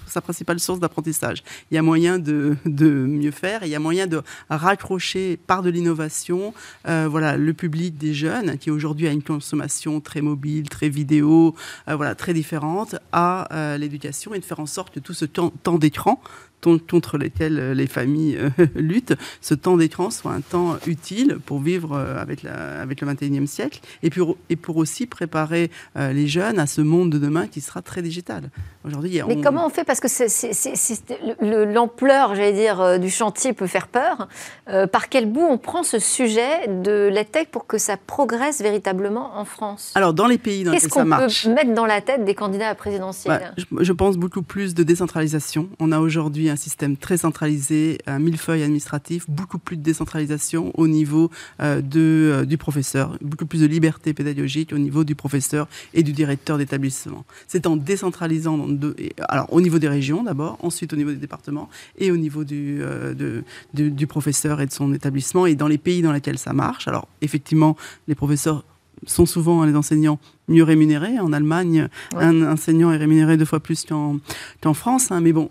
sa, 0.08 0.22
principale 0.22 0.60
source 0.60 0.80
d'apprentissage. 0.80 1.44
Il 1.72 1.76
y 1.76 1.78
a 1.78 1.82
moyen 1.82 2.20
de, 2.20 2.56
mieux 2.66 3.32
faire, 3.32 3.64
il 3.64 3.70
y 3.70 3.76
a 3.76 3.80
moyen 3.80 4.08
de 4.08 4.22
raccrocher 4.50 5.38
par 5.38 5.62
de 5.62 5.70
l'innovation 5.70 6.54
euh, 6.88 7.08
voilà, 7.10 7.38
le 7.38 7.54
public 7.54 7.98
des 7.98 8.14
jeunes 8.14 8.58
qui 8.58 8.72
aujourd'hui 8.72 9.08
a 9.08 9.12
une 9.12 9.24
consommation 9.24 10.00
très 10.00 10.22
mobile, 10.22 10.70
très 10.70 10.90
vidéo, 10.90 11.56
euh, 11.88 11.96
voilà, 11.96 12.16
très 12.16 12.34
différente 12.34 12.96
à 13.12 13.54
euh, 13.54 13.78
l'éducation 13.78 14.34
et 14.34 14.40
de 14.40 14.46
faire 14.46 14.60
en 14.60 14.66
sorte 14.66 14.94
que 14.94 15.00
tout 15.00 15.14
ce 15.14 15.26
temps 15.26 15.78
d'écran 15.78 16.22
contre 16.62 17.18
lesquels 17.18 17.60
euh, 17.60 17.74
les 17.74 17.88
familles 17.88 18.38
euh, 18.38 18.50
luttent, 18.76 19.16
ce 19.42 19.54
temps 19.54 19.78
d'écran 19.78 20.10
soit 20.10 20.32
un 20.32 20.42
temps 20.42 20.78
utile 20.86 21.38
pour 21.46 21.60
vivre 21.60 21.94
euh, 21.94 22.22
avec, 22.22 22.44
la, 22.44 22.82
avec 22.82 23.02
le 23.02 23.08
21e 23.08 23.46
siècle 23.46 23.80
et 24.04 24.10
pour, 24.10 24.38
et 24.50 24.56
pour 24.56 24.78
aussi 24.78 25.06
préparer 25.06 25.70
les 25.96 26.28
jeunes 26.28 26.60
à 26.60 26.68
ce 26.68 26.82
monde 26.82 27.12
de 27.12 27.18
demain 27.18 27.48
qui 27.48 27.62
sera 27.62 27.82
très 27.82 28.02
digital. 28.02 28.50
Aujourd'hui, 28.86 29.22
Mais 29.28 29.42
comment 29.42 29.66
on 29.66 29.70
fait? 29.70 29.84
Parce 29.84 30.00
que 30.00 30.08
l'ampleur, 31.74 32.36
j'allais 32.36 32.54
dire, 32.54 33.00
du 33.00 33.10
chantier 33.10 33.54
peut 33.54 33.68
faire 33.68 33.88
peur. 33.88 34.28
par 34.92 35.10
quel 35.10 35.26
bout 35.32 35.46
on 35.50 35.58
prend 35.58 35.84
ce 35.84 36.00
sujet 36.00 36.68
de 36.68 37.10
la 37.12 37.24
tech 37.26 37.48
pour 37.52 37.68
que 37.68 37.78
ça 37.78 37.98
progresse 37.98 38.62
véritablement 38.62 39.38
en 39.38 39.46
France? 39.46 39.92
Alors, 39.96 40.14
dans 40.14 40.28
les 40.28 40.38
pays 40.38 40.64
dans 40.64 40.72
lesquels 40.72 40.90
ça 40.90 41.06
marche... 41.06 41.24
Qu'est-ce 41.24 41.44
qu'on 41.44 41.50
peut 41.50 41.56
mettre 41.56 41.74
dans 41.74 41.86
la 41.86 42.02
tête 42.02 42.24
des 42.24 42.36
candidats 42.36 42.70
à 42.70 42.76
présidentielle? 42.76 43.54
Je, 43.58 43.66
je 43.80 43.94
pense 43.94 44.18
beaucoup 44.18 44.42
plus 44.42 44.74
de 44.74 44.84
décentralisation. 44.84 45.70
On 45.80 45.92
a 45.92 46.00
aujourd'hui 46.00 46.47
un 46.50 46.56
système 46.56 46.98
très 46.98 47.18
centralisé, 47.18 48.00
un 48.08 48.20
millefeuille 48.20 48.64
administratif, 48.64 49.26
beaucoup 49.30 49.58
plus 49.58 49.78
de 49.78 49.82
décentralisation 49.82 50.72
au 50.76 50.88
niveau 50.88 51.30
euh, 51.62 51.82
de, 51.82 52.00
euh, 52.00 52.46
du 52.46 52.58
professeur, 52.58 53.18
beaucoup 53.22 53.46
plus 53.46 53.62
de 53.62 53.66
liberté 53.66 54.14
pédagogique 54.14 54.74
au 54.74 54.78
niveau 54.78 55.04
du 55.04 55.16
professeur 55.16 55.68
et 55.94 56.04
du 56.04 56.14
directeur 56.14 56.58
d'établissement. 56.58 57.26
C'est 57.48 57.68
en 57.68 57.76
décentralisant, 57.76 58.68
alors 59.30 59.52
au 59.52 59.62
niveau 59.62 59.80
des 59.80 59.90
régions 59.90 60.24
d'abord, 60.24 60.58
ensuite 60.62 60.94
au 60.94 60.96
niveau 60.96 61.12
des 61.12 61.18
départements 61.18 61.70
et 61.98 62.12
au 62.12 62.18
niveau 62.18 62.44
du, 62.44 62.80
euh, 62.82 63.14
de, 63.14 63.44
du 63.90 64.08
professeur 64.08 64.62
et 64.62 64.66
de 64.66 64.72
son 64.72 64.94
établissement 64.94 65.46
et 65.46 65.56
dans 65.56 65.68
les 65.68 65.78
pays 65.78 66.02
dans 66.02 66.12
lesquels 66.12 66.38
ça 66.38 66.54
marche. 66.54 66.88
Alors 66.88 67.08
effectivement, 67.22 67.76
les 68.08 68.16
professeurs 68.16 68.64
sont 69.06 69.26
souvent 69.26 69.64
les 69.64 69.76
enseignants 69.76 70.20
mieux 70.48 70.64
rémunérés. 70.64 71.20
En 71.20 71.34
Allemagne, 71.34 71.88
un 72.16 72.42
enseignant 72.52 72.92
est 72.92 72.98
rémunéré 72.98 73.38
deux 73.38 73.46
fois 73.46 73.60
plus 73.60 73.86
qu'en 73.86 74.74
France. 74.74 75.12
Hein, 75.12 75.22
mais 75.22 75.34
bon, 75.34 75.50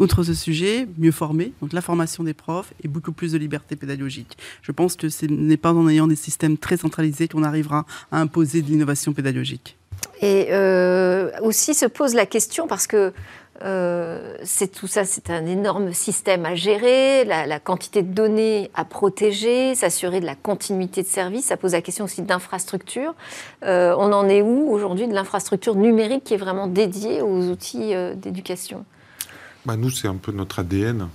Outre 0.00 0.22
ce 0.22 0.32
sujet, 0.32 0.88
mieux 0.96 1.12
former, 1.12 1.52
donc 1.60 1.74
la 1.74 1.82
formation 1.82 2.24
des 2.24 2.32
profs 2.32 2.72
et 2.82 2.88
beaucoup 2.88 3.12
plus 3.12 3.32
de 3.32 3.38
liberté 3.38 3.76
pédagogique. 3.76 4.38
Je 4.62 4.72
pense 4.72 4.96
que 4.96 5.10
ce 5.10 5.26
n'est 5.26 5.58
pas 5.58 5.74
en 5.74 5.86
ayant 5.90 6.06
des 6.06 6.16
systèmes 6.16 6.56
très 6.56 6.78
centralisés 6.78 7.28
qu'on 7.28 7.42
arrivera 7.42 7.84
à 8.10 8.18
imposer 8.18 8.62
de 8.62 8.68
l'innovation 8.68 9.12
pédagogique. 9.12 9.76
Et 10.22 10.46
euh, 10.52 11.30
aussi 11.42 11.74
se 11.74 11.84
pose 11.84 12.14
la 12.14 12.24
question, 12.24 12.66
parce 12.66 12.86
que 12.86 13.12
euh, 13.62 14.38
c'est 14.42 14.72
tout 14.72 14.86
ça, 14.86 15.04
c'est 15.04 15.28
un 15.28 15.44
énorme 15.44 15.92
système 15.92 16.46
à 16.46 16.54
gérer, 16.54 17.26
la, 17.26 17.60
quantité 17.60 18.00
de 18.02 18.10
données 18.10 18.70
à 18.74 18.86
protéger, 18.86 19.74
s'assurer 19.74 20.20
de 20.20 20.26
la 20.26 20.34
continuité 20.34 21.02
de 21.02 21.08
service. 21.08 21.44
Ça 21.44 21.58
pose 21.58 21.72
la 21.72 21.82
question 21.82 22.06
aussi 22.06 22.22
d'infrastructure. 22.22 23.14
Euh, 23.64 23.94
on 23.98 24.14
en 24.14 24.30
est 24.30 24.40
où 24.40 24.70
aujourd'hui 24.70 25.06
de 25.06 25.12
l'infrastructure 25.12 25.74
numérique 25.74 26.24
qui 26.24 26.32
est 26.32 26.38
vraiment 26.38 26.68
dédiée 26.68 27.20
aux 27.20 27.50
outils 27.50 27.92
d'éducation? 28.16 28.86
Bah, 29.64 29.76
Nous, 29.76 29.90
c'est 29.90 30.08
un 30.08 30.16
peu 30.16 30.32
notre 30.32 30.60
ADN 30.60 31.08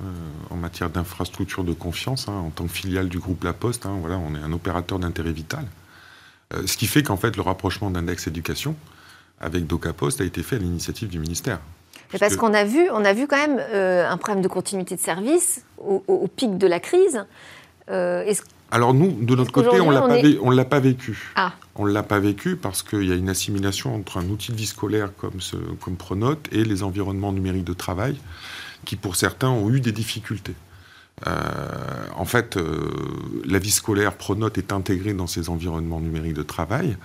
euh, 0.00 0.04
en 0.50 0.56
matière 0.56 0.90
d'infrastructure 0.90 1.64
de 1.64 1.72
confiance. 1.72 2.28
Hein, 2.28 2.32
en 2.32 2.50
tant 2.50 2.64
que 2.64 2.72
filiale 2.72 3.08
du 3.08 3.18
groupe 3.18 3.44
La 3.44 3.52
Poste, 3.52 3.86
hein, 3.86 3.96
voilà, 4.00 4.16
on 4.18 4.34
est 4.34 4.38
un 4.38 4.52
opérateur 4.52 4.98
d'intérêt 4.98 5.32
vital. 5.32 5.64
Euh, 6.54 6.66
ce 6.66 6.76
qui 6.76 6.86
fait 6.86 7.02
qu'en 7.02 7.16
fait, 7.16 7.36
le 7.36 7.42
rapprochement 7.42 7.90
d'Index 7.90 8.26
Éducation 8.26 8.76
avec 9.40 9.66
DocaPost 9.66 10.20
a 10.20 10.24
été 10.24 10.42
fait 10.42 10.56
à 10.56 10.58
l'initiative 10.58 11.08
du 11.08 11.18
ministère. 11.18 11.60
parce 12.18 12.36
qu'on 12.36 12.54
a 12.54 12.64
vu, 12.64 12.88
on 12.90 13.04
a 13.04 13.12
vu 13.12 13.26
quand 13.26 13.36
même 13.36 13.60
euh, 13.72 14.08
un 14.08 14.16
problème 14.16 14.42
de 14.42 14.48
continuité 14.48 14.96
de 14.96 15.00
service 15.00 15.64
au, 15.78 16.28
pic 16.34 16.58
de 16.58 16.66
la 16.66 16.80
crise. 16.80 17.24
Alors 18.70 18.92
nous, 18.92 19.12
de 19.22 19.34
notre 19.34 19.52
côté, 19.52 19.80
on 19.80 19.90
ne 19.90 20.56
l'a 20.56 20.64
pas 20.64 20.80
vécu. 20.80 21.32
Ah. 21.36 21.52
On 21.74 21.86
ne 21.86 21.92
l'a 21.92 22.02
pas 22.02 22.18
vécu 22.18 22.56
parce 22.56 22.82
qu'il 22.82 23.04
y 23.04 23.12
a 23.12 23.14
une 23.14 23.28
assimilation 23.28 23.94
entre 23.94 24.18
un 24.18 24.28
outil 24.28 24.52
de 24.52 24.56
vie 24.56 24.66
scolaire 24.66 25.10
comme, 25.16 25.40
ce, 25.40 25.56
comme 25.80 25.96
Pronote 25.96 26.48
et 26.52 26.64
les 26.64 26.82
environnements 26.82 27.32
numériques 27.32 27.64
de 27.64 27.72
travail 27.72 28.16
qui, 28.84 28.96
pour 28.96 29.16
certains, 29.16 29.48
ont 29.48 29.70
eu 29.70 29.80
des 29.80 29.92
difficultés. 29.92 30.54
Euh, 31.26 31.32
en 32.16 32.24
fait, 32.24 32.56
euh, 32.56 32.90
la 33.44 33.58
vie 33.58 33.70
scolaire 33.70 34.14
Pronote 34.14 34.58
est 34.58 34.72
intégrée 34.72 35.14
dans 35.14 35.26
ces 35.26 35.48
environnements 35.48 36.00
numériques 36.00 36.34
de 36.34 36.42
travail. 36.42 36.96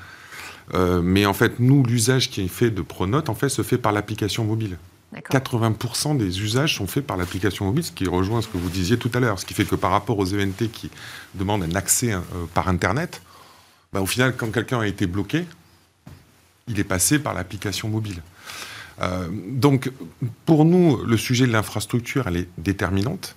Euh, 0.73 1.01
mais 1.01 1.25
en 1.25 1.33
fait, 1.33 1.59
nous, 1.59 1.83
l'usage 1.83 2.29
qui 2.29 2.41
est 2.41 2.47
fait 2.47 2.69
de 2.69 2.81
Pronote, 2.81 3.29
en 3.29 3.35
fait, 3.35 3.49
se 3.49 3.61
fait 3.61 3.77
par 3.77 3.91
l'application 3.91 4.43
mobile. 4.43 4.77
80% 5.13 6.17
des 6.17 6.41
usages 6.41 6.75
sont 6.75 6.87
faits 6.87 7.05
par 7.05 7.17
l'application 7.17 7.65
mobile, 7.65 7.83
ce 7.83 7.91
qui 7.91 8.07
rejoint 8.07 8.41
ce 8.41 8.47
que 8.47 8.57
vous 8.57 8.69
disiez 8.69 8.97
tout 8.97 9.11
à 9.13 9.19
l'heure. 9.19 9.39
Ce 9.39 9.45
qui 9.45 9.53
fait 9.53 9.65
que 9.65 9.75
par 9.75 9.91
rapport 9.91 10.17
aux 10.17 10.33
ENT 10.33 10.69
qui 10.71 10.89
demandent 11.35 11.63
un 11.63 11.75
accès 11.75 12.13
par 12.53 12.67
Internet, 12.67 13.21
bah, 13.93 14.01
au 14.01 14.05
final, 14.07 14.35
quand 14.35 14.51
quelqu'un 14.51 14.79
a 14.79 14.87
été 14.87 15.05
bloqué, 15.05 15.45
il 16.67 16.79
est 16.79 16.83
passé 16.83 17.19
par 17.19 17.33
l'application 17.33 17.89
mobile. 17.89 18.21
Euh, 19.01 19.27
donc, 19.31 19.91
pour 20.45 20.65
nous, 20.65 21.03
le 21.03 21.17
sujet 21.17 21.45
de 21.45 21.51
l'infrastructure, 21.51 22.27
elle 22.27 22.37
est 22.37 22.49
déterminante. 22.57 23.35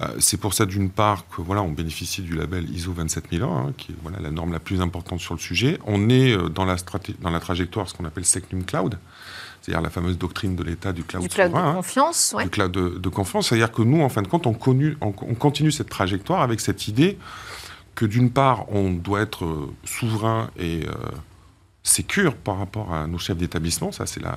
Euh, 0.00 0.06
c'est 0.18 0.38
pour 0.38 0.54
ça, 0.54 0.64
d'une 0.64 0.90
part, 0.90 1.26
que 1.28 1.42
voilà, 1.42 1.62
on 1.62 1.70
bénéficie 1.70 2.22
du 2.22 2.34
label 2.34 2.68
ISO 2.70 2.92
27001, 2.92 3.46
hein, 3.46 3.72
qui 3.76 3.92
est 3.92 3.96
voilà, 4.02 4.18
la 4.20 4.30
norme 4.30 4.52
la 4.52 4.58
plus 4.58 4.80
importante 4.80 5.20
sur 5.20 5.34
le 5.34 5.40
sujet. 5.40 5.78
On 5.86 6.08
est 6.08 6.32
euh, 6.32 6.48
dans 6.48 6.64
la, 6.64 6.76
dans 7.20 7.30
la 7.30 7.40
trajectoire, 7.40 7.88
ce 7.88 7.94
qu'on 7.94 8.04
appelle 8.04 8.24
Secnum 8.24 8.64
Cloud, 8.64 8.98
c'est-à-dire 9.60 9.82
la 9.82 9.90
fameuse 9.90 10.16
doctrine 10.16 10.56
de 10.56 10.62
l'État 10.62 10.92
du 10.92 11.04
cloud, 11.04 11.22
du 11.22 11.28
cloud 11.28 11.52
de 11.52 11.56
hein. 11.56 11.74
confiance. 11.74 12.34
Du 12.42 12.48
cloud 12.48 12.72
de, 12.72 13.08
confiance. 13.08 13.48
C'est-à-dire 13.48 13.70
que 13.70 13.82
nous, 13.82 14.00
en 14.00 14.08
fin 14.08 14.22
de 14.22 14.28
compte, 14.28 14.46
on, 14.46 14.56
on 15.00 15.34
continue 15.34 15.70
cette 15.70 15.90
trajectoire 15.90 16.40
avec 16.40 16.60
cette 16.60 16.88
idée 16.88 17.18
que 17.94 18.06
d'une 18.06 18.30
part, 18.30 18.72
on 18.72 18.90
doit 18.90 19.20
être 19.20 19.68
souverain 19.84 20.50
et 20.58 20.86
sécure 21.82 22.36
par 22.36 22.58
rapport 22.58 22.92
à 22.94 23.06
nos 23.06 23.18
chefs 23.18 23.36
d'établissement, 23.36 23.92
ça 23.92 24.06
c'est 24.06 24.22
la, 24.22 24.36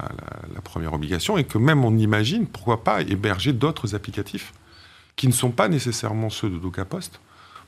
première 0.64 0.94
obligation, 0.94 1.38
et 1.38 1.44
que 1.44 1.58
même 1.58 1.86
on 1.86 1.96
imagine, 1.98 2.48
pourquoi 2.48 2.84
pas, 2.84 3.02
héberger 3.02 3.54
d'autres 3.54 3.96
applicatifs 3.96 4.54
qui 5.16 5.28
ne 5.28 5.34
sont 5.34 5.52
pas 5.52 5.68
nécessairement 5.68 6.30
ceux 6.30 6.50
de 6.50 6.58
DocaPost, 6.58 7.20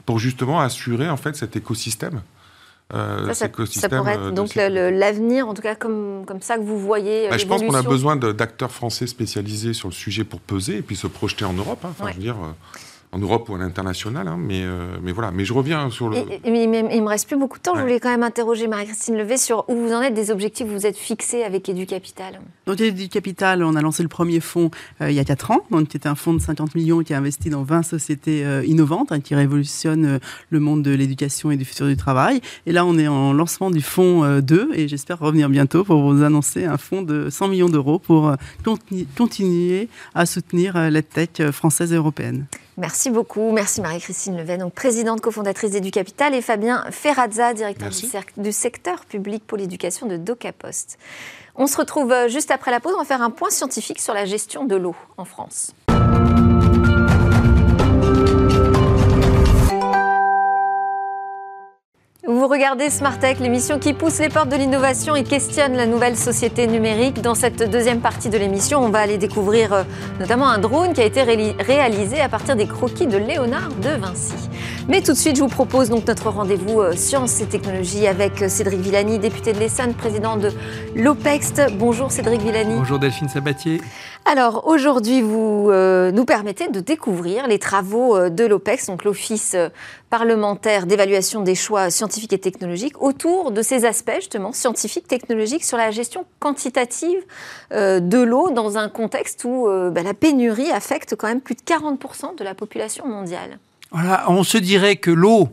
pour 0.05 0.19
justement 0.19 0.59
assurer 0.59 1.09
en 1.09 1.17
fait 1.17 1.35
cet 1.35 1.55
écosystème. 1.55 2.21
Euh, 2.93 3.33
ça, 3.33 3.49
pourrait 3.49 4.13
être 4.13 4.31
donc 4.31 4.55
l'avenir, 4.55 5.49
en 5.49 5.53
tout 5.53 5.61
cas 5.61 5.75
comme, 5.75 6.23
comme 6.25 6.41
ça 6.41 6.55
que 6.55 6.61
vous 6.61 6.79
voyez. 6.79 7.27
Bah, 7.29 7.37
je 7.37 7.45
pense 7.45 7.61
qu'on 7.61 7.73
a 7.73 7.81
besoin 7.81 8.15
d'acteurs 8.15 8.71
français 8.71 9.07
spécialisés 9.07 9.73
sur 9.73 9.89
le 9.89 9.93
sujet 9.93 10.23
pour 10.23 10.39
peser 10.39 10.77
et 10.77 10.81
puis 10.81 10.95
se 10.95 11.07
projeter 11.07 11.43
en 11.43 11.53
Europe. 11.53 11.79
Hein. 11.83 11.89
Enfin, 11.91 12.11
je 12.11 12.15
veux 12.15 12.21
dire, 12.21 12.37
euh, 12.41 12.53
en 13.11 13.19
Europe 13.19 13.47
ou 13.49 13.55
à 13.55 13.57
l'international. 13.57 14.27
Hein, 14.27 14.37
mais, 14.39 14.63
euh, 14.63 14.97
mais 15.01 15.11
voilà. 15.11 15.31
Mais 15.31 15.45
je 15.45 15.53
reviens 15.53 15.89
sur 15.89 16.09
le. 16.09 16.17
il 16.45 16.51
ne 16.51 17.01
me 17.01 17.07
reste 17.07 17.27
plus 17.27 17.37
beaucoup 17.37 17.57
de 17.57 17.63
temps. 17.63 17.75
Je 17.75 17.81
voulais 17.81 17.99
quand 17.99 18.09
même 18.09 18.23
interroger 18.23 18.67
Marie-Christine 18.67 19.17
Levé 19.17 19.37
sur 19.37 19.65
où 19.69 19.75
vous 19.75 19.93
en 19.93 20.01
êtes 20.01 20.13
des 20.13 20.31
objectifs 20.31 20.67
que 20.67 20.71
vous 20.71 20.85
êtes 20.85 20.97
fixés 20.97 21.43
avec 21.43 21.69
EduCapital. 21.69 22.39
Donc, 22.65 22.81
EduCapital, 22.81 23.63
on 23.63 23.75
a 23.75 23.81
lancé 23.81 24.03
le 24.03 24.09
premier 24.09 24.39
fonds 24.39 24.71
euh, 25.01 25.09
il 25.09 25.15
y 25.15 25.19
a 25.19 25.25
4 25.25 25.51
ans. 25.51 25.61
Donc, 25.71 25.87
c'était 25.91 26.09
un 26.09 26.15
fonds 26.15 26.33
de 26.33 26.39
50 26.39 26.75
millions 26.75 27.01
qui 27.01 27.13
a 27.13 27.17
investi 27.17 27.49
dans 27.49 27.63
20 27.63 27.83
sociétés 27.83 28.45
euh, 28.45 28.65
innovantes 28.65 29.11
hein, 29.11 29.21
qui 29.21 29.35
révolutionnent 29.35 30.19
le 30.49 30.59
monde 30.59 30.83
de 30.83 30.91
l'éducation 30.91 31.51
et 31.51 31.57
du 31.57 31.65
futur 31.65 31.87
du 31.87 31.97
travail. 31.97 32.41
Et 32.65 32.73
là, 32.73 32.85
on 32.85 32.97
est 32.97 33.07
en 33.07 33.31
lancement 33.31 33.71
du 33.71 33.81
fonds 33.81 34.39
2 34.41 34.71
et 34.73 34.87
j'espère 34.87 35.19
revenir 35.19 35.49
bientôt 35.49 35.83
pour 35.83 36.01
vous 36.01 36.23
annoncer 36.23 36.65
un 36.65 36.77
fonds 36.77 37.01
de 37.01 37.29
100 37.29 37.47
millions 37.47 37.69
d'euros 37.69 37.99
pour 37.99 38.33
continuer 39.15 39.89
à 40.13 40.25
soutenir 40.25 40.91
la 40.91 41.01
tech 41.01 41.51
française 41.51 41.93
et 41.93 41.95
européenne. 41.95 42.45
Merci 42.77 43.09
beaucoup. 43.09 43.51
Merci 43.51 43.81
Marie-Christine 43.81 44.37
Leven, 44.37 44.59
donc 44.59 44.73
présidente 44.73 45.19
cofondatrice 45.19 45.71
d'EduCapital, 45.71 46.35
et 46.35 46.41
Fabien 46.43 46.85
Ferrazza, 46.91 47.55
directeur 47.55 47.89
du, 48.37 48.51
secteur 48.51 49.03
public 49.05 49.43
pour 49.47 49.57
l'éducation 49.57 50.05
de 50.05 50.15
DocaPost. 50.15 50.99
On 51.55 51.65
se 51.65 51.75
retrouve 51.75 52.11
euh, 52.11 52.27
juste 52.27 52.51
après 52.51 52.69
la 52.69 52.79
pause. 52.79 52.93
On 52.95 52.99
va 52.99 53.05
faire 53.05 53.23
un 53.23 53.31
point 53.31 53.49
scientifique 53.49 53.99
sur 53.99 54.13
la 54.13 54.25
gestion 54.25 54.65
de 54.65 54.75
l'eau 54.75 54.95
en 55.17 55.25
France. 55.25 55.73
Regardez 62.57 62.89
Smart 62.89 63.19
Tech, 63.19 63.37
l'émission 63.39 63.77
qui 63.77 63.93
pousse 63.93 64.17
les 64.17 64.29
portes 64.29 64.49
de 64.49 64.55
l'innovation 64.55 65.15
et 65.15 65.23
questionne 65.23 65.73
la 65.73 65.85
nouvelle 65.85 66.17
société 66.17 66.65
numérique. 66.65 67.21
Dans 67.21 67.35
cette 67.35 67.69
deuxième 67.69 67.99
partie 67.99 68.29
de 68.29 68.37
l'émission, 68.39 68.83
on 68.83 68.89
va 68.89 68.97
aller 68.97 69.19
découvrir 69.19 69.73
euh, 69.73 69.83
notamment 70.19 70.49
un 70.49 70.57
drone 70.57 70.93
qui 70.93 71.01
a 71.01 71.05
été 71.05 71.21
réalisé 71.21 72.19
à 72.19 72.29
partir 72.29 72.55
des 72.55 72.65
croquis 72.65 73.05
de 73.05 73.15
Léonard 73.15 73.69
de 73.83 73.89
Vinci. 73.89 74.33
Mais 74.87 75.01
tout 75.01 75.11
de 75.11 75.17
suite, 75.17 75.35
je 75.35 75.43
vous 75.43 75.49
propose 75.49 75.89
donc 75.89 76.07
notre 76.07 76.31
rendez-vous 76.31 76.81
euh, 76.81 76.93
sciences 76.93 77.41
et 77.41 77.45
technologies 77.45 78.07
avec 78.07 78.41
euh, 78.41 78.49
Cédric 78.49 78.79
Villani, 78.79 79.19
député 79.19 79.53
de 79.53 79.59
l'Essonne, 79.59 79.93
président 79.93 80.35
de 80.35 80.49
l'OPEXT. 80.95 81.73
Bonjour 81.77 82.11
Cédric 82.11 82.41
Villani. 82.41 82.73
Bonjour 82.73 82.97
Delphine 82.97 83.29
Sabatier. 83.29 83.81
Alors 84.25 84.65
aujourd'hui, 84.67 85.21
vous 85.21 85.71
nous 85.71 86.25
permettez 86.25 86.67
de 86.67 86.81
découvrir 86.81 87.47
les 87.47 87.59
travaux 87.59 88.29
de 88.29 88.45
l'OPEX, 88.45 88.87
donc 88.87 89.05
l'Office 89.05 89.55
parlementaire 90.09 90.85
d'évaluation 90.85 91.41
des 91.41 91.55
choix 91.55 91.89
scientifiques 91.89 92.33
et 92.33 92.39
technologiques, 92.39 93.01
autour 93.01 93.51
de 93.51 93.61
ces 93.61 93.85
aspects 93.85 94.15
justement 94.15 94.53
scientifiques, 94.53 95.07
technologiques, 95.07 95.65
sur 95.65 95.77
la 95.77 95.91
gestion 95.91 96.25
quantitative 96.39 97.19
euh, 97.73 97.99
de 97.99 98.19
l'eau 98.19 98.49
dans 98.51 98.77
un 98.77 98.89
contexte 98.89 99.43
où 99.43 99.67
euh, 99.67 99.89
bah, 99.89 100.03
la 100.03 100.13
pénurie 100.13 100.71
affecte 100.71 101.15
quand 101.15 101.27
même 101.27 101.41
plus 101.41 101.55
de 101.55 101.61
40% 101.61 102.37
de 102.37 102.43
la 102.43 102.55
population 102.55 103.07
mondiale. 103.07 103.59
Voilà, 103.91 104.25
on 104.29 104.43
se 104.43 104.57
dirait 104.57 104.97
que 104.97 105.11
l'eau, 105.11 105.49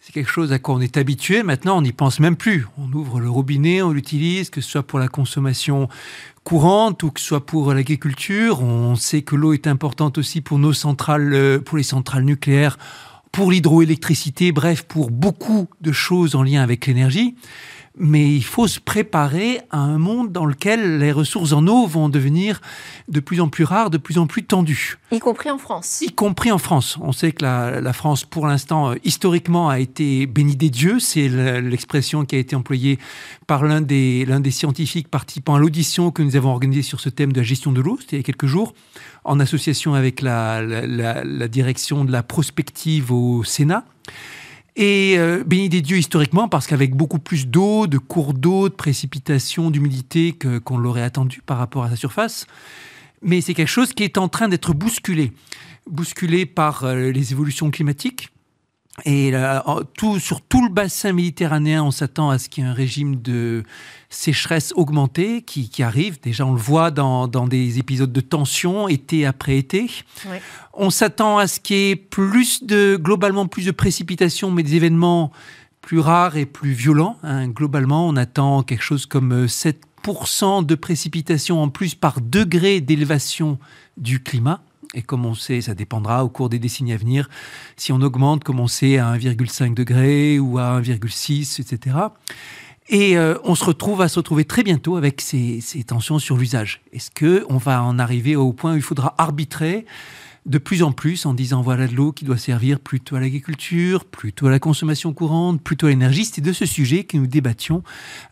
c'est 0.00 0.12
quelque 0.12 0.30
chose 0.30 0.52
à 0.52 0.58
quoi 0.58 0.74
on 0.74 0.80
est 0.80 0.96
habitué. 0.96 1.42
Maintenant, 1.44 1.78
on 1.78 1.82
n'y 1.82 1.92
pense 1.92 2.18
même 2.18 2.36
plus. 2.36 2.66
On 2.78 2.92
ouvre 2.92 3.20
le 3.20 3.30
robinet, 3.30 3.82
on 3.82 3.90
l'utilise, 3.90 4.50
que 4.50 4.60
ce 4.60 4.68
soit 4.68 4.82
pour 4.82 4.98
la 4.98 5.08
consommation 5.08 5.88
courante 6.42 7.04
ou 7.04 7.12
que 7.12 7.20
ce 7.20 7.26
soit 7.26 7.46
pour 7.46 7.72
l'agriculture. 7.72 8.62
On 8.62 8.96
sait 8.96 9.22
que 9.22 9.36
l'eau 9.36 9.52
est 9.52 9.68
importante 9.68 10.18
aussi 10.18 10.40
pour 10.40 10.58
nos 10.58 10.72
centrales, 10.72 11.32
euh, 11.34 11.58
pour 11.60 11.76
les 11.76 11.84
centrales 11.84 12.24
nucléaires 12.24 12.78
pour 13.32 13.50
l'hydroélectricité, 13.50 14.52
bref, 14.52 14.82
pour 14.82 15.10
beaucoup 15.10 15.66
de 15.80 15.90
choses 15.90 16.34
en 16.34 16.42
lien 16.42 16.62
avec 16.62 16.86
l'énergie. 16.86 17.34
Mais 17.98 18.34
il 18.34 18.44
faut 18.44 18.66
se 18.66 18.80
préparer 18.80 19.60
à 19.70 19.78
un 19.78 19.98
monde 19.98 20.32
dans 20.32 20.46
lequel 20.46 20.98
les 20.98 21.12
ressources 21.12 21.52
en 21.52 21.66
eau 21.66 21.86
vont 21.86 22.08
devenir 22.08 22.60
de 23.08 23.20
plus 23.20 23.40
en 23.40 23.48
plus 23.48 23.64
rares, 23.64 23.90
de 23.90 23.98
plus 23.98 24.18
en 24.18 24.26
plus 24.26 24.44
tendues. 24.44 24.98
Y 25.10 25.18
compris 25.18 25.50
en 25.50 25.58
France. 25.58 26.00
Y 26.00 26.12
compris 26.12 26.50
en 26.50 26.58
France. 26.58 26.98
On 27.02 27.12
sait 27.12 27.32
que 27.32 27.44
la, 27.44 27.92
France, 27.92 28.24
pour 28.24 28.46
l'instant, 28.46 28.90
euh, 28.92 28.94
historiquement, 29.04 29.68
a 29.68 29.78
été 29.78 30.26
bénie 30.26 30.56
des 30.56 30.70
dieux. 30.70 31.00
C'est 31.00 31.28
l'expression 31.28 32.24
qui 32.24 32.36
a 32.36 32.38
été 32.38 32.56
employée 32.56 32.98
par 33.46 33.62
l'un 33.64 33.82
des, 33.82 34.24
l'un 34.24 34.40
des 34.40 34.50
scientifiques 34.50 35.08
participant 35.08 35.54
à 35.54 35.58
l'audition 35.58 36.10
que 36.10 36.22
nous 36.22 36.36
avons 36.36 36.50
organisée 36.50 36.82
sur 36.82 37.00
ce 37.00 37.10
thème 37.10 37.32
de 37.32 37.40
la 37.40 37.44
gestion 37.44 37.72
de 37.72 37.80
l'eau, 37.80 37.98
c'était 38.00 38.16
il 38.16 38.20
y 38.20 38.22
a 38.22 38.24
quelques 38.24 38.46
jours 38.46 38.72
en 39.24 39.40
association 39.40 39.94
avec 39.94 40.20
la, 40.20 40.62
direction 41.48 42.04
de 42.04 42.12
la 42.12 42.22
prospective 42.22 43.12
au 43.12 43.44
Sénat. 43.44 43.84
Et 44.74 45.16
euh, 45.18 45.44
béni 45.44 45.68
des 45.68 45.82
dieux 45.82 45.98
historiquement, 45.98 46.48
parce 46.48 46.66
qu'avec 46.66 46.94
beaucoup 46.94 47.18
plus 47.18 47.46
d'eau, 47.46 47.86
de 47.86 47.98
cours 47.98 48.32
d'eau, 48.32 48.68
de 48.68 48.74
précipitations, 48.74 49.70
d'humidité 49.70 50.36
qu'on 50.64 50.78
l'aurait 50.78 51.02
attendu 51.02 51.42
par 51.44 51.58
rapport 51.58 51.84
à 51.84 51.90
sa 51.90 51.96
surface. 51.96 52.46
Mais 53.20 53.40
c'est 53.40 53.54
quelque 53.54 53.68
chose 53.68 53.92
qui 53.92 54.02
est 54.02 54.18
en 54.18 54.28
train 54.28 54.48
d'être 54.48 54.72
bousculé. 54.72 55.32
Bousculé 55.90 56.46
par 56.46 56.84
euh, 56.84 57.10
les 57.10 57.32
évolutions 57.32 57.70
climatiques, 57.70 58.30
et 59.06 59.32
tout, 59.96 60.18
sur 60.18 60.42
tout 60.42 60.62
le 60.62 60.68
bassin 60.68 61.12
méditerranéen, 61.12 61.82
on 61.82 61.90
s'attend 61.90 62.28
à 62.28 62.38
ce 62.38 62.50
qu'il 62.50 62.62
y 62.62 62.66
ait 62.66 62.70
un 62.70 62.74
régime 62.74 63.22
de 63.22 63.64
sécheresse 64.10 64.72
augmentée 64.76 65.40
qui, 65.42 65.82
arrive. 65.82 66.20
Déjà, 66.20 66.44
on 66.44 66.52
le 66.52 66.60
voit 66.60 66.90
dans, 66.90 67.26
des 67.26 67.78
épisodes 67.78 68.12
de 68.12 68.20
tension, 68.20 68.88
été 68.88 69.24
après 69.24 69.56
été. 69.56 69.90
On 70.74 70.90
s'attend 70.90 71.38
à 71.38 71.46
ce 71.46 71.58
qu'il 71.58 71.76
y 71.76 71.90
ait 71.90 71.96
plus 71.96 72.64
de, 72.64 72.98
globalement, 73.00 73.46
plus 73.46 73.64
de 73.64 73.70
précipitations, 73.70 74.50
mais 74.50 74.62
des 74.62 74.76
événements 74.76 75.32
plus 75.80 75.98
rares 75.98 76.36
et 76.36 76.46
plus 76.46 76.72
violents. 76.72 77.16
Hein. 77.22 77.48
Globalement, 77.48 78.06
on 78.06 78.16
attend 78.16 78.62
quelque 78.62 78.84
chose 78.84 79.06
comme 79.06 79.46
7% 79.46 79.74
euh, 80.06 80.62
de 80.62 80.74
précipitations 80.74 81.62
en 81.62 81.70
plus 81.70 81.94
par 81.94 82.20
degré 82.20 82.80
d'élévation 82.82 83.58
du 83.96 84.22
climat. 84.22 84.62
Et 84.94 85.02
comme 85.02 85.24
on 85.24 85.34
sait, 85.34 85.60
ça 85.60 85.74
dépendra 85.74 86.24
au 86.24 86.28
cours 86.28 86.48
des 86.48 86.58
décennies 86.58 86.92
à 86.92 86.96
venir, 86.96 87.30
si 87.76 87.92
on 87.92 88.00
augmente, 88.00 88.44
comme 88.44 88.60
on 88.60 88.66
sait, 88.66 88.98
à 88.98 89.14
1,5 89.14 89.74
degré 89.74 90.38
ou 90.38 90.58
à 90.58 90.80
1,6, 90.80 91.60
etc. 91.60 91.96
Et 92.88 93.16
euh, 93.16 93.36
on 93.44 93.54
se 93.54 93.64
retrouve 93.64 94.02
à 94.02 94.08
se 94.08 94.18
retrouver 94.18 94.44
très 94.44 94.62
bientôt 94.62 94.96
avec 94.96 95.20
ces, 95.20 95.60
ces 95.60 95.84
tensions 95.84 96.18
sur 96.18 96.36
l'usage. 96.36 96.82
Est-ce 96.92 97.10
qu'on 97.10 97.56
va 97.56 97.82
en 97.82 97.98
arriver 97.98 98.36
au 98.36 98.52
point 98.52 98.74
où 98.74 98.76
il 98.76 98.82
faudra 98.82 99.14
arbitrer 99.18 99.86
de 100.44 100.58
plus 100.58 100.82
en 100.82 100.90
plus 100.90 101.24
en 101.24 101.34
disant 101.34 101.62
voilà 101.62 101.86
de 101.86 101.94
l'eau 101.94 102.10
qui 102.10 102.24
doit 102.24 102.36
servir 102.36 102.80
plutôt 102.80 103.14
à 103.14 103.20
l'agriculture, 103.20 104.04
plutôt 104.04 104.48
à 104.48 104.50
la 104.50 104.58
consommation 104.58 105.12
courante, 105.12 105.62
plutôt 105.62 105.86
à 105.86 105.90
l'énergie? 105.90 106.24
C'est 106.24 106.40
de 106.40 106.52
ce 106.52 106.66
sujet 106.66 107.04
que 107.04 107.16
nous 107.16 107.28
débattions 107.28 107.82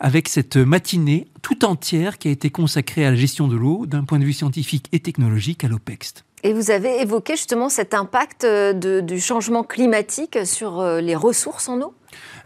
avec 0.01 0.29
cette 0.29 0.57
matinée 0.57 1.29
tout 1.42 1.64
entière 1.64 2.18
qui 2.18 2.29
a 2.29 2.33
été 2.33 2.51
consacrée 2.51 3.07
à 3.07 3.11
la 3.11 3.16
gestion 3.16 3.49
de 3.49 3.57
l'eau 3.57 3.87
d'un 3.87 4.05
point 4.05 4.18
de 4.18 4.25
vue 4.25 4.33
scientifique 4.33 4.87
et 4.92 5.01
technologique 5.01 5.62
à 5.64 5.68
l'OPEXT. 5.68 6.25
Et 6.42 6.53
vous 6.53 6.70
avez 6.70 7.03
évoqué 7.03 7.37
justement 7.37 7.68
cet 7.68 7.92
impact 7.92 8.44
euh, 8.44 9.03
du 9.03 9.20
changement 9.20 9.62
climatique 9.62 10.38
sur 10.44 10.81
euh, 10.81 11.00
les 11.00 11.14
ressources 11.14 11.68
en 11.68 11.81
eau? 11.81 11.94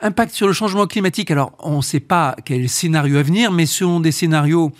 Impact 0.02 0.34
sur 0.34 0.46
le 0.46 0.52
changement 0.52 0.86
climatique, 0.86 1.30
alors 1.30 1.52
on 1.60 1.76
ne 1.76 1.82
sait 1.82 2.00
pas 2.00 2.34
quel 2.44 2.68
scénario 2.68 3.18
à 3.18 3.22
venir, 3.22 3.52
mais 3.52 3.66
selon 3.66 4.00
des 4.00 4.12
scénarios 4.12 4.72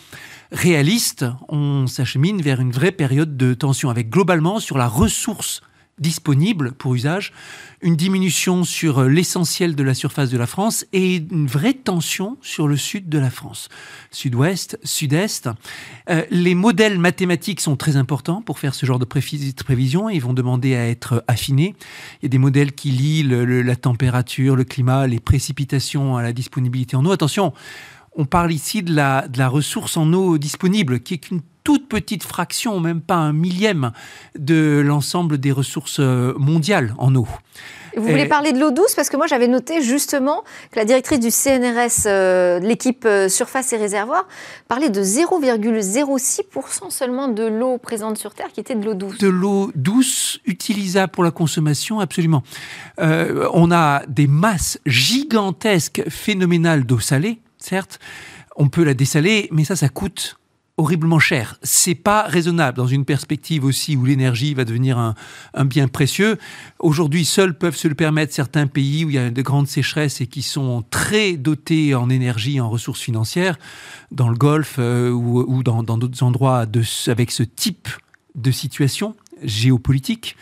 réalistes, 0.51 1.25
on 1.49 1.87
s'achemine 1.87 2.43
vers 2.43 2.61
une 2.61 2.73
vraie 2.73 2.93
période 2.93 3.37
de 3.37 3.55
tension, 3.55 3.89
avec 3.89 4.11
globalement 4.11 4.59
sur 4.61 4.77
la 4.77 4.89
ressource 4.89 5.63
disponible 5.99 6.73
pour 6.73 6.95
usage, 6.95 7.33
une 7.81 7.97
diminution 7.97 8.65
sur 8.65 9.05
l'essentiel 9.05 9.77
de 9.77 9.83
la 9.83 9.95
surface 9.95 10.31
de 10.31 10.39
la 10.39 10.47
France 10.47 10.85
et 10.93 11.17
une 11.17 11.47
vraie 11.47 11.75
tension 11.75 12.37
sur 12.41 12.67
le 12.67 12.77
sud 12.77 13.09
de 13.09 13.19
la 13.19 13.31
France. 13.31 13.69
Sud-ouest, 14.11 14.79
sud-est. 14.83 15.49
Euh, 16.11 16.25
les 16.31 16.55
modèles 16.55 16.99
mathématiques 16.99 17.61
sont 17.61 17.77
très 17.77 17.97
importants 17.97 18.43
pour 18.43 18.59
faire 18.59 18.75
ce 18.75 18.87
genre 18.87 18.99
de 18.99 19.05
prévision. 19.05 20.09
Ils 20.09 20.21
vont 20.21 20.35
demander 20.35 20.75
à 20.75 20.89
être 20.89 21.23
affinés. 21.29 21.75
Il 22.21 22.25
y 22.25 22.27
a 22.27 22.29
des 22.31 22.39
modèles 22.39 22.73
qui 22.73 22.91
lient 22.91 23.23
la 23.23 23.77
température, 23.77 24.57
le 24.57 24.65
climat, 24.65 25.07
les 25.07 25.21
précipitations 25.21 26.17
à 26.17 26.23
la 26.23 26.33
disponibilité 26.33 26.97
en 26.97 27.05
eau. 27.05 27.13
Attention, 27.13 27.53
on 28.17 28.25
parle 28.25 28.53
ici 28.53 28.83
de 28.83 28.95
la, 28.95 29.29
de 29.29 29.39
la 29.39 29.49
ressource 29.49 29.97
en 29.97 30.13
eau 30.13 30.39
disponible, 30.39 31.01
qui 31.01 31.15
est 31.15 31.31
une 31.31 31.43
toute 31.65 31.89
petite 31.89 32.23
fraction, 32.23 32.79
même 32.79 33.01
pas 33.01 33.17
un 33.17 33.33
millième 33.33 33.93
de 34.39 34.83
l'ensemble 34.85 35.39
des 35.39 35.53
ressources 35.53 35.99
euh, 35.99 36.35
mondiales 36.39 36.95
en 36.99 37.15
eau. 37.15 37.27
Vous 37.97 38.09
voulez 38.09 38.27
parler 38.27 38.53
de 38.53 38.59
l'eau 38.59 38.71
douce? 38.71 38.95
Parce 38.95 39.09
que 39.09 39.17
moi, 39.17 39.27
j'avais 39.27 39.49
noté 39.49 39.83
justement 39.83 40.45
que 40.71 40.79
la 40.79 40.85
directrice 40.85 41.21
du 41.21 41.31
CNRS, 41.31 42.07
euh, 42.07 42.59
l'équipe 42.59 43.05
euh, 43.05 43.29
Surface 43.29 43.73
et 43.73 43.77
Réservoirs, 43.77 44.27
parlait 44.69 44.91
de 44.91 45.03
0,06% 45.03 46.91
seulement 46.91 47.29
de 47.29 47.45
l'eau 47.45 47.79
présente 47.79 48.19
sur 48.19 48.35
Terre 48.35 48.53
qui 48.53 48.61
était 48.61 48.75
de 48.75 48.85
l'eau 48.85 48.95
douce. 48.95 49.19
De 49.19 49.29
l'eau 49.29 49.71
douce 49.75 50.41
utilisable 50.45 51.13
pour 51.13 51.25
la 51.25 51.31
consommation, 51.31 52.01
absolument. 52.01 52.43
Euh, 53.01 53.49
on 53.53 53.71
a 53.71 54.03
des 54.09 54.27
masses 54.27 54.79
gigantesques, 54.87 56.03
phénoménales 56.09 56.85
d'eau 56.85 56.99
salée, 56.99 57.41
certes. 57.59 57.99
On 58.57 58.69
peut 58.69 58.85
la 58.85 58.95
dessaler, 58.95 59.49
mais 59.51 59.65
ça, 59.65 59.75
ça 59.77 59.89
coûte 59.89 60.39
horriblement 60.77 61.19
cher. 61.19 61.57
C'est 61.63 61.95
pas 61.95 62.23
raisonnable 62.23 62.77
dans 62.77 62.87
une 62.87 63.05
perspective 63.05 63.65
aussi 63.65 63.97
où 63.97 64.05
l'énergie 64.05 64.55
va 64.55 64.65
devenir 64.65 64.99
un, 64.99 65.65
bien 65.65 65.89
précieux. 65.89 66.39
Aujourd'hui, 66.81 67.25
seuls 67.25 67.57
peuvent 67.57 67.77
se 67.77 67.87
le 67.87 67.95
permettre 67.95 68.33
certains 68.33 68.67
pays 68.67 69.05
où 69.05 69.11
il 69.11 69.15
y 69.15 69.19
a 69.19 69.31
de 69.31 69.43
grandes 69.43 69.69
sécheresses 69.69 70.21
et 70.21 70.27
qui 70.27 70.43
sont 70.43 70.85
très 70.91 71.35
dotés 71.35 71.95
en 71.95 72.11
énergie, 72.11 72.61
en 72.61 72.69
ressources 72.69 73.01
financières, 73.01 73.59
dans 74.11 74.29
le 74.29 74.37
Golfe 74.37 74.77
euh, 74.79 75.11
ou, 75.11 75.63
dans 75.63 75.83
d'autres 75.83 76.23
endroits 76.23 76.67
de, 76.67 76.83
avec 77.09 77.31
ce 77.31 77.43
type 77.43 77.89
de 78.35 78.51
situation 78.51 79.15
géopolitique 79.43 80.37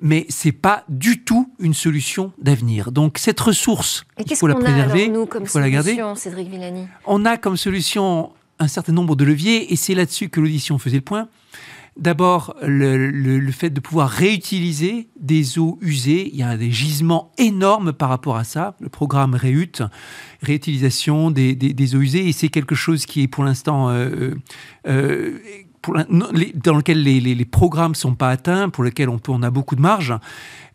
mais 0.00 0.26
c'est 0.28 0.52
pas 0.52 0.84
du 0.88 1.24
tout 1.24 1.50
une 1.58 1.74
solution 1.74 2.32
d'avenir. 2.38 2.92
Donc 2.92 3.18
cette 3.18 3.40
ressource, 3.40 4.04
il 4.24 4.36
faut 4.36 4.46
la 4.46 4.54
préserver, 4.54 5.10
il 5.40 5.46
faut 5.46 5.58
la 5.58 5.70
garder. 5.70 6.00
Cédric 6.14 6.48
Villani? 6.48 6.86
On 7.04 7.24
a 7.24 7.36
comme 7.36 7.56
solution 7.56 8.30
un 8.58 8.68
certain 8.68 8.92
nombre 8.92 9.16
de 9.16 9.24
leviers, 9.24 9.72
et 9.72 9.76
c'est 9.76 9.94
là-dessus 9.94 10.28
que 10.28 10.40
l'audition 10.40 10.78
faisait 10.78 10.96
le 10.96 11.02
point. 11.02 11.28
D'abord, 11.98 12.54
le, 12.62 13.50
fait 13.50 13.70
de 13.70 13.80
pouvoir 13.80 14.08
réutiliser 14.08 15.08
des 15.18 15.58
eaux 15.58 15.78
usées. 15.80 16.30
Il 16.32 16.38
y 16.38 16.44
a 16.44 16.56
des 16.56 16.70
gisements 16.70 17.32
énormes 17.38 17.92
par 17.92 18.08
rapport 18.08 18.36
à 18.36 18.44
ça. 18.44 18.76
Le 18.78 18.88
programme 18.88 19.34
REUT, 19.34 19.84
réutilisation 20.40 21.32
des, 21.32 21.94
eaux 21.96 22.00
usées, 22.00 22.28
et 22.28 22.32
c'est 22.32 22.50
quelque 22.50 22.76
chose 22.76 23.04
qui 23.04 23.22
est 23.22 23.28
pour 23.28 23.42
l'instant 23.42 23.90
euh, 23.90 24.36
euh, 24.86 25.38
dans 26.54 26.76
lequel 26.76 27.02
les, 27.02 27.44
programmes 27.44 27.92
ne 27.92 27.96
sont 27.96 28.14
pas 28.14 28.30
atteints, 28.30 28.68
pour 28.68 28.84
lesquels 28.84 29.08
on, 29.08 29.18
peut, 29.18 29.32
on 29.32 29.42
a 29.42 29.50
beaucoup 29.50 29.76
de 29.76 29.80
marge, 29.80 30.14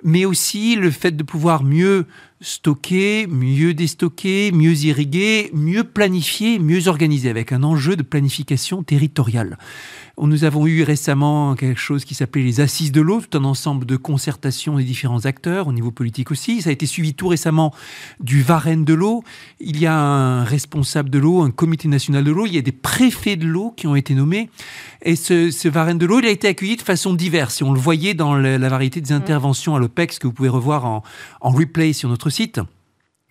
mais 0.04 0.26
aussi 0.26 0.76
le 0.76 0.92
fait 0.92 1.12
de 1.12 1.24
pouvoir 1.24 1.64
mieux 1.64 2.06
stocker, 2.42 3.26
mieux 3.28 3.74
déstocker, 3.74 4.52
mieux 4.52 4.84
irriguer, 4.84 5.50
mieux 5.54 5.84
planifier, 5.84 6.60
mieux 6.60 6.88
organiser, 6.88 7.30
avec 7.30 7.52
un 7.52 7.64
enjeu 7.64 7.96
de 7.96 8.04
planification 8.04 8.84
territoriale. 8.84 9.58
Nous 10.22 10.44
avons 10.44 10.68
eu 10.68 10.84
récemment 10.84 11.56
quelque 11.56 11.80
chose 11.80 12.06
qui 12.06 12.14
s'appelait 12.14 12.44
les 12.44 12.62
Assises 12.62 12.92
de 12.92 13.02
l'eau, 13.02 13.20
tout 13.20 13.38
un 13.38 13.44
ensemble 13.44 13.86
de 13.86 13.96
concertations 13.98 14.78
des 14.78 14.84
différents 14.84 15.26
acteurs, 15.26 15.68
au 15.68 15.74
niveau 15.74 15.90
politique 15.90 16.30
aussi. 16.30 16.62
Ça 16.62 16.70
a 16.70 16.74
été 16.74 16.86
suivi 16.86 17.16
tout 17.16 17.28
récemment 17.28 17.74
du 18.20 18.44
Varenne 18.44 18.86
de 18.86 18.94
l'eau. 18.94 19.24
Il 19.60 19.80
y 19.80 19.88
a 19.88 19.98
un 19.98 20.44
responsable 20.44 21.10
de 21.10 21.18
l'eau, 21.18 21.42
un 21.42 21.50
comité 21.50 21.88
national 21.88 22.24
de 22.24 22.32
l'eau, 22.32 22.46
il 22.46 22.54
y 22.54 22.60
a 22.60 22.62
des 22.62 22.72
préfets 22.72 23.38
de 23.38 23.48
l'eau 23.48 23.74
qui 23.76 23.88
ont 23.88 23.96
été 23.96 24.14
nommés. 24.14 24.52
Et 25.02 25.16
ce, 25.16 25.50
ce 25.50 25.68
Varenne 25.68 25.98
de 25.98 26.06
l'eau, 26.06 26.20
il 26.20 26.28
a 26.28 26.32
été 26.32 26.48
accueilli 26.48 26.78
de 26.78 26.84
façon 26.84 27.16
diverse. 27.16 27.62
Et 27.62 27.64
on 27.64 27.74
le 27.74 27.80
voyait 27.80 28.14
dans 28.14 28.36
la, 28.36 28.58
variété 28.70 29.02
des 29.02 29.14
mmh. 29.14 29.18
interventions 29.18 29.76
à 29.76 29.80
l'OPEX 29.80 30.20
que 30.20 30.28
vous 30.28 30.34
pouvez 30.34 30.50
revoir 30.50 30.86
en, 30.86 31.04
en 31.42 31.50
replay 31.50 31.92
sur 31.92 32.08
notre 32.08 32.30
site 32.30 32.60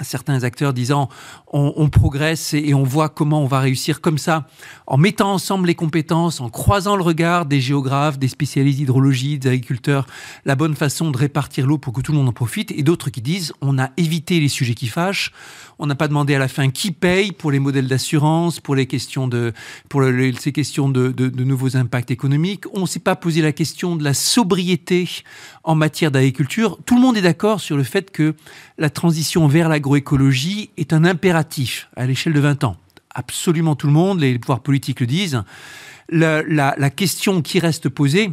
certains 0.05 0.45
acteurs 0.45 0.73
disant 0.73 1.09
on, 1.53 1.89
progresse 1.89 2.55
et, 2.55 2.75
on 2.75 2.83
voit 2.83 3.09
comment 3.09 3.43
on 3.43 3.47
va 3.47 3.61
réussir 3.61 4.01
comme 4.01 4.19
ça, 4.19 4.47
en 4.87 4.97
mettant 4.97 5.33
ensemble 5.33 5.67
les 5.67 5.75
compétences, 5.75 6.41
en 6.41 6.49
croisant 6.49 6.97
le 6.97 7.03
regard 7.03 7.47
des 7.47 7.61
géographes, 7.61 8.19
des 8.19 8.29
spécialistes 8.29 8.79
d'hydrologie, 8.79 9.39
des 9.39 9.49
agriculteurs, 9.49 10.07
la 10.45 10.55
bonne 10.55 10.75
façon 10.75 11.11
de 11.11 11.19
répartir 11.19 11.67
l'eau 11.67 11.79
pour 11.79 11.93
que 11.93 12.01
tout 12.01 12.13
le 12.13 12.19
monde 12.19 12.29
en 12.29 12.33
profite, 12.33 12.71
et 12.73 12.83
d'autres 12.83 13.11
qui 13.11 13.21
disent 13.21 13.53
on 13.61 13.79
a 13.79 13.91
évité 13.97 14.41
les 14.41 14.49
sujets 14.49 14.75
qui 14.75 14.87
fâchent, 14.87 15.33
on 15.79 15.87
n'a 15.87 15.95
pas 15.95 16.09
demandé 16.09 16.35
à 16.35 16.39
la 16.39 16.49
fin 16.49 16.71
qui 16.71 16.93
paye 16.93 17.33
pour 17.33 17.51
les 17.51 17.59
modèles 17.59 17.89
d'assurance, 17.89 18.61
pour 18.61 18.75
les 18.75 18.87
questions 18.87 19.27
de, 19.27 19.53
pour 19.89 20.03
ces 20.39 20.53
questions 20.53 20.89
de, 20.89 21.13
nouveaux 21.43 21.77
impacts 21.77 22.11
économiques, 22.11 22.65
on 22.73 22.83
ne 22.83 22.87
s'est 22.87 23.01
pas 23.01 23.17
posé 23.17 23.43
la 23.43 23.53
question 23.53 23.97
de 23.97 24.05
la 24.05 24.15
sobriété 24.15 25.09
en 25.65 25.75
matière 25.75 26.11
d'agriculture. 26.11 26.79
Tout 26.87 26.95
le 26.95 27.01
monde 27.01 27.17
est 27.17 27.23
d'accord 27.23 27.61
sur 27.61 27.77
le 27.77 27.83
fait 27.83 28.11
que 28.11 28.35
la 28.79 28.91
transition 28.91 29.47
vers 29.49 29.69
l'agroécologie 29.93 30.71
est 30.79 30.95
un 30.95 31.05
impératif 31.05 31.89
à 31.97 32.07
l'échelle 32.07 32.33
de 32.33 32.41
20 32.41 32.65
ans. 32.65 32.77
Absolument 33.15 33.77
tout 33.77 33.87
le 33.87 33.93
monde, 33.93 34.21
les 34.21 34.39
pouvoirs 34.39 34.61
politiques 34.61 35.01
le 35.01 35.07
disent. 35.07 35.43
La, 36.09 36.91
question 36.91 37.43
qui 37.43 37.59
reste 37.59 37.91
posée, 37.91 38.33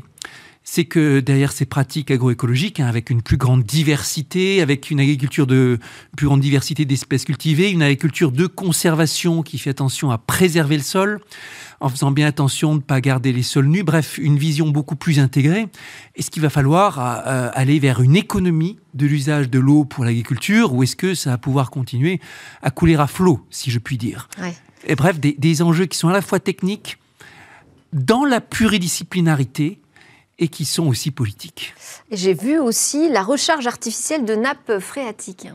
c'est 0.71 0.85
que 0.85 1.19
derrière 1.19 1.51
ces 1.51 1.65
pratiques 1.65 2.11
agroécologiques, 2.11 2.79
hein, 2.79 2.85
avec 2.85 3.09
une 3.09 3.23
plus 3.23 3.37
grande 3.37 3.63
diversité, 3.63 4.61
avec 4.61 4.91
une 4.91 4.99
agriculture 4.99 5.47
de 5.47 5.79
plus 6.15 6.27
grande 6.27 6.41
diversité 6.41 6.85
d'espèces 6.85 7.25
cultivées, 7.25 7.71
une 7.71 7.81
agriculture 7.81 8.31
de 8.31 8.45
conservation 8.45 9.41
qui 9.41 9.57
fait 9.57 9.71
attention 9.71 10.11
à 10.11 10.19
préserver 10.19 10.77
le 10.77 10.83
sol, 10.83 11.21
en 11.79 11.89
faisant 11.89 12.11
bien 12.11 12.27
attention 12.27 12.73
de 12.73 12.81
ne 12.81 12.83
pas 12.83 13.01
garder 13.01 13.33
les 13.33 13.41
sols 13.41 13.65
nus. 13.65 13.81
Bref, 13.81 14.19
une 14.19 14.37
vision 14.37 14.69
beaucoup 14.69 14.95
plus 14.95 15.19
intégrée. 15.19 15.69
Est-ce 16.15 16.29
qu'il 16.29 16.43
va 16.43 16.51
falloir 16.51 16.99
euh, 16.99 17.49
aller 17.55 17.79
vers 17.79 17.99
une 18.01 18.15
économie 18.15 18.77
de 18.93 19.07
l'usage 19.07 19.49
de 19.49 19.57
l'eau 19.57 19.85
pour 19.85 20.05
l'agriculture 20.05 20.71
ou 20.75 20.83
est-ce 20.83 20.95
que 20.95 21.15
ça 21.15 21.31
va 21.31 21.39
pouvoir 21.39 21.71
continuer 21.71 22.19
à 22.61 22.69
couler 22.69 22.93
à 22.93 23.07
flot, 23.07 23.43
si 23.49 23.71
je 23.71 23.79
puis 23.79 23.97
dire? 23.97 24.29
Et 24.85 24.93
bref, 24.93 25.19
des, 25.19 25.35
des 25.35 25.63
enjeux 25.63 25.87
qui 25.87 25.97
sont 25.97 26.09
à 26.09 26.13
la 26.13 26.21
fois 26.21 26.39
techniques, 26.39 26.99
dans 27.91 28.23
la 28.23 28.39
pluridisciplinarité, 28.39 29.79
et 30.39 30.47
qui 30.47 30.65
sont 30.65 30.87
aussi 30.87 31.11
politiques. 31.11 31.73
J'ai 32.11 32.33
vu 32.33 32.57
aussi 32.57 33.09
la 33.09 33.21
recharge 33.21 33.67
artificielle 33.67 34.25
de 34.25 34.35
nappes 34.35 34.79
phréatiques. 34.79 35.47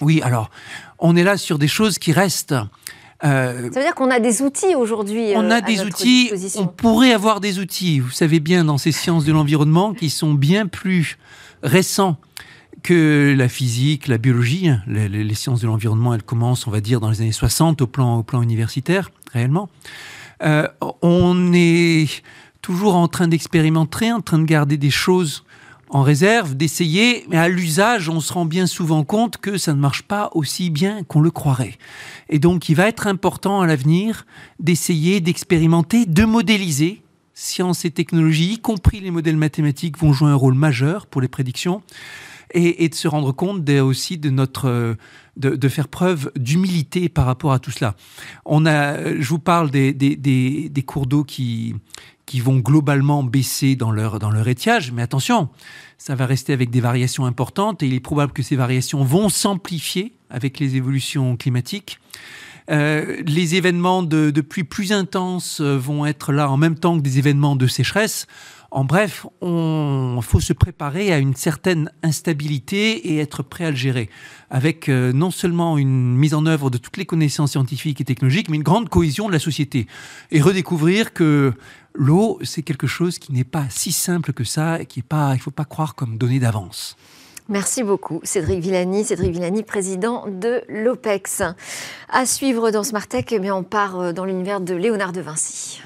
Oui, 0.00 0.20
alors, 0.22 0.50
on 0.98 1.16
est 1.16 1.24
là 1.24 1.36
sur 1.36 1.58
des 1.58 1.68
choses 1.68 1.98
qui 1.98 2.12
restent 2.12 2.54
euh, 3.22 3.70
ça 3.70 3.80
veut 3.80 3.84
dire 3.84 3.94
qu'on 3.94 4.10
a 4.10 4.18
des 4.18 4.40
outils 4.40 4.74
aujourd'hui. 4.74 5.32
On 5.36 5.50
a 5.50 5.58
euh, 5.58 5.60
des 5.60 5.82
outils, 5.82 6.32
on 6.56 6.66
pourrait 6.66 7.12
avoir 7.12 7.40
des 7.40 7.58
outils, 7.58 8.00
vous 8.00 8.10
savez 8.10 8.40
bien, 8.40 8.64
dans 8.64 8.78
ces 8.78 8.92
sciences 8.92 9.26
de 9.26 9.32
l'environnement 9.32 9.92
qui 9.92 10.08
sont 10.08 10.32
bien 10.32 10.66
plus 10.66 11.18
récents 11.62 12.16
que 12.82 13.34
la 13.36 13.48
physique, 13.48 14.08
la 14.08 14.16
biologie. 14.16 14.70
Les, 14.86 15.34
sciences 15.34 15.60
de 15.60 15.66
l'environnement, 15.66 16.14
elles 16.14 16.22
commencent, 16.22 16.66
on 16.66 16.70
va 16.70 16.80
dire, 16.80 17.00
dans 17.00 17.10
les 17.10 17.20
années 17.20 17.32
60 17.32 17.82
au 17.82 17.86
plan, 17.86 18.18
au 18.18 18.22
plan 18.22 18.40
universitaire, 18.40 19.10
réellement. 19.32 19.68
Euh, 20.42 20.66
on 21.02 21.52
est 21.52 22.22
toujours 22.62 22.96
en 22.96 23.08
train 23.08 23.28
d'expérimenter, 23.28 24.12
en 24.12 24.20
train 24.20 24.38
de 24.38 24.44
garder 24.44 24.76
des 24.76 24.90
choses 24.90 25.44
en 25.90 26.02
réserve, 26.02 26.54
d'essayer, 26.54 27.26
mais 27.28 27.36
à 27.36 27.48
l'usage, 27.48 28.08
on 28.08 28.20
se 28.20 28.32
rend 28.32 28.44
bien 28.44 28.66
souvent 28.66 29.02
compte 29.02 29.38
que 29.38 29.58
ça 29.58 29.74
ne 29.74 29.80
marche 29.80 30.02
pas 30.02 30.30
aussi 30.34 30.70
bien 30.70 31.02
qu'on 31.02 31.20
le 31.20 31.32
croirait. 31.32 31.78
Et 32.28 32.38
donc, 32.38 32.68
il 32.68 32.76
va 32.76 32.86
être 32.86 33.08
important 33.08 33.60
à 33.60 33.66
l'avenir 33.66 34.24
d'essayer, 34.60 35.20
d'expérimenter, 35.20 36.06
de 36.06 36.24
modéliser. 36.24 37.02
Sciences 37.34 37.84
et 37.84 37.90
technologies, 37.90 38.52
y 38.52 38.58
compris 38.58 39.00
les 39.00 39.10
modèles 39.10 39.36
mathématiques, 39.36 39.98
vont 39.98 40.12
jouer 40.12 40.30
un 40.30 40.36
rôle 40.36 40.54
majeur 40.54 41.06
pour 41.06 41.20
les 41.20 41.28
prédictions. 41.28 41.82
Et, 42.52 42.88
de 42.88 42.94
se 42.96 43.06
rendre 43.06 43.30
compte 43.30 43.68
aussi 43.70 44.18
de 44.18 44.28
notre 44.28 44.96
de, 45.36 45.68
faire 45.68 45.86
preuve 45.88 46.32
d'humilité 46.36 47.08
par 47.08 47.26
rapport 47.26 47.52
à 47.52 47.58
tout 47.58 47.70
cela. 47.70 47.94
On 48.44 48.66
a, 48.66 49.14
je 49.20 49.28
vous 49.28 49.38
parle 49.38 49.70
des, 49.70 50.84
cours 50.84 51.06
d'eau 51.06 51.22
qui 51.22 51.74
qui 52.30 52.38
vont 52.38 52.58
globalement 52.58 53.24
baisser 53.24 53.74
dans 53.74 53.90
leur, 53.90 54.20
dans 54.20 54.30
leur 54.30 54.46
étiage. 54.46 54.92
Mais 54.92 55.02
attention, 55.02 55.48
ça 55.98 56.14
va 56.14 56.26
rester 56.26 56.52
avec 56.52 56.70
des 56.70 56.80
variations 56.80 57.26
importantes 57.26 57.82
et 57.82 57.88
il 57.88 57.94
est 57.94 57.98
probable 57.98 58.32
que 58.32 58.44
ces 58.44 58.54
variations 58.54 59.02
vont 59.02 59.28
s'amplifier 59.28 60.12
avec 60.30 60.60
les 60.60 60.76
évolutions 60.76 61.36
climatiques. 61.36 61.98
Euh, 62.70 63.20
les 63.26 63.56
événements 63.56 64.04
de, 64.04 64.30
de, 64.30 64.40
pluie 64.42 64.62
plus 64.62 64.92
intenses 64.92 65.60
euh, 65.60 65.76
vont 65.76 66.06
être 66.06 66.32
là 66.32 66.48
en 66.48 66.56
même 66.56 66.76
temps 66.76 66.96
que 66.96 67.02
des 67.02 67.18
événements 67.18 67.56
de 67.56 67.66
sécheresse. 67.66 68.28
En 68.72 68.84
bref, 68.84 69.26
il 69.42 70.22
faut 70.22 70.38
se 70.38 70.52
préparer 70.52 71.12
à 71.12 71.18
une 71.18 71.34
certaine 71.34 71.90
instabilité 72.04 73.08
et 73.08 73.18
être 73.18 73.42
prêt 73.42 73.64
à 73.64 73.70
le 73.70 73.76
gérer, 73.76 74.08
avec 74.48 74.88
euh, 74.88 75.12
non 75.12 75.32
seulement 75.32 75.76
une 75.76 76.14
mise 76.14 76.34
en 76.34 76.46
œuvre 76.46 76.70
de 76.70 76.78
toutes 76.78 76.96
les 76.96 77.04
connaissances 77.04 77.50
scientifiques 77.50 78.00
et 78.00 78.04
technologiques, 78.04 78.48
mais 78.48 78.56
une 78.56 78.62
grande 78.62 78.88
cohésion 78.88 79.26
de 79.26 79.32
la 79.32 79.40
société. 79.40 79.88
Et 80.30 80.40
redécouvrir 80.40 81.12
que 81.12 81.52
l'eau, 81.94 82.38
c'est 82.42 82.62
quelque 82.62 82.86
chose 82.86 83.18
qui 83.18 83.32
n'est 83.32 83.44
pas 83.44 83.66
si 83.70 83.92
simple 83.92 84.32
que 84.32 84.44
ça, 84.44 84.84
qui 84.84 85.00
est 85.00 85.04
pas, 85.04 85.30
il 85.32 85.38
ne 85.38 85.42
faut 85.42 85.50
pas 85.50 85.64
croire 85.64 85.94
comme 85.94 86.18
donné 86.18 86.38
d'avance. 86.38 86.96
Merci 87.48 87.82
beaucoup, 87.82 88.20
Cédric 88.22 88.60
Villani. 88.60 89.04
Cédric 89.04 89.32
Villani, 89.32 89.64
président 89.64 90.24
de 90.28 90.62
l'OPEX. 90.68 91.42
À 92.08 92.24
suivre 92.24 92.70
dans 92.70 92.84
Smart 92.84 93.06
Tech, 93.08 93.24
eh 93.32 93.50
on 93.50 93.64
part 93.64 93.98
euh, 93.98 94.12
dans 94.12 94.24
l'univers 94.24 94.60
de 94.60 94.74
Léonard 94.74 95.10
de 95.10 95.20
Vinci. 95.20 95.82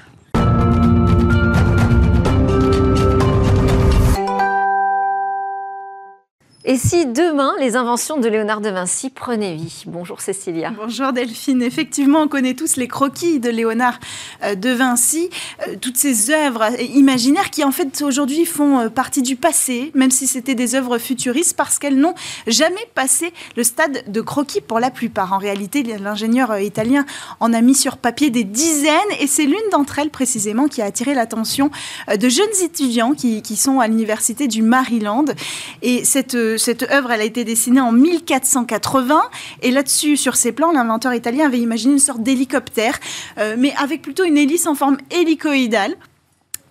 Et 6.67 6.77
si 6.77 7.05
demain, 7.05 7.53
les 7.59 7.75
inventions 7.75 8.17
de 8.17 8.27
Léonard 8.27 8.59
de 8.59 8.69
Vinci 8.69 9.11
prenaient 9.11 9.53
vie 9.53 9.83
Bonjour 9.85 10.19
Cécilia. 10.19 10.73
Bonjour 10.75 11.13
Delphine. 11.13 11.61
Effectivement, 11.61 12.21
on 12.21 12.27
connaît 12.27 12.55
tous 12.55 12.75
les 12.77 12.87
croquis 12.87 13.39
de 13.39 13.51
Léonard 13.51 13.99
euh, 14.41 14.55
de 14.55 14.71
Vinci, 14.71 15.29
euh, 15.67 15.75
toutes 15.79 15.97
ces 15.97 16.31
œuvres 16.31 16.65
imaginaires 16.81 17.51
qui 17.51 17.63
en 17.63 17.71
fait 17.71 18.01
aujourd'hui 18.01 18.45
font 18.45 18.79
euh, 18.79 18.89
partie 18.89 19.21
du 19.21 19.35
passé, 19.35 19.91
même 19.93 20.09
si 20.09 20.25
c'était 20.25 20.55
des 20.55 20.73
œuvres 20.73 20.97
futuristes, 20.97 21.55
parce 21.55 21.77
qu'elles 21.77 21.99
n'ont 21.99 22.15
jamais 22.47 22.87
passé 22.95 23.31
le 23.55 23.63
stade 23.63 24.03
de 24.07 24.21
croquis 24.21 24.61
pour 24.61 24.79
la 24.79 24.89
plupart. 24.89 25.33
En 25.33 25.37
réalité, 25.37 25.83
l'ingénieur 25.83 26.57
italien 26.57 27.05
en 27.41 27.53
a 27.53 27.61
mis 27.61 27.75
sur 27.75 27.97
papier 27.97 28.31
des 28.31 28.43
dizaines, 28.43 28.91
et 29.19 29.27
c'est 29.27 29.45
l'une 29.45 29.69
d'entre 29.71 29.99
elles 29.99 30.09
précisément 30.09 30.67
qui 30.67 30.81
a 30.81 30.85
attiré 30.85 31.13
l'attention 31.13 31.69
de 32.07 32.27
jeunes 32.27 32.47
étudiants 32.63 33.11
qui, 33.11 33.43
qui 33.43 33.55
sont 33.55 33.79
à 33.79 33.87
l'université 33.87 34.47
du 34.47 34.63
Maryland. 34.63 35.25
Et 35.83 36.03
cette 36.03 36.35
cette 36.57 36.83
œuvre, 36.83 37.11
elle 37.11 37.21
a 37.21 37.25
été 37.25 37.43
dessinée 37.43 37.81
en 37.81 37.91
1480. 37.91 39.21
Et 39.61 39.71
là-dessus, 39.71 40.17
sur 40.17 40.35
ces 40.35 40.51
plans, 40.51 40.71
l'inventeur 40.71 41.13
italien 41.13 41.45
avait 41.45 41.59
imaginé 41.59 41.93
une 41.93 41.99
sorte 41.99 42.21
d'hélicoptère, 42.21 42.99
euh, 43.37 43.55
mais 43.57 43.73
avec 43.77 44.01
plutôt 44.01 44.23
une 44.23 44.37
hélice 44.37 44.67
en 44.67 44.75
forme 44.75 44.97
hélicoïdale. 45.11 45.95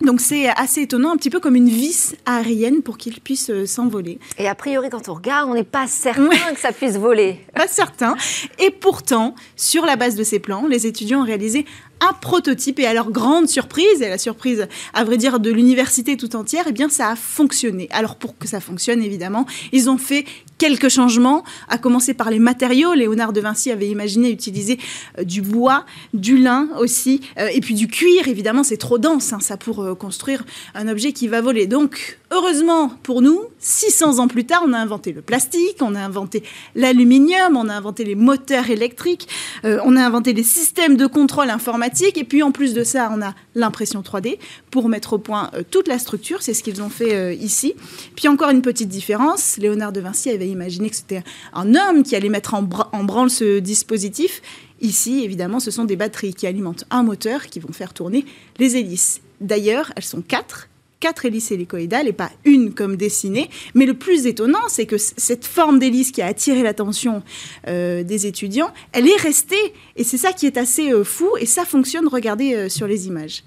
Donc 0.01 0.19
c'est 0.19 0.49
assez 0.49 0.81
étonnant, 0.81 1.13
un 1.13 1.17
petit 1.17 1.29
peu 1.29 1.39
comme 1.39 1.55
une 1.55 1.69
vis 1.69 2.15
aérienne 2.25 2.81
pour 2.81 2.97
qu'il 2.97 3.21
puisse 3.21 3.49
euh, 3.49 3.65
s'envoler. 3.65 4.19
Et 4.37 4.47
a 4.47 4.53
priori, 4.53 4.89
quand 4.89 5.07
on 5.07 5.13
regarde, 5.13 5.49
on 5.49 5.53
n'est 5.53 5.63
pas 5.63 5.87
certain 5.87 6.53
que 6.53 6.59
ça 6.59 6.73
puisse 6.73 6.97
voler. 6.97 7.39
Pas 7.55 7.67
certain. 7.67 8.15
Et 8.59 8.71
pourtant, 8.71 9.35
sur 9.55 9.85
la 9.85 9.95
base 9.95 10.15
de 10.15 10.23
ces 10.23 10.39
plans, 10.39 10.67
les 10.67 10.85
étudiants 10.85 11.21
ont 11.21 11.25
réalisé 11.25 11.65
un 12.01 12.13
prototype 12.13 12.79
et 12.79 12.85
à 12.85 12.93
leur 12.93 13.11
grande 13.11 13.47
surprise, 13.47 14.01
et 14.01 14.09
la 14.09 14.17
surprise 14.17 14.67
à 14.93 15.03
vrai 15.03 15.17
dire 15.17 15.39
de 15.39 15.51
l'université 15.51 16.17
tout 16.17 16.35
entière, 16.35 16.65
eh 16.67 16.71
bien 16.71 16.89
ça 16.89 17.09
a 17.09 17.15
fonctionné. 17.15 17.87
Alors 17.91 18.15
pour 18.15 18.37
que 18.37 18.47
ça 18.47 18.59
fonctionne 18.59 19.01
évidemment, 19.01 19.45
ils 19.71 19.89
ont 19.89 19.97
fait 19.97 20.25
quelques 20.57 20.89
changements, 20.89 21.43
à 21.67 21.77
commencer 21.77 22.13
par 22.13 22.29
les 22.29 22.39
matériaux. 22.39 22.93
Léonard 22.93 23.33
de 23.33 23.41
Vinci 23.41 23.71
avait 23.71 23.89
imaginé 23.89 24.29
utiliser 24.29 24.79
euh, 25.19 25.23
du 25.23 25.41
bois, 25.41 25.85
du 26.13 26.37
lin 26.37 26.69
aussi, 26.79 27.21
euh, 27.37 27.47
et 27.53 27.61
puis 27.61 27.73
du 27.73 27.87
cuir. 27.87 28.27
Évidemment, 28.27 28.63
c'est 28.63 28.77
trop 28.77 28.97
dense, 28.97 29.33
hein, 29.33 29.39
ça 29.39 29.57
pour 29.57 29.81
euh, 29.81 29.95
construire 29.95 30.45
un 30.73 30.87
objet 30.87 31.11
qui 31.11 31.27
va 31.27 31.41
voler. 31.41 31.67
Donc, 31.67 32.19
heureusement 32.31 32.89
pour 33.03 33.21
nous, 33.21 33.41
600 33.59 34.19
ans 34.19 34.27
plus 34.27 34.45
tard, 34.45 34.63
on 34.65 34.73
a 34.73 34.77
inventé 34.77 35.11
le 35.11 35.21
plastique, 35.21 35.77
on 35.81 35.95
a 35.95 35.99
inventé 35.99 36.43
l'aluminium, 36.75 37.57
on 37.57 37.69
a 37.69 37.73
inventé 37.73 38.03
les 38.03 38.15
moteurs 38.15 38.69
électriques, 38.69 39.27
on 39.63 39.95
a 39.95 40.05
inventé 40.05 40.33
les 40.33 40.43
systèmes 40.43 40.97
de 40.97 41.05
contrôle 41.05 41.49
informatique, 41.49 42.17
et 42.17 42.23
puis 42.23 42.43
en 42.43 42.51
plus 42.51 42.73
de 42.73 42.83
ça, 42.83 43.11
on 43.15 43.21
a 43.21 43.33
l'impression 43.53 44.01
3D 44.01 44.37
pour 44.71 44.89
mettre 44.89 45.13
au 45.13 45.17
point 45.17 45.51
toute 45.71 45.87
la 45.87 45.99
structure. 45.99 46.41
C'est 46.41 46.53
ce 46.53 46.63
qu'ils 46.63 46.81
ont 46.81 46.89
fait 46.89 47.35
ici. 47.37 47.73
Puis 48.15 48.27
encore 48.27 48.49
une 48.49 48.61
petite 48.61 48.89
différence, 48.89 49.57
Léonard 49.57 49.91
de 49.91 50.01
Vinci 50.01 50.29
avait 50.29 50.44
Imaginez 50.49 50.89
que 50.89 50.95
c'était 50.95 51.23
un 51.53 51.75
homme 51.75 52.03
qui 52.03 52.15
allait 52.15 52.29
mettre 52.29 52.53
en, 52.53 52.63
branle 52.63 53.29
ce 53.29 53.59
dispositif. 53.59 54.41
Ici, 54.81 55.23
évidemment, 55.23 55.59
ce 55.59 55.71
sont 55.71 55.85
des 55.85 55.95
batteries 55.95 56.33
qui 56.33 56.47
alimentent 56.47 56.85
un 56.89 57.03
moteur 57.03 57.47
qui 57.47 57.59
vont 57.59 57.71
faire 57.71 57.93
tourner 57.93 58.25
les 58.59 58.77
hélices. 58.77 59.21
D'ailleurs, 59.41 59.91
elles 59.95 60.03
sont 60.03 60.21
quatre 60.21 60.69
quatre 61.05 61.25
hélices 61.25 61.51
hélicoïdales 61.51 62.07
et 62.07 62.13
pas 62.13 62.31
une 62.45 62.73
comme 62.73 62.95
dessinée. 62.95 63.51
Mais 63.75 63.85
le 63.85 63.93
plus 63.93 64.25
étonnant, 64.25 64.67
c'est 64.69 64.87
que 64.87 64.97
cette 64.97 65.45
forme 65.45 65.77
d'hélice 65.77 66.11
qui 66.11 66.23
a 66.23 66.25
attiré 66.25 66.63
l'attention 66.63 67.21
euh, 67.67 68.01
des 68.01 68.25
étudiants, 68.25 68.73
elle 68.91 69.07
est 69.07 69.21
restée. 69.21 69.73
Et 69.97 70.03
c'est 70.03 70.17
ça 70.17 70.33
qui 70.33 70.47
est 70.47 70.57
assez 70.57 70.91
euh, 70.91 71.03
fou. 71.03 71.29
Et 71.39 71.45
ça 71.45 71.63
fonctionne, 71.63 72.07
regardez 72.07 72.55
euh, 72.55 72.69
sur 72.69 72.87
les 72.87 73.05
images. 73.05 73.43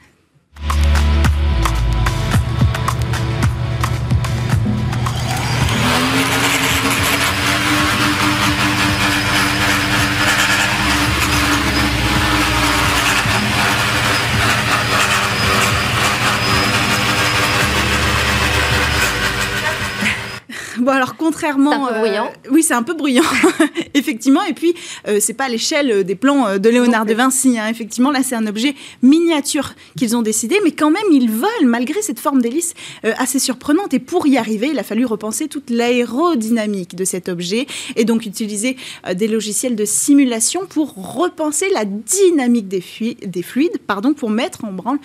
Bon, 20.89 20.95
alors 20.95 21.16
contrairement. 21.16 21.70
C'est 21.70 21.76
un 21.76 21.93
peu 21.93 21.99
bruyant. 21.99 22.24
Euh, 22.24 22.51
oui, 22.51 22.62
c'est 22.62 22.72
un 22.72 22.82
peu 22.82 22.95
bruyant, 22.95 23.22
effectivement. 23.95 24.43
Et 24.45 24.55
puis, 24.55 24.72
euh, 25.07 25.18
c'est 25.20 25.34
pas 25.34 25.45
à 25.45 25.49
l'échelle 25.51 25.91
euh, 25.91 26.03
des 26.03 26.14
plans 26.14 26.57
de 26.57 26.68
Léonard 26.70 27.05
de 27.05 27.12
Vinci. 27.12 27.59
Hein. 27.59 27.68
Effectivement, 27.68 28.11
là, 28.11 28.22
c'est 28.22 28.34
un 28.34 28.47
objet 28.47 28.74
miniature 29.03 29.74
qu'ils 29.99 30.16
ont 30.16 30.22
décidé, 30.22 30.57
mais 30.64 30.70
quand 30.70 30.91
même, 30.91 31.03
ils 31.12 31.30
veulent, 31.30 31.66
malgré 31.66 32.01
cette 32.01 32.18
forme 32.18 32.41
d'hélice 32.41 32.72
assez 33.03 33.39
surprenante. 33.39 33.93
Et 33.93 33.99
pour 33.99 34.26
y 34.26 34.39
arriver, 34.39 34.68
il 34.72 34.78
a 34.78 34.82
fallu 34.82 35.05
repenser 35.05 35.49
toute 35.49 35.68
l'aérodynamique 35.68 36.97
de 36.97 37.05
cet 37.05 37.28
objet 37.28 37.66
et 37.97 38.07
donc 38.07 38.24
utiliser 38.24 38.78
des 39.14 39.28
logiciels 39.28 39.76
de 39.76 39.84
simulation 39.84 40.64
pour 40.64 40.95
repenser 40.95 41.68
la 41.74 41.84
dynamique 41.84 42.68
des, 42.68 42.82
des 43.26 43.43
fluides 43.43 43.76
pardon, 43.86 44.14
pour 44.14 44.30
mettre 44.30 44.64
en 44.64 44.72
branle 44.72 44.99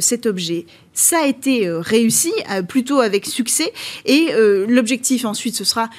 cet 0.00 0.26
objet. 0.26 0.66
Ça 0.98 1.20
a 1.22 1.26
été 1.26 1.68
euh, 1.68 1.78
réussi, 1.78 2.32
euh, 2.50 2.62
plutôt 2.62 2.98
avec 2.98 3.24
succès. 3.24 3.72
Et 4.04 4.30
euh, 4.32 4.66
l'objectif 4.68 5.24
ensuite, 5.24 5.54
ce 5.54 5.62
sera 5.62 5.90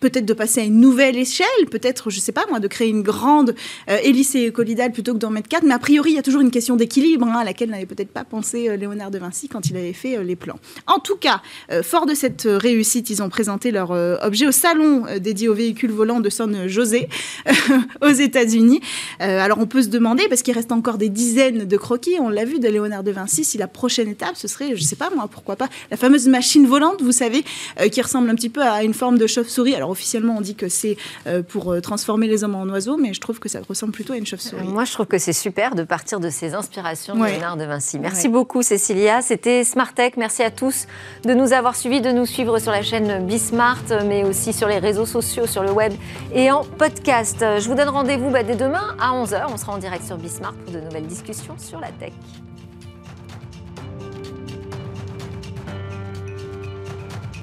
peut-être 0.00 0.24
de 0.24 0.32
passer 0.32 0.62
à 0.62 0.64
une 0.64 0.80
nouvelle 0.80 1.16
échelle, 1.16 1.46
peut-être, 1.70 2.10
je 2.10 2.16
ne 2.16 2.20
sais 2.20 2.32
pas 2.32 2.44
moi, 2.48 2.58
de 2.58 2.66
créer 2.66 2.88
une 2.88 3.02
grande 3.02 3.54
hélice 3.86 4.36
collidale 4.52 4.90
plutôt 4.90 5.12
que 5.12 5.18
d'en 5.18 5.30
mettre 5.30 5.48
quatre. 5.48 5.62
Mais 5.62 5.74
a 5.74 5.78
priori, 5.78 6.10
il 6.10 6.16
y 6.16 6.18
a 6.18 6.22
toujours 6.22 6.40
une 6.40 6.50
question 6.50 6.74
d'équilibre 6.74 7.26
hein, 7.26 7.38
à 7.38 7.44
laquelle 7.44 7.70
n'avait 7.70 7.86
peut-être 7.86 8.10
pas 8.10 8.24
pensé 8.24 8.76
Léonard 8.76 9.12
de 9.12 9.18
Vinci 9.18 9.48
quand 9.48 9.70
il 9.70 9.76
avait 9.76 9.92
fait 9.92 10.22
les 10.24 10.34
plans. 10.34 10.58
En 10.88 10.98
tout 10.98 11.16
cas, 11.16 11.40
fort 11.82 12.06
de 12.06 12.14
cette 12.14 12.42
réussite, 12.46 13.10
ils 13.10 13.22
ont 13.22 13.28
présenté 13.28 13.70
leur 13.70 13.90
objet 14.22 14.46
au 14.46 14.52
salon 14.52 15.04
dédié 15.20 15.48
aux 15.48 15.54
véhicules 15.54 15.92
volants 15.92 16.20
de 16.20 16.30
San 16.30 16.66
José 16.66 17.08
aux 18.00 18.08
États-Unis. 18.08 18.80
alors 19.20 19.58
on 19.58 19.66
peut 19.66 19.82
se 19.82 19.88
demander, 19.88 20.26
parce 20.28 20.42
qu'il 20.42 20.54
reste 20.54 20.72
encore 20.72 20.98
des 20.98 21.10
dizaines 21.10 21.64
de 21.64 21.76
croquis, 21.76 22.16
on 22.18 22.28
l'a 22.28 22.44
vu 22.44 22.58
de 22.58 22.68
Léonard 22.68 23.04
de 23.04 23.12
Vinci, 23.12 23.44
si 23.44 23.58
la 23.58 23.68
prochaine 23.68 24.08
étape 24.08 24.31
ce 24.34 24.48
serait, 24.48 24.76
je 24.76 24.82
sais 24.82 24.96
pas 24.96 25.10
moi, 25.14 25.28
pourquoi 25.30 25.56
pas, 25.56 25.68
la 25.90 25.96
fameuse 25.96 26.28
machine 26.28 26.66
volante, 26.66 27.02
vous 27.02 27.12
savez, 27.12 27.44
euh, 27.80 27.88
qui 27.88 28.00
ressemble 28.00 28.30
un 28.30 28.34
petit 28.34 28.48
peu 28.48 28.62
à 28.62 28.82
une 28.82 28.94
forme 28.94 29.18
de 29.18 29.26
chauve-souris. 29.26 29.74
Alors 29.74 29.90
officiellement, 29.90 30.36
on 30.38 30.40
dit 30.40 30.54
que 30.54 30.68
c'est 30.68 30.96
euh, 31.26 31.42
pour 31.42 31.72
euh, 31.72 31.80
transformer 31.80 32.26
les 32.26 32.44
hommes 32.44 32.54
en 32.54 32.64
oiseaux, 32.66 32.96
mais 32.96 33.14
je 33.14 33.20
trouve 33.20 33.38
que 33.38 33.48
ça 33.48 33.60
ressemble 33.68 33.92
plutôt 33.92 34.12
à 34.12 34.16
une 34.16 34.26
chauve-souris. 34.26 34.66
Moi, 34.66 34.84
je 34.84 34.92
trouve 34.92 35.06
que 35.06 35.18
c'est 35.18 35.32
super 35.32 35.74
de 35.74 35.82
partir 35.82 36.20
de 36.20 36.30
ces 36.30 36.54
inspirations 36.54 37.14
de 37.14 37.24
Léonard 37.24 37.56
de 37.56 37.64
Vinci. 37.64 37.98
Merci 37.98 38.28
beaucoup, 38.28 38.62
Cécilia. 38.62 39.22
C'était 39.22 39.64
Smartech. 39.64 40.16
Merci 40.16 40.42
à 40.42 40.50
tous 40.50 40.86
de 41.24 41.34
nous 41.34 41.52
avoir 41.52 41.76
suivis, 41.76 42.00
de 42.00 42.10
nous 42.10 42.26
suivre 42.26 42.58
sur 42.58 42.72
la 42.72 42.82
chaîne 42.82 43.26
Bismart, 43.26 43.84
mais 44.06 44.24
aussi 44.24 44.52
sur 44.52 44.68
les 44.68 44.78
réseaux 44.78 45.06
sociaux, 45.06 45.46
sur 45.46 45.62
le 45.62 45.70
web 45.70 45.92
et 46.34 46.50
en 46.50 46.64
podcast. 46.64 47.38
Je 47.40 47.68
vous 47.68 47.74
donne 47.74 47.88
rendez-vous 47.88 48.30
bah, 48.30 48.42
dès 48.42 48.56
demain 48.56 48.96
à 49.00 49.12
11h. 49.12 49.46
On 49.52 49.56
sera 49.56 49.72
en 49.72 49.78
direct 49.78 50.04
sur 50.04 50.16
Bismart 50.16 50.54
pour 50.54 50.72
de 50.72 50.80
nouvelles 50.80 51.06
discussions 51.06 51.56
sur 51.58 51.80
la 51.80 51.88
tech. 51.88 52.12